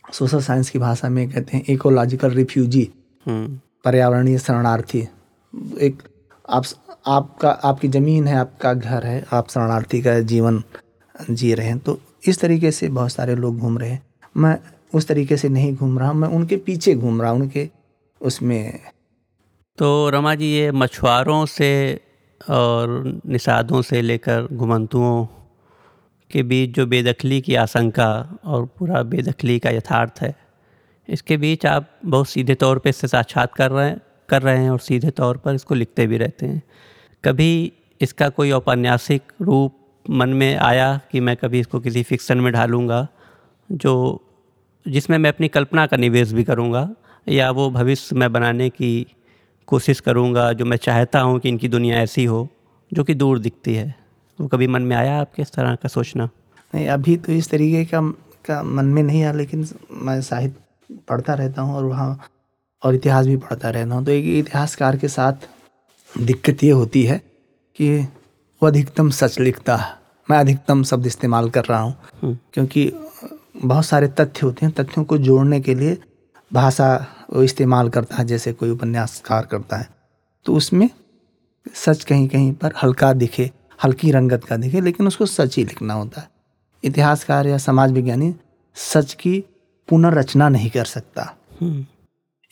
सोशल 0.03 0.41
साइंस 0.41 0.69
की 0.69 0.79
भाषा 0.79 1.09
में 1.09 1.29
कहते 1.31 1.57
हैं 1.57 1.63
इकोलॉजिकल 1.69 2.31
रिफ्यूजी 2.31 2.89
हम्म। 3.25 3.59
पर्यावरणीय 3.85 4.37
शरणार्थी। 4.37 5.07
एक 5.81 6.01
आप 6.49 6.63
आपका 7.07 7.49
आपकी 7.49 7.87
ज़मीन 7.87 8.27
है 8.27 8.35
आपका 8.35 8.73
घर 8.73 9.05
है 9.05 9.25
आप 9.33 9.49
शरणार्थी 9.49 10.01
का 10.01 10.19
जीवन 10.19 10.63
जी 11.29 11.53
रहे 11.53 11.67
हैं। 11.67 11.79
तो 11.79 11.99
इस 12.27 12.39
तरीके 12.39 12.71
से 12.71 12.89
बहुत 12.89 13.11
सारे 13.11 13.35
लोग 13.35 13.57
घूम 13.59 13.77
रहे 13.77 13.89
हैं। 13.89 14.01
मैं 14.37 14.57
उस 14.93 15.07
तरीके 15.07 15.37
से 15.37 15.49
नहीं 15.49 15.75
घूम 15.75 15.99
रहा 15.99 16.13
मैं 16.13 16.27
उनके 16.27 16.57
पीछे 16.57 16.95
घूम 16.95 17.21
रहा 17.21 17.31
हूँ 17.31 17.39
उनके 17.39 17.69
उसमें। 18.21 18.79
तो 19.77 20.09
रमा 20.09 20.35
जी 20.35 20.45
ये 20.45 20.71
मछुआरों 20.71 21.45
से 21.45 21.99
और 22.41 23.21
निषादों 23.25 23.81
से 23.81 24.01
लेकर 24.01 24.47
घुमंतुओं 24.53 25.25
के 26.31 26.43
बीच 26.43 26.75
जो 26.75 26.85
बेदखली 26.85 27.41
की 27.41 27.55
आशंका 27.55 28.39
और 28.45 28.65
पूरा 28.79 29.01
बेदखली 29.03 29.59
का 29.59 29.69
यथार्थ 29.69 30.21
है, 30.21 30.35
इसके 31.07 31.37
बीच 31.37 31.65
आप 31.65 31.89
बहुत 32.05 32.29
सीधे 32.29 32.55
तौर 32.55 32.79
पे 32.79 32.89
इससे 32.89 33.07
साक्षात 33.07 33.53
कर 33.53 33.71
रहे 33.71 33.89
हैं, 33.89 34.01
कर 34.29 34.41
रहे 34.41 34.63
हैं 34.63 34.69
और 34.69 34.79
सीधे 34.79 35.09
तौर 35.11 35.37
पर 35.37 35.55
इसको 35.55 35.75
लिखते 35.75 36.07
भी 36.07 36.17
रहते 36.17 36.45
हैं। 36.45 36.61
कभी 37.23 37.71
इसका 38.01 38.29
कोई 38.29 38.51
औपन्यासिक 38.51 39.33
रूप 39.41 39.77
मन 40.05 40.29
में 40.29 40.55
आया 40.55 40.99
कि 41.11 41.19
मैं 41.19 41.35
कभी 41.37 41.59
इसको 41.59 41.79
किसी 41.79 42.03
फिक्सन 42.03 42.37
में 42.37 42.51
ढालूँगा, 42.53 43.07
जो, 43.69 44.21
जिसमें 44.85 45.17
मैं 45.17 45.29
अपनी 45.29 45.47
कल्पना 45.47 45.85
का 45.87 45.97
निवेश 45.97 46.31
भी 46.31 46.43
करूँगा, 46.43 46.89
या 47.27 47.51
वो 47.51 47.69
भविष्य 47.69 48.15
में 48.15 48.31
बनाने 48.33 48.69
की 48.69 49.07
कोशिश 49.67 49.99
करूँगा, 49.99 50.51
जो 50.53 50.65
मैं 50.65 50.77
चाहता 50.77 51.19
हूँ 51.19 51.39
कि 51.39 51.49
इनकी 51.49 51.67
दुनिया 51.67 51.97
ऐसी 51.97 52.25
हो, 52.25 52.47
जो 52.91 53.03
कि 53.03 53.13
दूर 53.13 53.39
दिखती 53.39 53.75
है। 53.75 54.00
तो 54.41 54.47
कभी 54.47 54.67
मन 54.67 54.81
में 54.81 54.95
आया 54.95 55.19
आपके 55.21 55.41
इस 55.41 55.51
तरह 55.51 55.75
का 55.75 55.89
सोचना? 55.89 56.25
नहीं 56.73 56.87
अभी 56.89 57.15
तो 57.17 57.31
इस 57.31 57.49
तरीके 57.49 57.83
का 57.85 57.99
का 58.45 58.61
मन 58.63 58.85
में 58.85 59.01
नहीं 59.03 59.21
आया 59.23 59.31
लेकिन 59.31 59.67
मैं 60.01 60.21
साहित्य 60.21 60.95
पढ़ता 61.09 61.33
रहता 61.33 61.61
हूँ 61.61 61.75
और 61.75 61.83
वहाँ 61.85 62.27
और 62.83 62.95
इतिहास 62.95 63.25
भी 63.25 63.35
पढ़ता 63.37 63.69
रहता 63.69 63.95
हूँ। 63.95 64.05
तो 64.05 64.11
एक 64.11 64.25
इतिहासकार 64.37 64.97
के 64.97 65.07
साथ 65.07 65.47
दिक्कत 66.11 66.63
ये 66.63 66.71
होती 66.71 67.03
है 67.03 67.17
कि 67.79 67.99
वो 68.61 68.67
अधिकतम 68.67 69.09
सच 69.09 69.39
लिखता 69.39 69.75
है। 69.75 69.93
मैं 70.27 70.39
अधिकतम 70.39 70.83
शब्द 70.83 71.05
इस्तेमाल 71.05 71.49
कर 71.49 71.65
रहा 71.65 71.79
हूँ 71.79 71.95
हम्म। 72.23 72.37
क्योंकि 72.53 72.91
बहुत 73.65 73.85
सारे 73.85 74.07
तथ्य 74.07 74.45
होते 74.45 74.65
हैं। 74.65 74.73
तथ्यों 74.75 75.05
को 75.05 75.17
जोड़ने 75.19 75.61
के 75.61 75.75
लिए 75.75 75.97
भाषा 76.51 76.93
वो 77.33 77.43
इस्तेमाल 77.43 77.89
करता 77.89 78.15
है 78.15 78.25
जैसे 78.25 78.53
कोई 78.53 78.69
उपन्यासकार 78.69 79.45
करता 79.45 79.77
है। 79.77 79.89
तो 80.45 80.55
उसमें 80.55 80.89
सच 81.75 82.03
कहीं 82.03 82.27
कहीं 82.27 82.53
पर 82.53 82.73
हल्का 82.83 83.13
दिखे 83.13 83.51
हल्की 83.83 84.11
रंगत 84.11 84.43
का 84.43 84.57
दिखे 84.57 84.81
लेकिन 84.81 85.07
उसको 85.07 85.25
सच 85.25 85.57
ही 85.57 85.63
लिखना 85.63 85.93
होता 85.93 86.21
है। 86.21 86.29
इतिहासकार 86.83 87.47
या 87.47 87.57
समाज 87.57 87.91
विज्ञानी 87.91 88.35
सच 88.75 89.13
की 89.13 89.43
पुनर्रचना 89.89 90.49
नहीं 90.49 90.69
कर 90.69 90.85
सकता। 90.85 91.23
हम्म, 91.61 91.85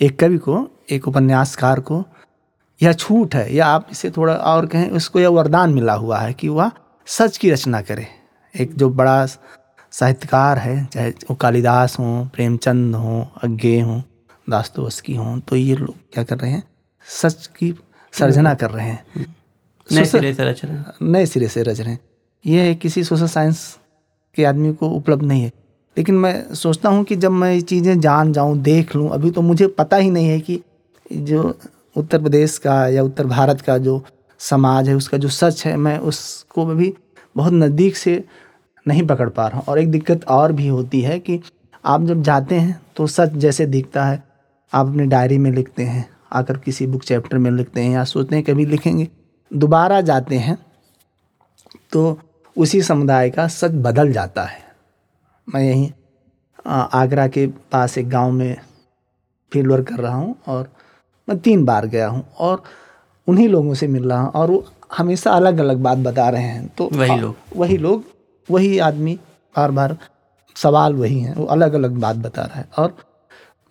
एक 0.01 0.19
कवि 0.19 0.37
को 0.37 0.67
एक 0.89 1.07
उपन्यासकार 1.07 1.79
को 1.79 2.03
यह 2.81 2.93
छूट 2.93 3.35
है 3.35 3.55
या 3.55 3.67
आप 3.67 3.87
इसे 3.91 4.11
थोड़ा 4.11 4.33
और 4.33 4.65
कहें 4.65 4.89
उसको 4.89 5.19
यह 5.19 5.29
वरदान 5.29 5.73
मिला 5.73 5.93
हुआ 5.93 6.19
है 6.19 6.33
कि 6.33 6.47
वह 6.47 6.71
सच 7.07 7.37
की 7.37 7.51
रचना 7.51 7.81
करे। 7.81 8.07
एक 8.55 8.75
जो 8.75 8.89
बड़ा 8.89 9.25
साहित्यकार 9.25 10.57
है 10.57 10.85
चाहे 10.85 11.09
वो 11.09 11.35
कालिदास 11.35 11.99
हों 11.99 12.27
प्रेमचंद 12.27 12.95
हों 12.95 13.25
अज्ञे 13.43 13.79
हों 13.81 14.01
दास्तोवस्की 14.49 15.15
हों 15.15 15.39
तो 15.39 15.55
ये 15.55 15.75
लोग 15.75 15.95
क्या 16.13 16.23
कर 16.23 16.37
रहे 16.37 16.51
हैं? 16.51 16.63
सच 17.05 17.47
की 17.47 17.73
सर्जना 18.13 18.53
कर 18.53 18.71
रहे 18.71 18.85
हैं। 18.85 19.35
नए 19.91 20.05
सिरे 20.05 20.33
से 20.33 20.43
रच 20.43 20.63
रहे 20.65 20.73
हैं। 20.73 20.93
नए 21.03 21.25
सिरे 21.25 21.47
से 21.47 21.63
रच 21.63 21.79
रहे 21.79 21.91
हैं। 21.91 21.99
ये 22.45 22.73
किसी 22.75 23.03
सोशल 23.03 23.27
साइंस 23.27 23.77
के 24.37 24.43
आदमी 24.45 24.73
को 24.73 24.89
उपलब्ध 24.89 25.23
नहीं 25.23 25.41
है। 25.41 25.51
लेकिन 25.97 26.15
मैं 26.15 26.53
सोचता 26.55 26.89
हूँ 26.89 27.03
कि 27.03 27.15
जब 27.15 27.31
मैं 27.31 27.51
ये 27.53 27.61
चीज़ें 27.61 27.99
जान 27.99 28.33
जाऊँ 28.33 28.57
देख 28.57 28.95
लूँ 28.95 29.09
अभी 29.09 29.31
तो 29.31 29.41
मुझे 29.41 29.67
पता 29.69 29.97
ही 29.97 30.09
नहीं 30.11 30.27
है 30.27 30.39
कि 30.39 30.59
जो 31.11 31.53
उत्तर 31.95 32.21
प्रदेश 32.21 32.57
का 32.57 32.87
या 32.87 33.03
उत्तर 33.03 33.25
भारत 33.27 33.61
का 33.61 33.77
जो 33.77 34.01
समाज 34.41 34.89
है 34.89 34.95
उसका 34.95 35.17
जो 35.17 35.29
सच 35.29 35.65
है 35.65 35.75
मैं 35.77 35.97
उसको 35.99 36.65
भी 36.65 36.93
बहुत 37.35 37.53
नज़दीक 37.53 37.97
से 37.97 38.23
नहीं 38.85 39.05
पकड़ 39.07 39.29
पा 39.29 39.47
रहा 39.47 39.57
हूँ। 39.57 39.65
और 39.65 39.79
एक 39.79 39.91
दिक्कत 39.91 40.25
और 40.27 40.51
भी 40.51 40.67
होती 40.67 41.01
है 41.01 41.19
कि 41.19 41.39
आप 41.85 42.03
जब 42.03 42.21
जाते 42.23 42.55
हैं 42.55 42.79
तो 42.95 43.07
सच 43.07 43.33
जैसे 43.35 43.65
दिखता 43.65 44.05
है। 44.05 44.23
आप 44.73 44.87
अपनी 44.87 45.05
डायरी 45.05 45.37
में 45.37 45.51
लिखते 45.51 45.83
हैं 45.83 46.09
आकर 46.33 46.57
किसी 46.57 46.87
बुक 46.87 47.03
चैप्टर 47.03 47.37
में 47.37 47.51
लिखते 47.51 47.81
हैं 47.81 47.91
या 47.91 48.03
सोचते 48.03 48.35
हैं 48.35 48.45
कभी 48.45 48.65
लिखेंगे 48.65 49.07
दोबारा 49.53 50.01
जाते 50.01 50.37
हैं 50.37 50.57
तो 51.91 52.19
उसी 52.57 52.81
समुदाय 52.81 53.29
का 53.29 53.47
सच 53.47 53.71
बदल 53.71 54.11
जाता 54.11 54.43
है 54.43 54.59
मैं 55.49 55.61
यहीं 55.61 55.91
आगरा 56.67 57.27
के 57.27 57.47
पास 57.47 57.97
एक 57.97 58.09
गाँव 58.09 58.31
में 58.31 58.57
फ़ील्ड 59.53 59.71
वर्क 59.71 59.87
कर 59.87 59.99
रहा 59.99 60.15
हूँ 60.15 60.35
और 60.47 60.69
मैं 61.29 61.39
तीन 61.39 61.65
बार 61.65 61.85
गया 61.85 62.07
हूँ 62.07 62.25
और 62.39 62.63
उन्हीं 63.27 63.49
लोगों 63.49 63.73
से 63.73 63.87
मिल 63.87 64.09
रहा 64.09 64.21
हूँ 64.21 64.31
और 64.31 64.51
वो 64.51 64.65
हमेशा 64.97 65.31
अलग 65.31 65.57
अलग 65.57 65.77
बात 65.77 65.97
बता 65.97 66.29
रहे 66.29 66.43
हैं 66.43 66.67
तो 66.67 66.89
वही 66.93 67.19
लोग। 67.19 67.35
वही 67.55 67.77
लोग 67.77 68.03
वही 68.51 68.79
आदमी 68.79 69.19
बार 69.57 69.71
बार 69.71 69.97
सवाल 70.55 70.93
वही 70.93 71.19
हैं 71.19 71.35
वो 71.35 71.45
अलग 71.45 71.73
अलग 71.73 71.91
बात 71.91 72.15
बता 72.15 72.41
रहा 72.41 72.59
है 72.59 72.67
और 72.77 73.08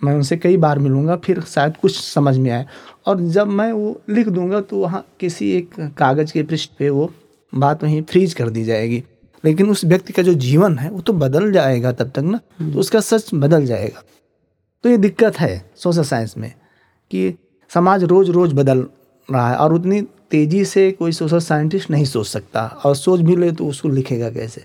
मैं 0.03 0.15
उनसे 0.15 0.37
कई 0.37 0.57
बार 0.57 0.79
मिलूँगा 0.79 1.17
फिर 1.17 1.41
शायद 1.41 1.77
कुछ 1.77 1.99
समझ 1.99 2.37
में 2.39 2.51
आए। 2.51 2.67
और 3.07 3.21
जब 3.21 3.47
मैं 3.49 3.71
वो 3.73 4.01
लिख 4.09 4.29
दूँगा 4.29 4.61
तो 4.61 4.79
वहाँ 4.79 5.05
किसी 5.21 5.51
एक 5.53 5.75
कागज़ 5.99 6.33
के 6.33 6.43
पृष्ठ 6.43 6.71
पे 6.79 6.91
वो 6.91 7.11
बात 7.53 7.83
वहीं 7.85 8.03
फ्रीज 8.03 8.35
कर 8.35 8.51
दी 8.51 8.65
जाएगी। 8.65 9.03
लेकिन 9.45 9.71
उस 9.71 9.85
व्यक्ति 9.85 10.13
का 10.13 10.23
जो 10.23 10.35
जीवन 10.37 10.79
है 10.79 10.91
वो 10.91 11.01
तो 11.01 11.13
बदल 11.13 11.51
जाएगा 11.53 11.93
तब 11.93 12.11
तक 12.11 12.23
ना 12.23 12.39
तो 12.61 12.79
उसका 12.81 13.01
सच 13.01 13.31
बदल 13.35 13.67
जाएगा। 13.67 14.03
तो 14.85 14.89
ये 14.91 14.97
दिक्कत 14.99 15.39
है 15.41 15.71
सोशल 15.77 16.03
साइंस 16.03 16.35
में 16.39 16.53
कि 17.11 17.35
समाज 17.71 18.05
रोज 18.05 18.31
रोज 18.31 18.53
बदल 18.53 18.87
रहा 19.29 19.51
है 19.51 19.57
और 19.57 19.75
उतनी 19.75 20.01
तेज़ी 20.31 20.65
से 20.65 20.91
कोई 20.93 21.13
सोशल 21.13 21.39
साइंटिस्ट 21.39 21.91
नहीं 21.91 22.05
सोच 22.05 22.27
सकता। 22.27 22.67
और 22.85 22.95
सोच 22.97 23.21
भी 23.21 23.37
ले 23.37 23.53
तो 23.53 23.67
उसको 23.67 23.89
लिखेगा 23.89 24.31
कैसे? 24.31 24.65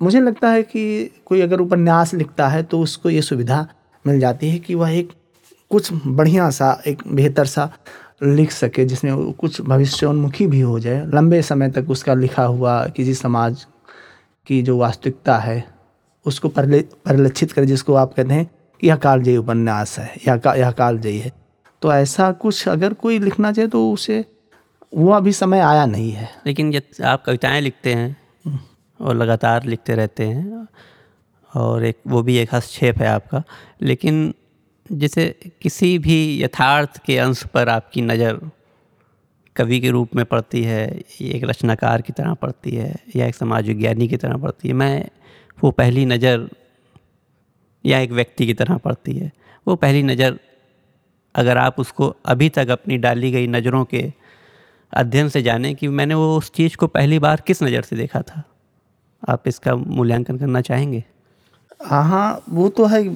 मुझे 0.00 0.20
लगता 0.20 0.50
है 0.50 0.62
कि 0.62 1.10
कोई 1.26 1.40
अगर 1.40 1.60
उपन्यास 1.60 2.14
लिखता 2.14 2.48
है 2.48 2.62
तो 2.62 2.80
उसको 2.80 3.10
ये 3.10 3.22
सुविधा 3.22 3.66
मिल 4.04 4.20
जाती 4.20 4.50
है 4.50 4.58
कि 4.58 4.74
वह 4.74 4.90
एक 4.90 5.12
कुछ 5.70 5.90
बढ़िया 6.06 6.50
सा 6.50 6.70
एक 6.86 7.02
बेहतर 7.06 7.46
सा 7.46 7.70
लिख 8.22 8.50
सके 8.50 8.84
जिसमें 8.84 9.32
कुछ 9.32 9.60
भविष्योन्मुखी 9.60 10.46
भी 10.46 10.60
हो 10.60 10.78
जाए। 10.80 11.04
लंबे 11.06 11.42
समय 11.42 11.70
तक 11.70 11.90
उसका 11.90 12.14
लिखा 12.14 12.44
हुआ 12.44 12.86
किसी 12.86 13.14
समाज 13.14 13.66
की 14.46 14.62
जो 14.62 14.76
वास्तविकता 14.78 15.36
है 15.38 15.64
उसको 16.26 16.48
परले 16.48 16.80
परिलक्षित 17.04 17.52
करे 17.52 17.66
जिसको 17.66 17.94
आप 17.94 18.14
कहते 18.14 18.34
हैं 18.34 18.50
यह 18.84 18.96
कालजयी 18.96 19.36
उपन्यास 19.36 19.98
है 19.98 20.14
या 20.28 20.36
का 20.36 20.54
यह 20.54 20.70
कालजयी 20.70 21.18
है। 21.18 21.32
तो 21.82 21.92
ऐसा 21.92 22.30
कुछ 22.32 22.68
अगर 22.68 22.92
कोई 22.92 23.18
लिखना 23.18 23.52
चाहे 23.52 23.68
तो 23.68 23.90
उसे 23.92 24.24
वो 24.96 25.12
अभी 25.12 25.32
समय 25.32 25.60
आया 25.60 25.86
नहीं 25.86 26.10
है। 26.12 26.28
लेकिन 26.46 26.70
जब 26.72 27.04
आप 27.04 27.22
कविताएँ 27.24 27.60
लिखते 27.60 27.94
हैं 27.94 28.16
और 29.00 29.16
लगातार 29.16 29.64
लिखते 29.64 29.94
रहते 29.94 30.24
हैं 30.24 30.66
और 31.58 31.84
एक, 31.84 31.96
वो 32.06 32.22
भी 32.22 32.36
एक 32.38 32.54
हस्तक्षेप 32.54 32.98
है 32.98 33.08
आपका। 33.08 33.42
लेकिन 33.82 34.32
जैसे 34.86 35.34
किसी 35.62 35.98
भी 35.98 36.42
यथार्थ 36.42 36.98
के 37.04 37.18
अंश 37.18 37.42
पर 37.44 37.68
आपकी 37.68 38.02
नज़र 38.02 38.40
कवि 39.56 39.80
के 39.80 39.90
रूप 39.90 40.14
में 40.16 40.24
पड़ती 40.24 40.62
है, 40.62 40.86
एक 41.22 41.44
रचनाकार 41.44 42.02
की 42.02 42.12
तरह 42.12 42.34
पड़ती 42.34 42.70
है 42.70 42.94
या 43.16 43.26
एक 43.26 43.34
समाज 43.34 43.66
विज्ञानी 43.68 44.08
की 44.08 44.16
तरह 44.16 44.36
पड़ती 44.36 44.68
है, 44.68 44.74
मैं, 44.74 45.08
वो 45.58 45.70
पहली 45.72 46.04
नज़र 46.06 46.48
या 47.84 47.98
एक 47.98 48.12
व्यक्ति 48.12 48.46
की 48.46 48.54
तरह 48.54 48.76
पड़ती 48.78 49.12
है। 49.12 49.30
वो 49.66 49.74
पहली 49.76 50.02
नज़र 50.02 50.38
अगर 51.34 51.58
आप 51.58 51.78
उसको 51.80 52.14
अभी 52.26 52.48
तक 52.48 52.70
अपनी 52.70 52.96
डाली 52.98 53.30
गई 53.32 53.46
नज़रों 53.46 53.84
के 53.84 54.04
अध्ययन 54.92 55.28
से 55.28 55.42
जाने 55.42 55.74
कि 55.74 55.88
मैंने 55.90 56.14
वो 56.14 56.36
उस 56.36 56.50
चीज़ 56.52 56.76
को 56.76 56.86
पहली 56.88 57.18
बार 57.18 57.42
किस 57.46 57.62
नज़र 57.62 57.82
से 57.82 57.96
देखा 57.96 58.22
था, 58.22 58.42
आप 59.22 59.48
इसका 59.48 59.74
मूल्यांकन 59.76 60.38
करना 60.38 60.60
चाहेंगे? 60.60 61.04
हाँ 61.80 62.02
हाँ 62.04 62.42
वो 62.48 62.68
तो 62.68 62.86
है। 62.86 63.06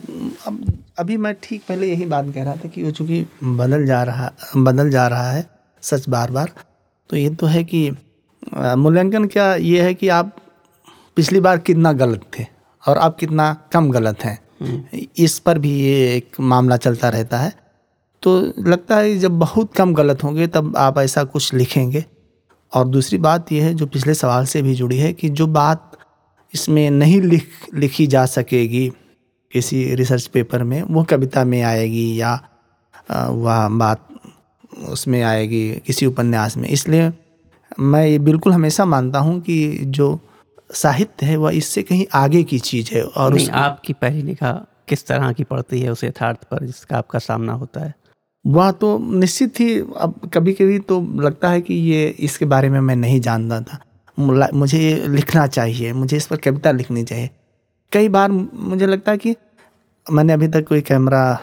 अब 0.47 0.65
अभी 0.99 1.17
मैं 1.17 1.35
ठीक 1.43 1.63
पहले 1.69 1.87
यही 1.87 2.05
बात 2.07 2.33
कह 2.35 2.45
रहा 2.45 2.55
था 2.55 2.69
कि 2.69 2.83
वो 2.83 2.91
चूँकि 2.91 3.25
बदल 3.45 3.87
जा 3.87 4.03
रहा 4.03 4.31
बदल 4.57 4.91
जा 4.91 5.07
रहा 5.09 5.31
है 5.31 5.47
सच 5.83 6.09
बार 6.09 6.31
बार 6.31 6.51
तो 7.11 7.17
ये 7.17 7.31
तो 7.31 7.47
है 7.47 7.63
कि 7.65 7.91
मूल्यांकन 8.53 9.27
क्या 9.27 9.55
ये 9.55 9.83
है 9.83 9.95
कि 9.95 10.09
आप 10.09 10.37
पिछली 11.17 11.41
बार 11.41 11.59
कितना 11.59 11.93
गलत 11.93 12.31
थे 12.39 12.47
और 12.85 12.99
आप 12.99 13.17
कितना 13.17 13.53
कम 13.73 13.91
गलत 13.91 14.25
हैं। 14.25 14.39
इस 15.19 15.39
पर 15.39 15.59
भी 15.59 15.71
ये 15.81 16.17
एक 16.17 16.41
मामला 16.41 16.77
चलता 16.77 17.09
रहता 17.09 17.39
है। 17.39 17.53
तो 18.23 18.41
लगता 18.61 18.97
है 18.97 19.19
जब 19.19 19.39
बहुत 19.39 19.75
कम 19.75 19.95
गलत 19.95 20.25
होंगे 20.25 20.47
तब 20.47 20.77
आप 20.77 20.99
ऐसा 20.99 21.25
कुछ 21.25 21.53
लिखेंगे। 21.55 22.05
और 22.73 22.89
दूसरी 22.89 23.19
बात 23.19 23.53
यह 23.53 23.65
है 23.65 23.75
जो 23.75 23.87
पिछले 23.87 24.15
सवाल 24.15 24.45
से 24.45 24.63
भी 24.63 24.75
जुड़ी 24.75 24.99
है 24.99 25.13
कि 25.13 25.29
जो 25.31 25.47
बात 25.49 25.97
इसमें 26.55 26.91
नहीं 26.91 27.21
लिख 27.23 27.49
लिखी 27.75 28.07
जा 28.07 28.25
सकेगी 28.27 28.89
किसी 29.53 29.85
रिसर्च 29.95 30.27
पेपर 30.27 30.63
में। 30.65 30.83
वो 30.83 31.05
कविता 31.05 31.45
में 31.45 31.61
आएगी 31.63 32.21
या 32.21 32.35
वह 33.11 33.69
बात 33.69 34.09
उसमें 34.89 35.23
आएगी 35.23 35.69
किसी 35.87 36.07
उपन्यास 36.07 36.57
में। 36.57 36.69
इसलिए 36.69 37.13
मैं 37.81 38.07
ये 38.07 38.19
बिल्कुल 38.19 38.53
हमेशा 38.53 38.85
मानता 38.85 39.19
हूँ 39.19 39.41
कि 39.41 39.79
जो 39.79 40.19
साहित्य 40.75 41.27
है 41.27 41.37
वह 41.37 41.57
इससे 41.57 41.83
कहीं 41.83 42.05
आगे 42.15 42.43
की 42.43 42.59
चीज़ 42.61 42.95
है 42.95 43.03
और 43.03 43.35
नहीं 43.35 43.49
आपकी 43.49 43.93
पहली 43.93 44.23
लिखा 44.23 44.53
किस 44.89 45.07
तरह 45.07 45.33
की 45.33 45.45
पड़ती 45.45 45.81
है 45.81 45.91
उस 45.93 46.05
यथार्थ 46.05 46.45
पर 46.45 46.65
जिसका 46.67 46.97
आपका 46.99 47.19
सामना 47.19 47.53
होता 47.53 47.81
है? 47.81 47.95
वह 48.45 48.71
तो 48.73 48.99
निश्चित 49.13 49.61
ही 49.61 49.79
अब 49.79 50.31
कभी 50.35 50.53
कभी 50.53 50.79
तो 50.79 51.01
लगता 51.21 51.51
है 51.51 51.61
कि 51.61 51.75
ये 51.75 52.07
इसके 52.21 52.45
बारे 52.45 52.69
में 52.71 52.81
मैं 52.81 52.97
नहीं 52.97 53.21
जानता 53.21 53.61
था। 53.61 53.79
मुझे 54.23 55.05
लिखना 55.09 55.47
चाहिए, 55.49 55.93
मुझे 55.93 56.17
इस 56.17 56.27
पर 56.27 56.37
कविता 56.39 56.71
लिखनी 56.73 57.05
चाहिए। 57.05 57.31
कई 57.93 58.09
बार 58.09 58.31
मुझे 58.31 58.87
लगता 58.87 59.13
है 59.13 59.19
कि 59.19 59.35
मैंने 60.07 60.33
अभी 60.33 60.49
तक 60.49 60.67
कोई 60.69 60.81
कैमरा 60.83 61.39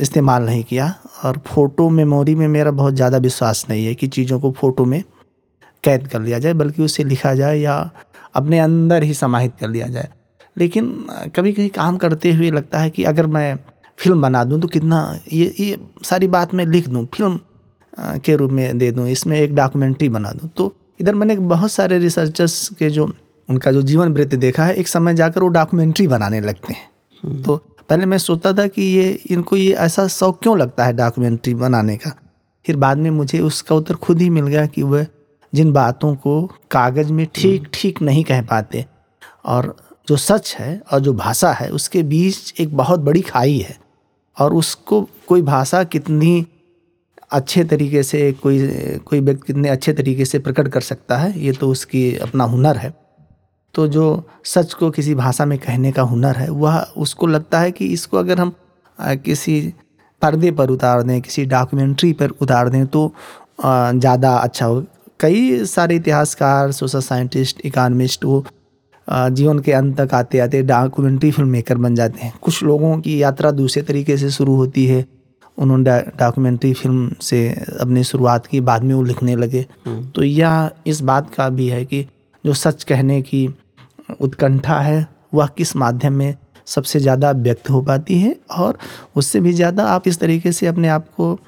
इस्तेमाल 0.00 0.42
नहीं 0.44 0.62
किया 0.64 0.94
और 1.24 1.38
फ़ोटो 1.46 1.88
मेमोरी 1.90 2.34
में 2.34 2.46
मेरा 2.48 2.70
बहुत 2.72 2.94
ज़्यादा 2.94 3.18
विश्वास 3.20 3.64
नहीं 3.70 3.84
है 3.86 3.94
कि 3.94 4.06
चीज़ों 4.08 4.38
को 4.40 4.50
फ़ोटो 4.52 4.84
में 4.84 5.02
कैद 5.84 6.06
कर 6.08 6.20
लिया 6.20 6.38
जाए, 6.38 6.52
बल्कि 6.54 6.82
उसे 6.82 7.04
लिखा 7.04 7.34
जाए 7.34 7.58
या 7.58 7.78
अपने 8.34 8.58
अंदर 8.58 9.02
ही 9.02 9.14
समाहित 9.14 9.52
कर 9.60 9.68
लिया 9.68 9.86
जाए। 9.88 10.08
लेकिन 10.56 10.90
कभी 11.36 11.52
कभी 11.52 11.68
काम 11.70 11.96
करते 11.96 12.32
हुए 12.32 12.50
लगता 12.50 12.78
है 12.78 12.90
कि 12.90 13.04
अगर 13.04 13.26
मैं 13.28 13.56
फ़िल्म 13.98 14.20
बना 14.22 14.44
दूँ 14.44 14.60
तो 14.60 14.68
कितना 14.68 14.98
ये 15.32 15.54
ये 15.60 15.78
सारी 16.04 16.28
बात 16.28 16.54
मैं 16.54 16.66
लिख 16.66 16.88
दूँ, 16.88 17.04
फ़िल्म 17.06 17.40
के 18.20 18.36
रूप 18.36 18.50
में 18.50 18.78
दे 18.78 18.90
दूँ, 18.90 19.08
इसमें 19.08 19.38
एक 19.38 19.54
डॉक्यूमेंट्री 19.54 20.08
बना 20.08 20.30
दूँ। 20.32 20.48
तो 20.48 20.72
इधर 21.00 21.14
मैंने 21.14 21.36
बहुत 21.36 21.72
सारे 21.72 21.98
रिसर्चर्स 21.98 22.68
के 22.68 22.90
जो 22.90 23.12
उनका 23.50 23.72
जो 23.72 23.82
जीवन 23.82 24.12
वृत्ति 24.12 24.36
देखा 24.36 24.64
है 24.64 24.74
एक 24.74 24.88
समय 24.88 25.14
जाकर 25.14 25.40
वो 25.40 25.48
डॉक्यूमेंट्री 25.48 26.08
बनाने 26.08 26.40
लगते 26.40 26.72
हैं। 26.72 27.42
तो 27.42 27.56
पहले 27.56 28.06
मैं 28.06 28.18
सोचता 28.18 28.52
था 28.52 28.66
कि 28.66 28.82
ये 28.82 29.10
इनको 29.30 29.56
ये 29.56 29.72
ऐसा 29.72 30.08
शौक 30.08 30.42
क्यों 30.42 30.58
लगता 30.58 30.84
है 30.84 30.92
डॉक्यूमेंट्री 30.92 31.54
बनाने 31.54 31.96
का? 31.96 32.16
फिर 32.66 32.76
बाद 32.76 32.98
में 32.98 33.10
मुझे 33.10 33.40
उसका 33.40 33.74
उत्तर 33.74 33.94
खुद 33.94 34.20
ही 34.20 34.30
मिल 34.30 34.46
गया 34.46 34.66
कि 34.66 34.82
वह 34.82 35.06
जिन 35.54 35.72
बातों 35.72 36.14
को 36.14 36.52
कागज़ 36.70 37.12
में 37.12 37.26
ठीक 37.34 37.68
ठीक 37.74 38.02
नहीं 38.02 38.24
कह 38.24 38.42
पाते 38.42 38.86
और 39.44 39.76
जो 40.08 40.16
सच 40.16 40.56
है 40.58 40.82
और 40.92 41.00
जो 41.00 41.12
भाषा 41.12 41.52
है 41.52 41.70
उसके 41.70 42.02
बीच 42.02 42.54
एक 42.60 42.76
बहुत 42.76 43.00
बड़ी 43.00 43.20
खाई 43.20 43.58
है 43.58 43.78
और 44.38 44.54
उसको 44.54 45.08
कोई 45.28 45.42
भाषा 45.42 45.84
कितनी 45.84 46.46
अच्छे 47.34 47.64
तरीके 47.64 48.02
से 48.02 48.30
कोई 48.34 48.58
कोई 49.06 49.20
व्यक्ति 49.20 49.46
कितने 49.46 49.68
अच्छे 49.68 49.92
तरीके 49.92 50.24
से 50.24 50.38
प्रकट 50.40 50.68
कर 50.68 50.80
सकता 50.82 51.16
है, 51.16 51.38
ये 51.38 51.52
तो 51.52 51.68
उसकी 51.68 52.14
अपना 52.18 52.44
हुनर 52.46 52.76
है। 52.76 52.92
तो 53.74 53.86
जो 53.88 54.04
सच 54.46 54.74
को 54.74 54.90
किसी 54.90 55.14
भाषा 55.14 55.44
में 55.44 55.58
कहने 55.58 55.92
का 55.92 56.02
हुनर 56.04 56.36
है, 56.36 56.48
वह 56.50 56.78
उसको 56.96 57.26
लगता 57.26 57.60
है 57.60 57.70
कि 57.72 57.86
इसको 57.88 58.16
अगर 58.18 58.40
हम 58.40 58.54
किसी 58.98 59.60
पर्दे 60.22 60.50
पर 60.52 60.70
उतार 60.70 61.02
दें, 61.02 61.20
किसी 61.20 61.44
डॉक्यूमेंट्री 61.46 62.12
पर 62.14 62.30
उतार 62.40 62.68
दें 62.68 62.86
तो 62.86 63.12
ज़्यादा 63.62 64.34
अच्छा 64.34 64.66
हो। 64.66 64.84
कई 65.20 65.64
सारे 65.66 65.96
इतिहासकार, 65.96 66.72
सोशल 66.72 67.00
साइंटिस्ट, 67.02 67.60
इकानमिस्ट, 67.64 68.24
वो 68.24 68.44
जीवन 69.08 69.58
के 69.58 69.72
अंत 69.72 70.00
तक 70.00 70.14
आते 70.14 70.38
आते 70.38 70.62
डॉक्यूमेंट्री 70.64 71.30
फ़िल्म 71.30 71.48
मेकर 71.48 71.78
बन 71.78 71.94
जाते 71.94 72.20
हैं। 72.20 72.32
कुछ 72.42 72.62
लोगों 72.62 72.96
की 72.98 73.22
यात्रा 73.22 73.50
दूसरे 73.52 73.82
तरीके 73.82 74.16
से 74.16 74.30
शुरू 74.30 74.54
होती 74.56 74.86
है 74.86 75.04
उन्होंने 75.58 75.98
डॉक्यूमेंट्री 76.18 76.72
फ़िल्म 76.74 77.10
से 77.22 77.48
अपनी 77.80 78.04
शुरुआत 78.04 78.46
की 78.46 78.60
बाद 78.60 78.82
में 78.82 78.94
वो 78.94 79.02
लिखने 79.02 79.36
लगे। 79.36 79.66
तो 80.14 80.22
यह 80.22 80.70
इस 80.86 81.00
बात 81.02 81.34
का 81.34 81.48
भी 81.50 81.68
है 81.68 81.84
कि 81.84 82.04
जो 82.44 82.54
सच 82.54 82.84
कहने 82.84 83.20
की 83.22 83.46
उत्कंठा 84.20 84.78
है 84.80 85.06
वह 85.34 85.46
किस 85.48 85.74
माध्यम 85.76 86.12
में 86.12 86.34
सबसे 86.66 87.00
ज़्यादा 87.00 87.30
व्यक्त 87.32 87.70
हो 87.70 87.80
पाती 87.82 88.18
है 88.18 88.34
और 88.52 88.78
उससे 89.16 89.40
भी 89.40 89.52
ज़्यादा 89.52 89.84
आप 89.88 90.08
इस 90.08 90.18
तरीके 90.20 90.52
से 90.52 90.66
अपने 90.66 90.88
आप 90.88 91.08
को 91.10 91.38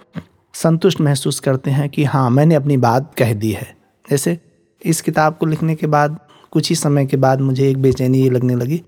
संतुष्ट 0.54 1.00
महसूस 1.00 1.40
करते 1.40 1.70
हैं 1.70 1.88
कि 1.88 2.04
हाँ 2.04 2.28
मैंने 2.30 2.54
अपनी 2.54 2.76
बात 2.78 3.12
कह 3.18 3.32
दी 3.34 3.50
है। 3.52 3.66
जैसे 4.04 4.38
इस 4.82 5.00
किताब 5.00 5.36
को 5.36 5.46
लिखने 5.46 5.74
के 5.74 5.86
बाद 5.86 6.18
कुछ 6.52 6.68
ही 6.68 6.76
समय 6.76 7.06
के 7.06 7.16
बाद 7.16 7.40
मुझे 7.40 7.68
एक 7.70 7.82
बेचैनी 7.82 8.22
ये 8.22 8.30
लगने 8.30 8.54
लगी 8.54 8.78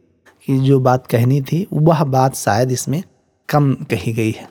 कि 0.48 0.58
जो 0.58 0.78
बात 0.80 1.06
कहनी 1.06 1.40
थी 1.42 1.66
वह 1.72 2.04
बात 2.06 2.34
शायद 2.36 2.72
इसमें 2.72 3.02
कम 3.48 3.72
कही 3.90 4.12
गई 4.12 4.30
है। 4.30 4.48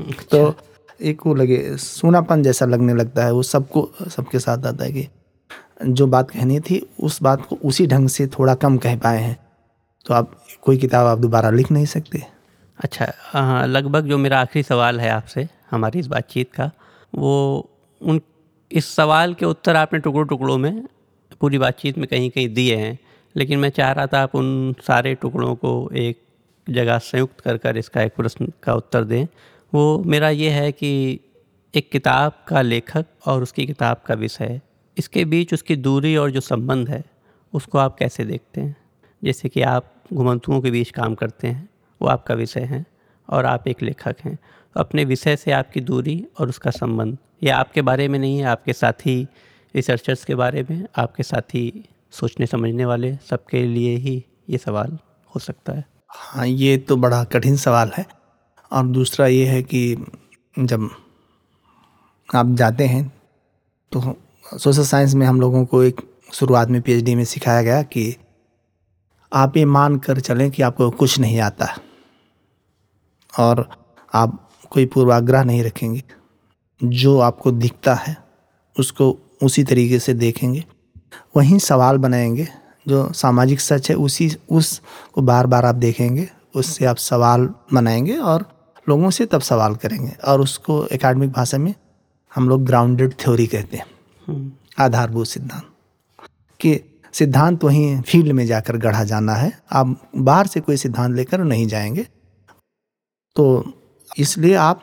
तो 0.00 0.54
एक 1.02 1.20
वो 1.26 1.34
लगे, 1.34 1.76
सोनापन 1.76 2.42
जैसा 2.42 2.66
लगने 2.66 2.94
लगता 2.94 3.24
है, 3.24 3.32
वो 3.32 3.42
सबको, 3.42 3.90
सबके 4.08 4.38
साथ 4.38 4.66
आता 4.66 4.84
है 4.84 4.92
कि 4.92 5.08
जो 5.86 6.06
बात 6.06 6.30
कहनी 6.30 6.60
थी, 6.60 6.88
उस 7.00 7.22
बात 7.22 7.46
को 7.46 7.58
उसी 7.64 7.86
ढंग 7.86 8.08
से 8.08 8.26
थोड़ा 8.26 8.54
कम 8.54 8.76
कह 8.76 8.96
पाए 8.96 9.18
हैं। 9.18 9.36
तो 10.06 10.14
आप, 10.14 10.44
कोई 10.62 10.76
किताब 10.76 11.06
आप 11.06 11.18
दोबारा 11.18 11.50
लिख 11.50 11.70
नहीं 11.70 11.86
सकते? 11.86 12.22
अच्छा 12.78 13.64
लगभग 13.64 14.06
जो 14.06 14.18
मेरा 14.18 14.40
आखिरी 14.40 14.62
सवाल 14.62 15.00
है 15.00 15.10
आपसे, 15.10 15.48
हमारी 15.70 15.98
इस 15.98 16.06
बातचीत 16.06 16.52
का, 16.52 16.70
वो 17.14 17.70
उन, 18.02 18.20
इस 18.72 18.94
सवाल 18.96 19.34
के 19.34 19.46
उत्तर 19.46 19.76
आपने 19.76 19.98
टुकड़ों 19.98 20.26
टुकड़ों 20.26 20.58
में 20.58 20.88
पूरी 21.40 21.58
बातचीत 21.58 21.98
में 21.98 22.06
कहीं 22.08 22.30
कहीं 22.30 22.54
दिए 22.54 22.76
हैं, 22.76 22.98
लेकिन 23.36 23.58
मैं 23.58 23.70
चाह 23.70 23.92
रहा 23.92 24.06
था 24.06 24.22
आप 24.22 24.34
उन 24.34 24.74
सारे 24.82 25.14
टुकड़ों 25.14 25.54
को 25.54 25.90
एक 25.94 26.22
जगह 26.70 26.98
संयुक्त 26.98 27.40
कर 27.40 27.56
कर 27.56 27.76
इसका 27.76 28.02
एक 28.02 28.16
प्रश्न 28.16 28.52
का 28.62 28.74
उत्तर 28.74 29.04
दें। 29.04 29.26
वो 29.74 30.02
मेरा 30.06 30.28
ये 30.28 30.50
है 30.50 30.72
कि 30.72 31.20
एक 31.74 31.90
किताब 31.90 32.44
का 32.48 32.62
लेखक 32.62 33.06
और 33.26 33.42
उसकी 33.42 33.66
किताब 33.66 34.02
का 34.06 34.14
विषय, 34.14 34.60
इसके 34.98 35.24
बीच 35.24 35.54
उसकी 35.54 35.76
दूरी 35.76 36.16
और 36.16 36.30
जो 36.30 36.40
संबंध 36.40 36.88
है, 36.88 37.04
उसको 37.52 37.78
आप 37.78 37.98
कैसे 37.98 38.24
देखते 38.24 38.60
हैं? 38.60 38.76
जैसे 39.24 39.48
कि 39.48 39.62
आप 39.62 39.94
घुमंतुओं 40.14 40.60
के 40.60 40.70
बीच 40.70 40.90
काम 40.90 41.14
करते 41.14 41.48
हैं, 41.48 41.68
वो 42.02 42.08
आपका 42.08 42.34
विषय 42.34 42.60
है 42.60 42.86
और 43.28 43.46
आप 43.46 43.68
एक 43.68 43.82
लेखक 43.82 44.16
हैं। 44.24 44.36
तो 44.36 44.80
अपने 44.80 45.04
विषय 45.04 45.36
से 45.36 45.52
आपकी 45.52 45.80
दूरी 45.80 46.26
और 46.38 46.48
उसका 46.48 46.70
संबंध, 46.70 47.18
ये 47.42 47.50
आपके 47.50 47.82
बारे 47.82 48.08
में 48.08 48.18
नहीं 48.18 48.38
है, 48.38 48.44
आपके 48.44 48.72
साथी 48.72 49.28
रिसर्चर्स 49.74 50.24
के 50.24 50.34
बारे 50.34 50.66
में, 50.70 50.86
आपके 50.96 51.22
साथी 51.22 51.84
सोचने 52.10 52.46
समझने 52.46 52.84
वाले, 52.84 53.16
सबके 53.16 53.66
लिए 53.66 53.96
ही 53.96 54.24
ये 54.50 54.58
सवाल 54.58 54.98
हो 55.34 55.40
सकता 55.40 55.72
है। 55.72 55.84
हाँ 56.08 56.46
ये 56.46 56.76
तो 56.78 56.96
बड़ा 56.96 57.24
कठिन 57.24 57.56
सवाल 57.56 57.90
है। 57.96 58.17
और 58.72 58.86
दूसरा 58.86 59.26
ये 59.26 59.46
है 59.46 59.62
कि 59.62 60.06
जब 60.58 60.90
आप 62.34 62.54
जाते 62.54 62.84
हैं 62.84 63.12
तो 63.92 64.16
सोशल 64.58 64.84
साइंस 64.84 65.14
में 65.14 65.26
हम 65.26 65.40
लोगों 65.40 65.64
को 65.64 65.82
एक 65.82 66.00
शुरुआत 66.32 66.68
में 66.68 66.82
पीएचडी 66.82 67.14
में 67.14 67.24
सिखाया 67.24 67.62
गया 67.62 67.82
कि 67.82 68.16
आप 69.32 69.56
ये 69.56 69.64
मान 69.64 69.98
कर 69.98 70.20
चलें 70.20 70.50
कि 70.50 70.62
आपको 70.62 70.90
कुछ 70.90 71.18
नहीं 71.18 71.40
आता। 71.40 71.78
और 73.38 73.68
आप 74.14 74.50
कोई 74.70 74.86
पूर्वाग्रह 74.86 75.44
नहीं 75.44 75.62
रखेंगे। 75.62 76.04
जो 76.84 77.18
आपको 77.18 77.50
दिखता 77.50 77.94
है, 77.94 78.16
उसको 78.78 79.18
उसी 79.42 79.64
तरीके 79.64 79.98
से 79.98 80.14
देखेंगे। 80.14 80.64
वहीं 81.36 81.58
सवाल 81.58 81.96
बनाएँगे, 81.96 82.48
जो 82.88 83.12
सामाजिक 83.12 83.60
सच 83.60 83.90
है, 83.90 83.96
उसी, 83.96 84.36
उस 84.50 84.82
को 85.12 85.22
बार 85.22 85.46
बार 85.46 85.64
आप 85.64 85.74
देखेंगे, 85.74 86.30
उससे 86.56 86.84
आप 86.84 86.96
सवाल 86.96 87.54
बनाएँगे 87.72 88.16
और 88.16 88.57
लोगों 88.88 89.10
से 89.10 89.26
तब 89.26 89.40
सवाल 89.40 89.74
करेंगे 89.74 90.12
और 90.24 90.40
उसको 90.40 90.86
एकेडमिक 90.86 91.32
भाषा 91.32 91.58
में 91.58 91.74
हम 92.34 92.48
लोग 92.48 92.64
ग्राउंडेड 92.64 93.12
थ्योरी 93.12 93.46
कहते 93.46 93.76
हैं। 93.76 93.86
आधारभूत 94.78 95.26
सिद्धांत। 95.26 95.62
कि 96.60 96.80
सिद्धांत 97.12 97.64
वहीं 97.64 98.00
फ़ील्ड 98.00 98.32
में 98.32 98.46
जाकर 98.46 98.76
गढ़ा 98.76 99.04
जाना 99.04 99.34
है। 99.34 99.60
आप 99.72 100.10
बाहर 100.16 100.46
से 100.46 100.60
कोई 100.60 100.76
सिद्धांत 100.76 101.16
लेकर 101.16 101.44
नहीं 101.44 101.66
जाएँगे। 101.66 102.06
तो 103.36 103.72
इसलिए 104.18 104.54
आप 104.54 104.82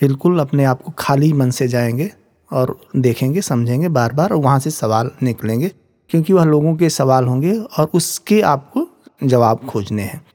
बिल्कुल 0.00 0.38
अपने 0.38 0.64
आप 0.64 0.82
को 0.82 0.92
खाली 0.98 1.32
मन 1.32 1.50
से 1.50 1.68
जाएँगे 1.68 2.12
और 2.52 2.80
देखेंगे 2.96 3.40
समझेंगे 3.40 3.88
बार 3.88 4.12
बार 4.12 4.30
और 4.30 4.36
वहाँ 4.36 4.58
से 4.58 4.70
सवाल 4.70 5.10
निकलेंगे। 5.22 5.68
क्योंकि 6.10 6.32
वह 6.32 6.44
लोगों 6.44 6.76
के 6.76 6.90
सवाल 6.90 7.24
होंगे 7.24 7.58
और 7.58 7.90
उसके 7.94 8.40
आपको 8.40 8.88
जवाब 9.24 9.58
खोजने 9.58 10.02
हैं। 10.02 10.26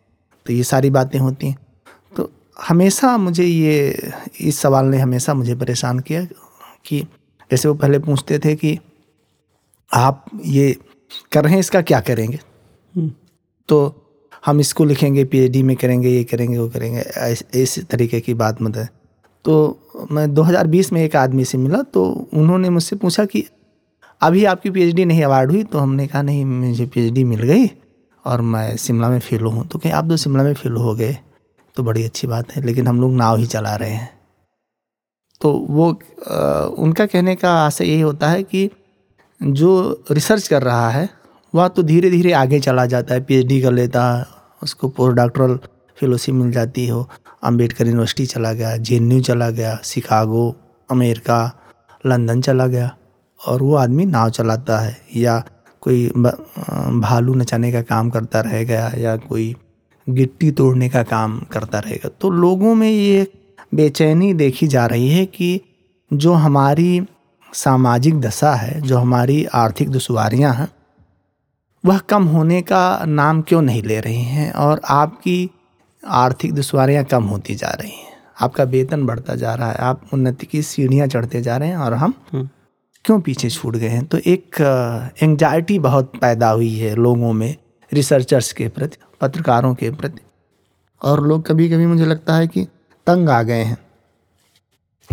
तो 0.45 0.53
ये 0.53 0.63
सारी 0.63 0.89
बातें 0.89 1.19
होती 1.19 1.47
हैं। 1.47 1.57
हमेशा 2.61 3.17
मुझे 3.17 3.45
ये 3.45 4.11
इस 4.39 4.59
सवाल 4.59 4.85
ने 4.85 4.97
हमेशा 4.97 5.33
मुझे 5.33 5.55
परेशान 5.55 5.99
किया 5.99 6.23
कि 6.85 6.99
जैसे 7.51 7.69
वो 7.69 7.75
पहले 7.75 7.99
पूछते 7.99 8.39
थे 8.39 8.55
कि 8.55 8.77
आप 9.91 10.25
ये 10.45 10.75
कर 11.31 11.43
रहे 11.43 11.53
हैं 11.53 11.59
इसका 11.59 11.81
क्या 11.81 11.99
करेंगे? 11.99 12.39
तो 13.69 13.77
हम 14.45 14.59
इसको 14.59 14.85
लिखेंगे 14.85 15.23
पीएचडी 15.25 15.63
में 15.63 15.75
करेंगे 15.75 16.09
ये 16.09 16.23
करेंगे 16.23 16.57
वो 16.57 16.67
करेंगे 16.69 17.03
इस 17.61 17.79
तरीके 17.89 18.19
की 18.19 18.33
बात 18.33 18.61
मत 18.61 18.77
है। 18.77 18.89
तो 19.45 20.07
मैं 20.11 20.27
2020 20.33 20.91
में 20.93 21.03
एक 21.03 21.15
आदमी 21.15 21.45
से 21.45 21.57
मिला 21.57 21.81
तो 21.83 22.03
उन्होंने 22.33 22.69
मुझसे 22.69 22.95
पूछा 22.95 23.25
कि 23.25 23.43
अभी 24.21 24.45
आपकी 24.45 24.69
पीएचडी 24.69 25.05
नहीं 25.05 25.23
अवार्ड 25.23 25.51
हुई 25.51 25.63
तो 25.63 25.79
हमने 25.79 26.07
कहा 26.07 26.21
नहीं 26.21 26.45
मुझे 26.45 26.85
पीएचडी 26.85 27.23
मिल 27.23 27.41
गई 27.43 27.65
और 28.25 28.41
मैं 28.41 28.75
शिमला 28.77 29.09
में 29.09 29.19
फेल 29.19 29.41
हूँ। 29.41 29.67
तो 29.67 29.79
कहीं 29.79 29.93
आप 29.93 30.07
तो 30.09 30.17
शिमला 30.17 30.43
में 30.43 30.53
फेल 30.53 30.73
हो 30.73 30.95
गए। 30.95 31.17
तो 31.75 31.83
बड़ी 31.83 32.03
अच्छी 32.03 32.27
बात 32.27 32.51
है 32.51 32.61
लेकिन 32.65 32.87
हम 32.87 33.01
लोग 33.01 33.13
नाव 33.13 33.37
ही 33.37 33.45
चला 33.45 33.75
रहे 33.75 33.89
हैं। 33.89 34.09
तो 35.41 35.51
वो 35.69 35.91
अ, 36.27 36.35
उनका 36.77 37.05
कहने 37.05 37.35
का 37.35 37.53
आशय 37.65 37.85
यही 37.85 38.01
होता 38.01 38.29
है 38.29 38.43
कि 38.43 38.69
जो 39.41 40.03
रिसर्च 40.11 40.47
कर 40.47 40.63
रहा 40.63 40.89
है 40.89 41.09
वह 41.55 41.67
तो 41.67 41.83
धीरे 41.83 42.09
धीरे 42.09 42.31
आगे 42.33 42.59
चला 42.59 42.85
जाता 42.85 43.13
है 43.13 43.21
पीएचडी 43.21 43.61
कर 43.61 43.71
लेता 43.71 44.03
है 44.17 44.25
उसको 44.63 44.89
पोस्ट 44.89 45.15
डॉक्टरल 45.15 45.57
फेलोशिप 45.99 46.35
मिल 46.35 46.51
जाती 46.51 46.87
हो 46.87 47.09
अंबेडकर 47.43 47.87
यूनिवर्सिटी 47.87 48.25
चला 48.25 48.53
गया 48.53 48.75
जेएनयू 48.77 49.21
चला 49.21 49.49
गया 49.49 49.79
शिकागो 49.83 50.55
अमेरिका 50.91 51.39
लंदन 52.05 52.41
चला 52.41 52.67
गया 52.67 52.95
और 53.47 53.61
वो 53.61 53.75
आदमी 53.75 54.05
नाव 54.05 54.29
चलाता 54.29 54.79
है 54.79 54.97
या 55.15 55.43
कोई 55.81 56.07
भालू 57.01 57.33
नचाने 57.33 57.71
का 57.71 57.81
काम 57.81 58.09
करता 58.09 58.41
रह 58.41 58.63
गया 58.63 58.91
या 58.97 59.15
कोई 59.17 59.55
गिट्टी 60.11 60.51
तोड़ने 60.51 60.89
का 60.89 61.03
काम 61.03 61.39
करता 61.51 61.79
रहेगा। 61.79 62.09
तो 62.21 62.29
लोगों 62.29 62.75
में 62.75 62.89
ये 62.89 63.27
बेचैनी 63.75 64.33
देखी 64.33 64.67
जा 64.67 64.85
रही 64.85 65.09
है 65.09 65.25
कि 65.25 65.59
जो 66.11 66.33
हमारी 66.33 67.01
सामाजिक 67.53 68.19
दशा 68.21 68.53
है 68.53 68.79
जो 68.81 68.97
हमारी 68.97 69.43
आर्थिक 69.45 69.89
दुश्वारियाँ 69.89 70.53
हैं 70.53 70.67
वह 71.83 71.97
कम 71.99 72.23
होने 72.23 72.61
का 72.61 73.05
नाम 73.05 73.41
क्यों 73.41 73.61
नहीं 73.61 73.83
ले 73.83 73.99
रही 73.99 74.21
हैं 74.23 74.51
और 74.53 74.81
आपकी 74.89 75.49
आर्थिक 76.03 76.53
दुश्वारियाँ 76.53 77.03
कम 77.03 77.23
होती 77.23 77.55
जा 77.55 77.69
रही 77.71 77.91
हैं? 77.91 78.11
आपका 78.41 78.63
वेतन 78.63 79.05
बढ़ता 79.05 79.35
जा 79.35 79.53
रहा 79.55 79.71
है 79.71 79.77
आप 79.77 80.01
उन्नति 80.13 80.45
की 80.45 80.61
सीढ़ियाँ 80.61 81.07
चढ़ते 81.07 81.41
जा 81.41 81.57
रहे 81.57 81.69
हैं 81.69 81.77
और 81.77 81.93
हम 81.93 82.13
क्यों 83.05 83.19
पीछे 83.21 83.49
छूट 83.49 83.75
गए 83.75 83.87
हैं? 83.87 84.05
तो 84.05 84.17
एक 84.17 84.61
एंग्जाइटी 85.23 85.79
बहुत 85.79 86.11
पैदा 86.21 86.49
हुई 86.49 86.73
है 86.75 86.95
लोगों 86.95 87.33
में 87.33 87.55
रिसर्चर्स 87.91 88.51
के 88.53 88.67
प्रति। 88.67 88.97
पत्रकारों 89.21 89.75
के 89.75 89.91
प्रति। 89.91 90.21
और 91.01 91.27
लोग 91.27 91.47
कभी 91.47 91.69
कभी 91.69 91.85
मुझे 91.85 92.05
लगता 92.05 92.35
है 92.35 92.47
कि 92.47 92.67
तंग 93.07 93.29
आ 93.29 93.43
गए 93.43 93.63
हैं। 93.63 93.77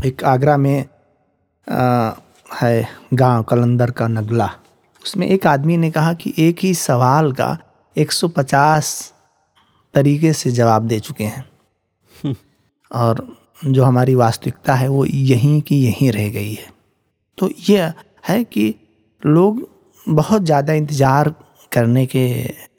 एक 0.05 0.25
आगरा 0.25 0.57
में 0.57 0.85
आ, 1.69 2.13
है 2.63 2.89
गाँव 3.15 3.43
कलंदर 3.43 3.91
का 3.91 4.09
नगला। 4.09 4.51
उसमें 5.05 5.27
एक 5.27 5.47
आदमी 5.47 5.77
ने 5.77 5.91
कहा 5.91 6.13
कि 6.13 6.35
एक 6.39 6.59
ही 6.59 6.75
सवाल 6.75 7.33
का 7.33 7.59
150 7.97 9.13
तरीके 9.95 10.33
से 10.33 10.51
जवाब 10.51 10.83
दे 10.83 11.01
चुके 11.01 11.25
हैं। 11.25 11.45
और 12.93 13.37
जो 13.67 13.85
हमारी 13.85 14.15
वास्तविकता 14.15 14.75
है 14.75 14.89
वो 14.89 15.05
यहीं 15.05 15.61
की 15.61 15.85
यहीं 15.85 16.13
रह 16.13 16.29
गई 16.29 16.53
है। 16.55 16.73
तो 17.39 17.51
ये 17.71 17.93
है 18.29 18.45
कि 18.45 18.75
लोग 19.27 19.69
बहुत 20.09 20.43
ज़्यादा 20.43 20.73
इंतज़ार 20.73 21.35
करने 21.79 22.07
के 22.07 22.29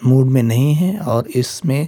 मूड 0.06 0.28
में 0.28 0.43
नहीं 0.43 0.74
है 0.76 0.97
और 1.00 1.28
इसमें 1.36 1.88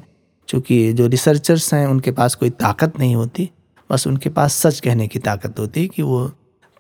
चूँकि 0.49 0.93
जो 0.93 1.07
रिसर्चर्स 1.07 1.73
हैं, 1.73 1.85
उनके 1.87 2.11
पास 2.11 2.35
कोई 2.35 2.49
ताकत 2.51 2.99
नहीं 2.99 3.15
होती, 3.15 3.49
बस 3.89 4.07
उनके 4.07 4.29
पास 4.29 4.55
सच 4.55 4.79
कहने 4.79 5.07
की 5.07 5.19
ताकत 5.21 5.59
होती 5.59 5.81
है 5.81 5.87
कि 5.87 6.01
वो 6.03 6.31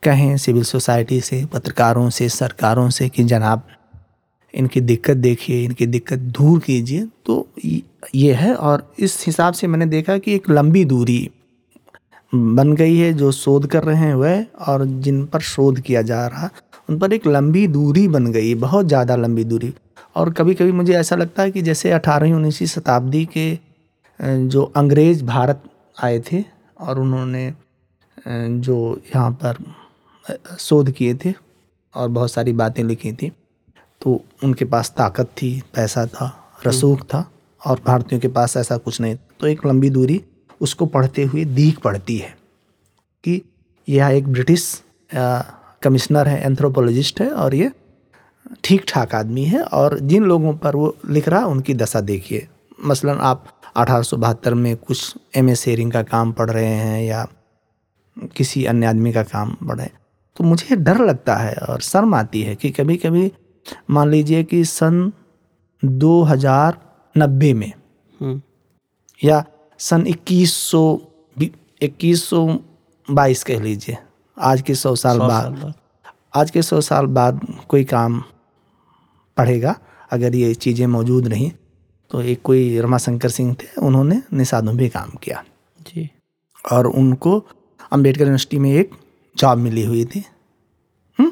कहें 0.03 0.37
सिविल 0.37 0.63
सोसाइटी 0.63 1.19
से, 1.21 1.43
पत्रकारों 1.45 2.09
से, 2.09 2.27
सरकारों 2.31 2.89
से 2.89 3.07
कि 3.09 3.23
जनाब, 3.23 3.67
इनकी 4.53 4.81
दिक्कत 4.81 5.17
देखिए, 5.17 5.63
इनकी 5.65 5.85
दिक्कत 5.87 6.19
दूर 6.37 6.59
कीजिए। 6.59 7.07
तो 7.25 7.47
ये 8.15 8.33
है 8.33 8.53
और 8.55 8.91
इस 8.99 9.23
हिसाब 9.27 9.53
से 9.53 9.67
मैंने 9.67 9.85
देखा 9.87 10.17
कि 10.17 10.35
एक 10.35 10.49
लंबी 10.49 10.83
दूरी 10.85 11.29
बन 12.33 12.73
गई 12.73 12.97
है 12.97 13.13
जो 13.13 13.31
शोध 13.33 13.67
कर 13.67 13.83
रहे 13.83 13.97
हैं 13.97 14.13
वह 14.15 14.45
और 14.67 14.85
जिन 14.85 15.23
पर 15.25 15.39
शोध 15.43 15.79
किया 15.81 16.01
जा 16.03 16.25
रहा, 16.27 16.49
उन 16.89 16.99
पर 16.99 17.13
एक 17.13 17.27
लंबी 17.27 17.65
दूरी 17.69 18.07
बन 18.07 18.31
गई, 18.31 18.53
बहुत 18.57 18.87
ज़्यादा 18.87 19.15
लंबी 19.15 19.43
दूरी। 19.45 19.73
और 20.15 20.29
कभी 20.33 20.53
कभी 20.53 20.71
मुझे 20.71 20.93
ऐसा 20.93 21.15
लगता 21.15 21.43
है 21.43 21.51
कि 21.51 21.61
जैसे 21.61 21.91
अठारहवीं 21.91 22.33
उन्नीसवीं 22.33 22.67
शताब्दी 22.67 23.25
के 23.37 23.47
जो 24.19 24.63
अंग्रेज़ 24.75 25.23
भारत 25.25 25.63
आए 26.03 26.19
थे 26.31 26.43
और 26.79 26.99
उन्होंने 26.99 27.51
जो 28.61 28.77
यहाँ 29.15 29.31
पर 29.43 29.63
शोध 30.59 30.91
किए 30.91 31.13
थे 31.15 31.33
और 31.93 32.09
बहुत 32.09 32.31
सारी 32.31 32.53
बातें 32.53 32.83
लिखी 32.83 33.13
थी 33.13 33.31
तो 34.01 34.21
उनके 34.43 34.65
पास 34.65 34.93
ताकत 34.97 35.29
थी 35.37 35.51
पैसा 35.73 36.05
था 36.05 36.31
रसूख 36.67 37.03
था 37.03 37.25
और 37.61 37.81
भारतीयों 37.85 38.21
के 38.21 38.27
पास 38.27 38.57
ऐसा 38.57 38.77
कुछ 38.77 38.99
नहीं 39.01 39.15
तो 39.39 39.47
एक 39.47 39.65
लंबी 39.65 39.89
दूरी 39.89 40.21
उसको 40.61 40.85
पढ़ते 40.85 41.23
हुए 41.23 41.45
दीख 41.45 41.79
पड़ती 41.79 42.17
है 42.17 42.35
कि 43.23 43.41
यह 43.87 44.07
एक 44.07 44.27
ब्रिटिश 44.27 44.63
कमिश्नर 45.83 46.27
है 46.27 46.41
एंथ्रोपोलॉजिस्ट 46.45 47.21
है 47.21 47.29
और 47.33 47.55
ये 47.55 47.71
ठीक 48.63 48.85
ठाक 48.87 49.15
आदमी 49.15 49.43
है 49.45 49.61
और 49.63 49.99
जिन 49.99 50.23
लोगों 50.23 50.53
पर 50.57 50.75
वो 50.75 50.95
लिख 51.09 51.27
रहा 51.27 51.45
उनकी 51.45 51.73
दशा 51.73 52.01
देखिए। 52.01 52.47
मसलन 52.85 53.17
आप 53.21 53.45
अठारह 53.75 54.01
सौ 54.01 54.17
बहत्तर 54.17 54.53
में 54.53 54.75
कुछ 54.77 55.15
एम 55.35 55.49
ए 55.49 55.55
शेयरिंग 55.55 55.91
का 55.91 56.03
काम 56.03 56.31
पढ़ 56.31 56.49
रहे 56.49 56.65
हैं 56.65 57.03
या 57.03 57.27
किसी 58.35 58.65
अन्य 58.65 58.85
आदमी 58.85 59.13
का 59.13 59.23
काम 59.23 59.55
पढ़ 59.67 59.75
रहे 59.75 59.85
हैं 59.85 59.99
तो 60.37 60.43
मुझे 60.43 60.75
डर 60.75 60.97
लगता 61.05 61.35
है 61.35 61.53
और 61.69 61.81
शर्म 61.81 62.15
आती 62.15 62.41
है 62.41 62.55
कि 62.55 62.71
कभी 62.71 62.95
कभी 62.97 63.31
मान 63.89 64.09
लीजिए 64.09 64.43
कि 64.43 64.63
सन 64.65 65.11
2090 65.83 67.53
में 67.53 67.71
हम्म। 68.21 68.41
या 69.23 69.43
सन 69.79 70.03
2100 70.03 70.97
2122 71.81 73.43
कह 73.43 73.59
लीजिए 73.59 73.97
आज 74.37 74.61
के 74.61 74.75
सौ 74.75 74.95
साल 74.95 75.19
बाद। 75.19 75.73
आज 76.35 76.51
के 76.51 76.61
सौ 76.61 76.81
साल 76.81 77.05
बाद 77.05 77.39
कोई 77.67 77.83
काम 77.83 78.23
पढ़ेगा 79.37 79.75
अगर 80.11 80.35
ये 80.35 80.53
चीज़ें 80.53 80.85
मौजूद 80.87 81.27
रहीं 81.27 81.51
तो 82.11 82.21
एक 82.21 82.41
कोई 82.41 82.79
रमाशंकर 82.79 83.29
सिंह 83.29 83.53
थे 83.53 83.67
उन्होंने 83.81 84.21
निषादों 84.33 84.75
भी 84.77 84.87
काम 84.89 85.11
किया। 85.23 85.43
जी। 85.79 86.09
और 86.71 86.87
उनको 86.87 87.37
अंबेडकर 87.91 88.21
यूनिवर्सिटी 88.21 88.59
में 88.59 88.71
एक 88.71 88.91
जॉब 89.35 89.57
मिली 89.57 89.83
हुई 89.85 90.03
थी। 90.05 90.23
हुँ? 91.19 91.31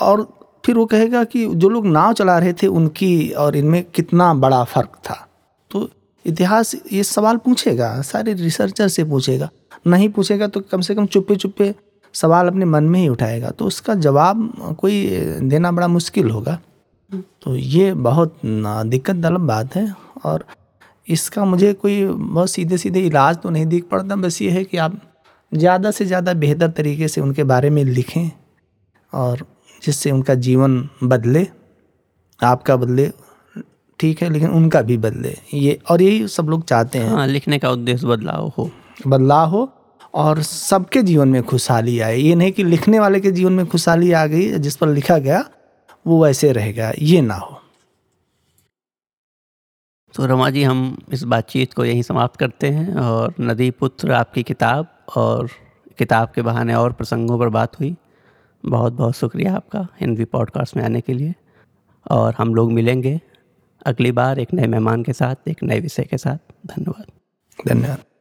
और 0.00 0.26
फिर 0.66 0.76
वो 0.76 0.84
कहेगा 0.86 1.22
कि 1.24 1.46
जो 1.46 1.68
लोग 1.68 1.86
नाव 1.86 2.12
चला 2.12 2.38
रहे 2.38 2.52
थे 2.52 2.66
उनकी 2.66 3.30
और 3.30 3.56
इनमें 3.56 3.82
कितना 3.84 4.32
बड़ा 4.34 4.62
फ़र्क 4.64 4.96
था। 5.04 5.26
तो 5.70 5.88
इतिहास 6.24 6.74
ये 6.92 7.02
सवाल 7.04 7.36
पूछेगा 7.36 8.00
सारे 8.02 8.34
रिसर्चर 8.34 8.88
से 8.88 9.04
पूछेगा। 9.04 9.48
नहीं 9.86 10.08
पूछेगा 10.08 10.46
तो 10.46 10.60
कम 10.60 10.80
से 10.80 10.94
कम 10.94 11.06
चुप्पे 11.06 11.36
चुप्पे 11.36 11.74
सवाल 12.14 12.48
अपने 12.48 12.64
मन 12.64 12.84
में 12.84 13.00
ही 13.00 13.08
उठाएगा। 13.08 13.50
तो 13.50 13.64
उसका 13.64 13.94
जवाब 13.96 14.76
कोई 14.80 15.06
देना 15.42 15.72
बड़ा 15.72 15.88
मुश्किल 15.88 16.30
होगा। 16.30 16.58
तो 17.12 17.54
ये 17.56 17.92
बहुत 17.94 18.38
दिक्कत 18.44 19.16
तलब 19.16 19.46
बात 19.46 19.74
है 19.76 19.92
और 20.24 20.44
इसका 21.06 21.44
मुझे 21.44 21.72
कोई 21.72 22.04
बहुत 22.06 22.50
सीधे 22.50 22.78
सीधे 22.78 23.00
इलाज 23.00 23.36
तो 23.36 23.50
नहीं 23.50 23.66
दिख 23.66 23.84
पड़ता 23.88 24.16
बस 24.16 24.40
ये 24.42 24.50
है 24.50 24.64
कि 24.64 24.76
आप 24.76 25.00
ज़्यादा 25.52 25.90
से 25.90 26.04
ज़्यादा 26.04 26.32
बेहतर 26.34 26.70
तरीके 26.70 27.08
से 27.08 27.20
उनके 27.20 27.44
बारे 27.44 27.70
में 27.70 27.82
लिखें 27.84 28.30
और 29.12 29.44
जिससे 29.82 30.10
उनका 30.10 30.34
जीवन 30.34 30.88
बदले 31.02 31.46
आपका 32.40 32.76
बदले 32.76 33.10
ठीक 34.00 34.22
है 34.22 34.28
लेकिन 34.30 34.50
उनका 34.50 34.80
भी 34.82 34.96
बदले। 34.98 35.34
ये 35.54 35.78
और 35.90 36.02
यही 36.02 36.26
सब 36.28 36.48
लोग 36.50 36.64
चाहते 36.64 36.98
हैं। 36.98 37.10
हाँ, 37.10 37.26
लिखने 37.26 37.58
का 37.58 37.70
उद्देश्य 37.70 38.06
बदलाव 38.06 38.52
हो। 38.58 38.70
बदलाव 39.06 39.48
हो 39.50 39.68
और 40.14 40.42
सबके 40.42 41.02
जीवन 41.02 41.28
में 41.28 41.42
खुशहाली 41.42 41.98
आए। 42.00 42.16
ये 42.16 42.34
नहीं 42.34 42.52
कि 42.52 42.64
लिखने 42.64 42.98
वाले 43.00 43.20
के 43.20 43.30
जीवन 43.30 43.52
में 43.52 43.66
खुशहाली 43.66 44.12
आ 44.12 44.26
गई 44.26 44.50
जिस 44.58 44.76
पर 44.76 44.88
लिखा 44.88 45.18
गया 45.18 45.44
वो 46.06 46.24
वैसे 46.24 46.52
रहेगा 46.52 46.92
ये 46.98 47.20
ना 47.20 47.34
हो। 47.34 47.62
तो 50.14 50.26
रमा 50.26 50.50
जी 50.50 50.62
हम 50.62 50.98
इस 51.12 51.22
बातचीत 51.22 51.72
को 51.72 51.84
यहीं 51.84 52.02
समाप्त 52.02 52.36
करते 52.36 52.70
हैं 52.70 52.94
और 52.94 53.34
नदी 53.40 53.70
पुत्र 53.70 54.12
आपकी 54.12 54.42
किताब 54.42 55.06
और 55.16 55.48
किताब 55.98 56.32
के 56.34 56.42
बहाने 56.42 56.74
और 56.74 56.92
प्रसंगों 56.92 57.38
पर 57.38 57.48
बात 57.48 57.80
हुई। 57.80 57.96
बहुत 58.66 58.92
बहुत 58.92 59.14
शुक्रिया 59.14 59.54
आपका 59.56 59.88
हिंदी 60.00 60.24
पॉडकास्ट 60.24 60.76
में 60.76 60.84
आने 60.84 61.00
के 61.00 61.12
लिए 61.12 61.34
और 62.10 62.34
हम 62.38 62.54
लोग 62.54 62.72
मिलेंगे 62.72 63.20
अगली 63.86 64.12
बार 64.12 64.38
एक 64.38 64.54
नए 64.54 64.66
मेहमान 64.66 65.02
के 65.02 65.12
साथ 65.12 65.48
एक 65.48 65.62
नए 65.62 65.80
विषय 65.80 66.02
के 66.02 66.18
साथ। 66.18 66.38
धन्यवाद। 66.66 67.06
धन्यवाद। 67.68 68.15